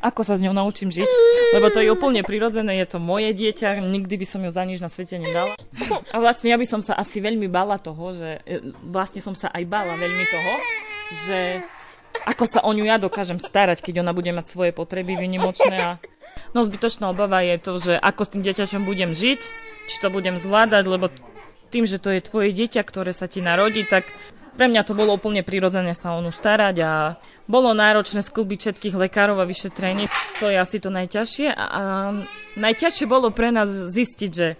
ako 0.03 0.21
sa 0.27 0.35
s 0.35 0.43
ňou 0.43 0.51
naučím 0.51 0.91
žiť, 0.91 1.07
lebo 1.55 1.71
to 1.71 1.79
je 1.79 1.87
úplne 1.87 2.27
prirodzené, 2.27 2.75
je 2.83 2.87
to 2.91 2.99
moje 2.99 3.31
dieťa, 3.31 3.79
nikdy 3.79 4.19
by 4.19 4.27
som 4.27 4.43
ju 4.43 4.51
za 4.51 4.67
nič 4.67 4.83
na 4.83 4.91
svete 4.91 5.15
nedala. 5.15 5.55
A 6.11 6.19
vlastne 6.19 6.51
ja 6.51 6.59
by 6.59 6.67
som 6.67 6.83
sa 6.83 6.99
asi 6.99 7.23
veľmi 7.23 7.47
bala 7.47 7.79
toho, 7.79 8.11
že 8.11 8.43
e, 8.43 8.59
vlastne 8.83 9.23
som 9.23 9.31
sa 9.31 9.47
aj 9.55 9.63
bala 9.63 9.95
veľmi 9.95 10.25
toho, 10.27 10.53
že 11.23 11.39
ako 12.23 12.43
sa 12.45 12.59
o 12.63 12.71
ňu 12.71 12.85
ja 12.87 13.01
dokážem 13.01 13.41
starať, 13.41 13.81
keď 13.81 14.05
ona 14.05 14.13
bude 14.15 14.29
mať 14.31 14.45
svoje 14.47 14.71
potreby 14.71 15.17
vynimočné. 15.17 15.77
A... 15.81 15.91
No 16.55 16.63
zbytočná 16.63 17.09
obava 17.09 17.41
je 17.43 17.57
to, 17.59 17.73
že 17.81 17.93
ako 17.97 18.21
s 18.23 18.31
tým 18.37 18.43
dieťaťom 18.45 18.83
budem 18.85 19.11
žiť, 19.11 19.41
či 19.89 19.95
to 19.99 20.07
budem 20.13 20.39
zvládať, 20.39 20.83
lebo 20.87 21.11
tým, 21.73 21.89
že 21.89 21.97
to 21.97 22.13
je 22.13 22.21
tvoje 22.21 22.53
dieťa, 22.53 22.85
ktoré 22.85 23.11
sa 23.11 23.25
ti 23.25 23.41
narodí, 23.41 23.81
tak 23.83 24.05
pre 24.53 24.69
mňa 24.69 24.85
to 24.85 24.93
bolo 24.93 25.17
úplne 25.17 25.41
prirodzené 25.41 25.97
sa 25.97 26.13
o 26.13 26.21
ňu 26.21 26.29
starať 26.29 26.75
a 26.85 27.17
bolo 27.49 27.73
náročné 27.73 28.21
sklbiť 28.21 28.59
všetkých 28.69 28.95
lekárov 28.95 29.41
a 29.41 29.49
vyšetrení. 29.49 30.07
To 30.39 30.47
je 30.47 30.57
asi 30.61 30.77
to 30.77 30.93
najťažšie. 30.93 31.49
A, 31.49 31.65
a 31.65 31.81
najťažšie 32.61 33.05
bolo 33.09 33.33
pre 33.33 33.49
nás 33.49 33.67
zistiť, 33.67 34.31
že 34.31 34.55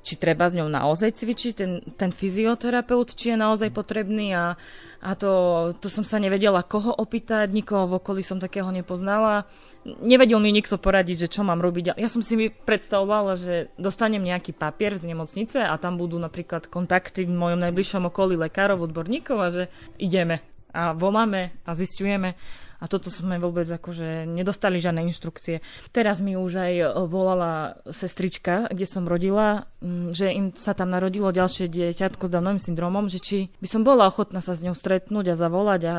či 0.00 0.16
treba 0.16 0.48
s 0.48 0.56
ňou 0.56 0.68
naozaj 0.68 1.20
cvičiť, 1.20 1.52
ten, 1.52 1.72
ten 1.96 2.10
fyzioterapeut, 2.10 3.12
či 3.12 3.32
je 3.32 3.36
naozaj 3.36 3.68
potrebný 3.72 4.32
a, 4.32 4.56
a 5.00 5.10
to, 5.12 5.32
to 5.76 5.92
som 5.92 6.04
sa 6.04 6.16
nevedela 6.16 6.64
koho 6.64 6.92
opýtať, 6.92 7.52
nikoho 7.52 7.88
v 7.88 7.96
okolí 8.00 8.24
som 8.24 8.40
takého 8.40 8.68
nepoznala. 8.72 9.44
Nevedel 9.84 10.40
mi 10.40 10.52
nikto 10.52 10.76
poradiť, 10.76 11.28
že 11.28 11.32
čo 11.32 11.44
mám 11.44 11.60
robiť. 11.60 11.96
Ja 11.96 12.08
som 12.08 12.20
si 12.20 12.52
predstavovala, 12.52 13.36
že 13.36 13.72
dostanem 13.80 14.20
nejaký 14.20 14.52
papier 14.56 14.96
z 14.96 15.08
nemocnice 15.08 15.60
a 15.64 15.76
tam 15.76 15.96
budú 15.96 16.20
napríklad 16.20 16.68
kontakty 16.68 17.24
v 17.24 17.32
mojom 17.32 17.60
najbližšom 17.60 18.08
okolí 18.08 18.36
lekárov, 18.36 18.84
odborníkov 18.84 19.36
a 19.40 19.48
že 19.48 19.62
ideme 19.96 20.44
a 20.70 20.94
voláme 20.94 21.58
a 21.66 21.74
zistujeme. 21.74 22.38
A 22.80 22.88
toto 22.88 23.12
sme 23.12 23.36
vôbec 23.36 23.68
akože 23.68 24.24
nedostali 24.24 24.80
žiadne 24.80 25.04
inštrukcie. 25.04 25.60
Teraz 25.92 26.24
mi 26.24 26.32
už 26.34 26.52
aj 26.56 26.72
volala 27.12 27.76
sestrička, 27.84 28.72
kde 28.72 28.88
som 28.88 29.04
rodila, 29.04 29.68
že 30.10 30.32
im 30.32 30.56
sa 30.56 30.72
tam 30.72 30.88
narodilo 30.88 31.28
ďalšie 31.28 31.68
dieťatko 31.68 32.24
s 32.24 32.32
Downovým 32.32 32.62
syndromom, 32.64 33.12
že 33.12 33.20
či 33.20 33.38
by 33.60 33.68
som 33.68 33.84
bola 33.84 34.08
ochotná 34.08 34.40
sa 34.40 34.56
s 34.56 34.64
ňou 34.64 34.72
stretnúť 34.72 35.32
a 35.32 35.38
zavolať 35.38 35.82
a 35.86 35.96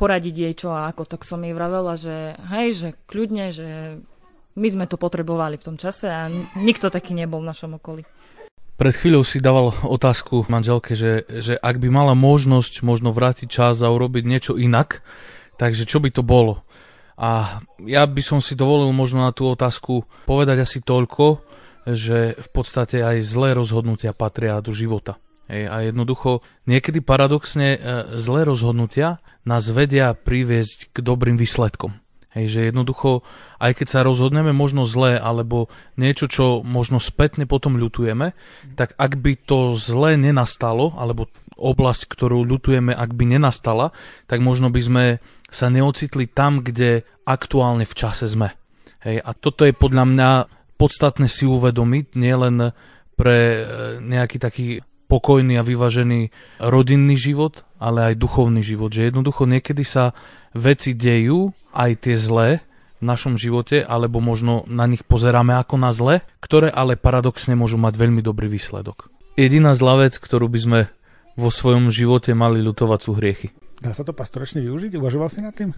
poradiť 0.00 0.34
jej 0.34 0.54
čo 0.56 0.72
a 0.72 0.88
ako. 0.90 1.04
Tak 1.04 1.28
som 1.28 1.44
jej 1.44 1.52
vravela, 1.52 1.94
že 1.94 2.34
hej, 2.50 2.68
že 2.72 2.88
kľudne, 3.06 3.52
že 3.52 4.00
my 4.56 4.68
sme 4.70 4.86
to 4.88 4.96
potrebovali 4.96 5.60
v 5.60 5.66
tom 5.66 5.76
čase 5.76 6.06
a 6.08 6.30
nikto 6.58 6.88
taký 6.88 7.12
nebol 7.12 7.42
v 7.42 7.50
našom 7.52 7.76
okolí. 7.78 8.02
Pred 8.74 8.94
chvíľou 8.98 9.22
si 9.22 9.38
dával 9.38 9.70
otázku 9.86 10.50
manželke, 10.50 10.98
že, 10.98 11.22
že 11.30 11.54
ak 11.54 11.78
by 11.78 11.94
mala 11.94 12.18
možnosť 12.18 12.82
možno 12.82 13.14
vrátiť 13.14 13.46
čas 13.46 13.78
a 13.86 13.90
urobiť 13.90 14.26
niečo 14.26 14.58
inak, 14.58 14.98
takže 15.56 15.88
čo 15.88 16.02
by 16.02 16.10
to 16.10 16.22
bolo? 16.26 16.62
A 17.14 17.62
ja 17.86 18.02
by 18.10 18.22
som 18.22 18.42
si 18.42 18.58
dovolil 18.58 18.90
možno 18.90 19.22
na 19.22 19.30
tú 19.30 19.46
otázku 19.46 20.02
povedať 20.26 20.66
asi 20.66 20.82
toľko, 20.82 21.46
že 21.86 22.34
v 22.34 22.48
podstate 22.50 23.04
aj 23.04 23.22
zlé 23.22 23.54
rozhodnutia 23.54 24.16
patria 24.16 24.58
do 24.58 24.74
života. 24.74 25.20
A 25.46 25.84
jednoducho, 25.84 26.40
niekedy 26.64 27.04
paradoxne 27.04 27.76
e, 27.76 27.78
zlé 28.16 28.48
rozhodnutia 28.48 29.20
nás 29.44 29.68
vedia 29.68 30.16
priviesť 30.16 30.88
k 30.90 30.96
dobrým 31.04 31.36
výsledkom. 31.36 32.00
Hej, 32.32 32.50
že 32.50 32.60
jednoducho, 32.72 33.22
aj 33.62 33.78
keď 33.78 33.86
sa 33.86 34.00
rozhodneme 34.02 34.50
možno 34.50 34.82
zlé, 34.88 35.20
alebo 35.20 35.70
niečo, 35.94 36.26
čo 36.26 36.66
možno 36.66 36.98
spätne 36.98 37.46
potom 37.46 37.78
ľutujeme, 37.78 38.34
tak 38.74 38.96
ak 38.98 39.20
by 39.22 39.38
to 39.38 39.78
zlé 39.78 40.18
nenastalo, 40.18 40.96
alebo 40.98 41.30
oblasť, 41.54 42.10
ktorú 42.10 42.42
ľutujeme, 42.42 42.90
ak 42.90 43.14
by 43.14 43.38
nenastala, 43.38 43.94
tak 44.26 44.42
možno 44.42 44.74
by 44.74 44.80
sme 44.82 45.04
sa 45.50 45.70
neocitli 45.70 46.28
tam, 46.30 46.60
kde 46.64 47.06
aktuálne 47.24 47.88
v 47.88 47.94
čase 47.94 48.28
sme. 48.28 48.52
Hej, 49.04 49.20
a 49.20 49.30
toto 49.36 49.68
je 49.68 49.76
podľa 49.76 50.04
mňa 50.08 50.30
podstatné 50.80 51.28
si 51.28 51.44
uvedomiť, 51.44 52.16
nielen 52.16 52.72
pre 53.14 53.38
e, 53.38 53.60
nejaký 54.02 54.36
taký 54.42 54.66
pokojný 55.06 55.60
a 55.60 55.66
vyvažený 55.66 56.32
rodinný 56.58 57.14
život, 57.14 57.62
ale 57.78 58.12
aj 58.12 58.20
duchovný 58.20 58.64
život. 58.64 58.90
Že 58.90 59.12
jednoducho 59.12 59.46
niekedy 59.46 59.84
sa 59.86 60.16
veci 60.56 60.96
dejú, 60.96 61.52
aj 61.76 61.90
tie 62.02 62.16
zlé 62.18 62.64
v 62.98 63.04
našom 63.04 63.36
živote, 63.36 63.84
alebo 63.84 64.18
možno 64.18 64.64
na 64.66 64.88
nich 64.88 65.04
pozeráme 65.04 65.54
ako 65.60 65.76
na 65.76 65.92
zle, 65.92 66.24
ktoré 66.40 66.72
ale 66.72 66.98
paradoxne 66.98 67.54
môžu 67.54 67.76
mať 67.76 67.94
veľmi 67.94 68.24
dobrý 68.24 68.48
výsledok. 68.48 69.12
Jediná 69.36 69.76
zlá 69.76 70.00
vec, 70.00 70.16
ktorú 70.16 70.46
by 70.48 70.58
sme 70.58 70.80
vo 71.34 71.50
svojom 71.50 71.90
živote 71.90 72.32
mali 72.32 72.62
ľutovať 72.62 73.00
sú 73.02 73.12
hriechy. 73.18 73.50
Dá 73.84 73.92
sa 73.92 74.00
to 74.00 74.16
pastoračne 74.16 74.64
využiť? 74.64 74.96
Uvažoval 74.96 75.28
si 75.28 75.44
nad 75.44 75.52
tým? 75.52 75.76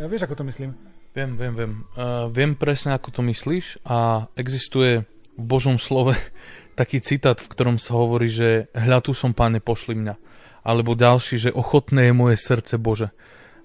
Ja 0.00 0.08
vieš, 0.08 0.24
ako 0.24 0.40
to 0.40 0.48
myslím? 0.48 0.72
Viem, 1.12 1.36
viem, 1.36 1.52
viem. 1.52 1.72
Uh, 1.92 2.24
viem 2.32 2.56
presne, 2.56 2.96
ako 2.96 3.20
to 3.20 3.20
myslíš 3.20 3.84
a 3.84 4.32
existuje 4.32 5.04
v 5.36 5.44
Božom 5.44 5.76
slove 5.76 6.16
taký 6.80 7.04
citát, 7.04 7.36
v 7.36 7.52
ktorom 7.52 7.76
sa 7.76 8.00
hovorí, 8.00 8.32
že 8.32 8.72
hľa 8.72 9.04
tu 9.04 9.12
som, 9.12 9.36
páne, 9.36 9.60
pošli 9.60 9.92
mňa. 9.92 10.16
Alebo 10.64 10.96
ďalší, 10.96 11.36
že 11.36 11.50
ochotné 11.52 12.08
je 12.08 12.14
moje 12.16 12.40
srdce 12.40 12.80
Bože. 12.80 13.12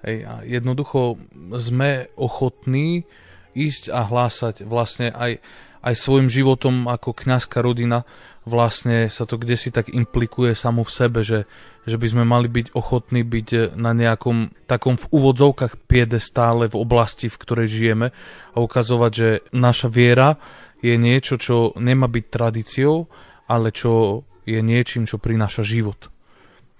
Hej, 0.03 0.27
a 0.27 0.33
jednoducho 0.43 1.15
sme 1.55 2.11
ochotní 2.19 3.07
ísť 3.55 3.95
a 3.95 4.03
hlásať 4.03 4.67
vlastne 4.67 5.07
aj, 5.15 5.39
aj 5.87 5.93
svojim 5.95 6.27
životom 6.27 6.91
ako 6.91 7.15
kňazská 7.15 7.63
rodina 7.63 8.03
vlastne 8.49 9.07
sa 9.13 9.29
to 9.29 9.37
kde 9.37 9.55
si 9.55 9.69
tak 9.69 9.93
implikuje 9.93 10.57
samo 10.57 10.81
v 10.81 10.91
sebe, 10.91 11.19
že, 11.21 11.45
že 11.89 11.97
by 11.97 12.07
sme 12.07 12.23
mali 12.23 12.45
byť 12.45 12.77
ochotní 12.77 13.25
byť 13.25 13.73
na 13.73 13.91
nejakom 13.97 14.53
takom 14.69 14.95
v 14.95 15.09
úvodzovkách 15.09 15.89
piedestále 15.89 16.69
v 16.69 16.77
oblasti, 16.77 17.27
v 17.27 17.39
ktorej 17.41 17.67
žijeme 17.67 18.07
a 18.53 18.57
ukazovať, 18.61 19.11
že 19.11 19.29
naša 19.51 19.89
viera 19.89 20.37
je 20.79 20.95
niečo, 20.95 21.35
čo 21.41 21.73
nemá 21.75 22.07
byť 22.07 22.25
tradíciou, 22.29 23.09
ale 23.49 23.73
čo 23.73 24.23
je 24.45 24.61
niečím, 24.61 25.09
čo 25.09 25.17
prináša 25.17 25.65
život. 25.65 26.13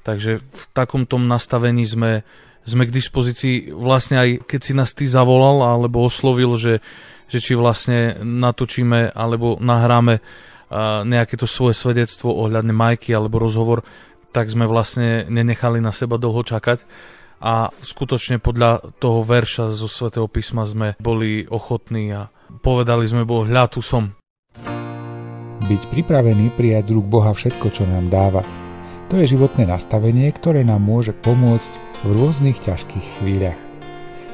Takže 0.06 0.40
v 0.40 0.64
takomto 0.72 1.20
nastavení 1.20 1.84
sme, 1.84 2.24
sme 2.64 2.88
k 2.88 2.96
dispozícii 2.96 3.76
vlastne 3.76 4.16
aj 4.22 4.30
keď 4.48 4.60
si 4.64 4.74
nás 4.78 4.96
ty 4.96 5.06
zavolal 5.10 5.66
alebo 5.66 6.08
oslovil, 6.08 6.56
že, 6.56 6.80
že 7.28 7.38
či 7.44 7.54
vlastne 7.58 8.16
natočíme 8.22 9.12
alebo 9.12 9.60
nahráme 9.60 10.24
nejaké 11.04 11.34
to 11.34 11.50
svoje 11.50 11.74
svedectvo 11.74 12.30
ohľadne 12.30 12.70
Majky 12.70 13.10
alebo 13.10 13.42
rozhovor, 13.42 13.82
tak 14.30 14.50
sme 14.50 14.70
vlastne 14.70 15.26
nenechali 15.30 15.82
na 15.82 15.94
seba 15.94 16.18
dlho 16.22 16.42
čakať 16.46 16.86
a 17.40 17.72
skutočne 17.72 18.38
podľa 18.38 18.94
toho 19.00 19.24
verša 19.24 19.72
zo 19.72 19.88
svätého 19.88 20.28
písma 20.28 20.68
sme 20.68 21.00
boli 21.00 21.48
ochotní 21.48 22.12
a 22.12 22.28
Povedali 22.50 23.06
sme 23.06 23.30
Boh, 23.30 23.46
hľa 23.46 23.70
tu 23.70 23.86
som. 23.86 24.10
Byť 25.70 25.82
pripravený 25.94 26.50
prijať 26.58 26.90
z 26.90 26.94
rúk 26.98 27.06
Boha 27.06 27.30
všetko, 27.30 27.70
čo 27.70 27.86
nám 27.86 28.10
dáva. 28.10 28.42
To 29.14 29.22
je 29.22 29.30
životné 29.30 29.70
nastavenie, 29.70 30.34
ktoré 30.34 30.66
nám 30.66 30.82
môže 30.82 31.14
pomôcť 31.14 31.72
v 32.04 32.10
rôznych 32.18 32.58
ťažkých 32.58 33.06
chvíľach. 33.22 33.60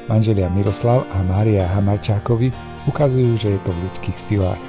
Manželia 0.08 0.48
Miroslav 0.48 1.04
a 1.12 1.18
Mária 1.28 1.68
Hamarčákovi 1.68 2.56
ukazujú, 2.88 3.36
že 3.36 3.52
je 3.52 3.60
to 3.68 3.70
v 3.76 3.82
ľudských 3.84 4.16
silách. 4.16 4.62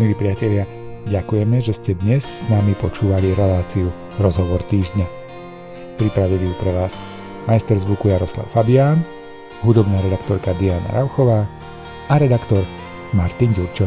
Milí 0.00 0.16
priatelia, 0.16 0.64
ďakujeme, 1.08 1.60
že 1.60 1.76
ste 1.76 1.92
dnes 1.96 2.24
s 2.24 2.44
nami 2.48 2.72
počúvali 2.76 3.36
reláciu 3.36 3.92
Rozhovor 4.16 4.64
týždňa. 4.68 5.06
Pripravili 6.00 6.50
ju 6.50 6.54
pre 6.58 6.72
vás 6.74 6.96
majster 7.46 7.78
zvuku 7.78 8.10
Jaroslav 8.10 8.48
Fabián, 8.50 9.04
hudobná 9.62 10.00
redaktorka 10.02 10.56
Diana 10.56 10.90
Rauchová 10.92 11.46
a 12.08 12.14
redaktor 12.18 12.64
Martin 13.14 13.54
Ďurčo. 13.54 13.86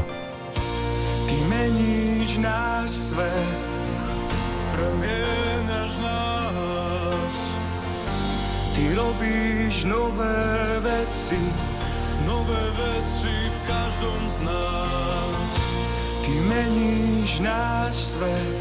Ty 1.28 1.38
meníš 1.52 2.40
náš 2.40 3.12
svet, 3.12 3.62
premienaš 4.72 5.92
nás. 6.00 7.36
Ty 8.72 8.84
robíš 8.96 9.84
nové 9.84 10.80
veci, 10.80 11.42
nové 12.24 12.64
veci 12.78 13.36
v 13.52 13.58
každom 13.68 14.22
z 14.30 14.38
nás. 14.48 15.67
Ty 16.28 16.36
meníš 16.44 17.40
náš 17.40 17.96
svet, 17.96 18.60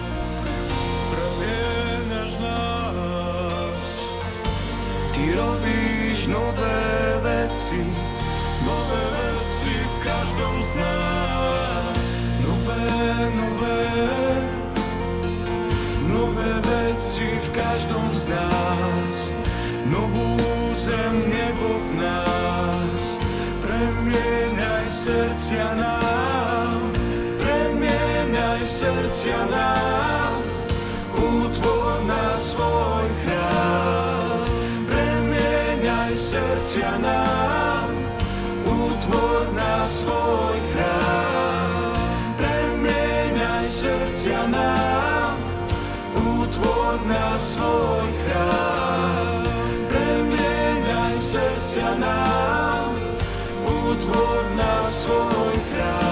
premienaš 1.11 2.39
nás. 2.39 3.83
Ty 5.11 5.35
robíš 5.35 6.31
nové 6.31 7.19
veci, 7.27 7.83
nové 8.63 9.05
veci 9.19 9.75
v 9.83 9.97
každom 10.07 10.55
z 10.63 10.73
nás. 10.79 12.03
Nové, 12.47 12.87
nové, 13.35 13.83
nové 16.07 16.53
veci 16.63 17.27
v 17.43 17.51
každom 17.51 18.15
z 18.15 18.31
nás. 18.31 19.19
Novú 19.91 20.39
zem, 20.71 21.19
nebo 21.19 21.83
v 21.83 21.91
nás. 21.99 23.19
Premieňaj 23.59 24.87
srdcia 24.87 25.75
premieňaj 25.75 26.46
srdcia 28.67 29.47
nám. 29.47 30.43
Utvor 31.17 32.05
na 32.05 32.37
svoj 32.37 33.07
chrám, 33.25 34.45
premieňaj 34.85 36.13
srdcia 36.13 36.93
nám 37.01 38.07
utvor 39.07 39.55
na 39.55 39.87
svoj 39.89 40.57
chrám. 40.73 41.95
Premieňaj 42.37 43.67
srdcia 43.71 44.43
nám, 44.51 45.37
utvor 46.17 47.01
na 47.07 47.39
svoj 47.39 48.07
chrám. 48.25 49.47
Premieňaj 49.89 51.17
srdcia 51.23 51.91
nám, 52.03 52.93
utvor 53.63 54.43
na 54.59 54.75
svoj 54.91 55.55
chrám. 55.73 56.06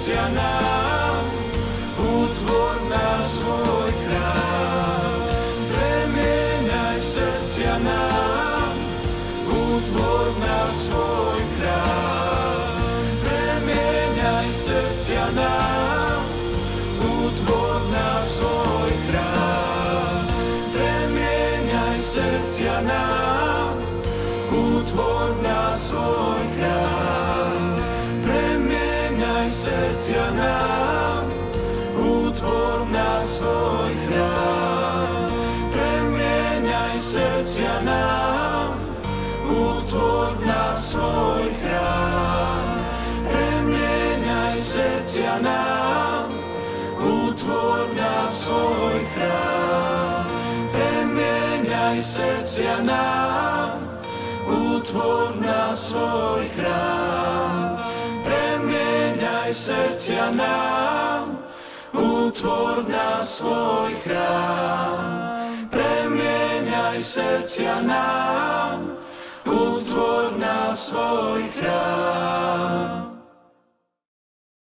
Srdcia 0.00 0.32
nám, 0.32 1.28
utvor 2.00 2.76
na 2.88 3.20
svoj 3.20 3.92
chrám. 3.92 5.20
Premieňaj 5.68 6.96
srdcia 7.04 7.76
nám, 7.84 8.80
utvor 9.44 10.32
na 10.40 10.72
svoj 10.72 11.40
chrám. 11.60 12.80
Premieňaj 13.28 14.48
srdcia 14.56 15.36
nám, 15.36 16.24
utvor 17.04 17.84
na 17.92 18.24
svoj 18.24 18.90
chrám. 19.04 20.24
Premieňaj 20.72 22.00
srdcia 22.00 22.88
nám, 22.88 23.39
srdcia 29.80 30.28
nám, 30.36 31.24
utvor 31.96 32.84
na 32.92 33.24
svoj 33.24 33.92
chrám. 34.04 35.08
Premieňaj 35.72 37.00
srdcia 37.00 37.80
nám, 37.80 38.76
utvor 39.48 40.36
na 40.44 40.76
svoj 40.76 41.48
chrám. 41.64 42.64
Premieňaj 43.24 44.60
srdcia 44.60 45.40
nám, 45.40 46.28
utvor 47.00 47.88
na 47.96 48.28
svoj 48.28 49.00
chrám. 49.16 50.28
Premieňaj 50.76 52.04
srdcia 52.04 52.84
nám, 52.84 53.80
utvor 54.44 55.40
na 55.40 55.72
svoj 55.72 56.44
chrám. 56.52 57.89
Premieňaj 59.50 59.66
srdcia 59.66 60.30
nám, 60.30 61.42
utvor 61.90 62.86
na 62.86 63.18
svoj 63.26 63.98
chrám. 64.06 65.02
Premieňaj 65.66 67.02
srdcia 67.02 67.82
nám, 67.82 68.94
utvor 69.50 70.38
na 70.38 70.70
svoj 70.78 71.50
chrám. 71.58 73.09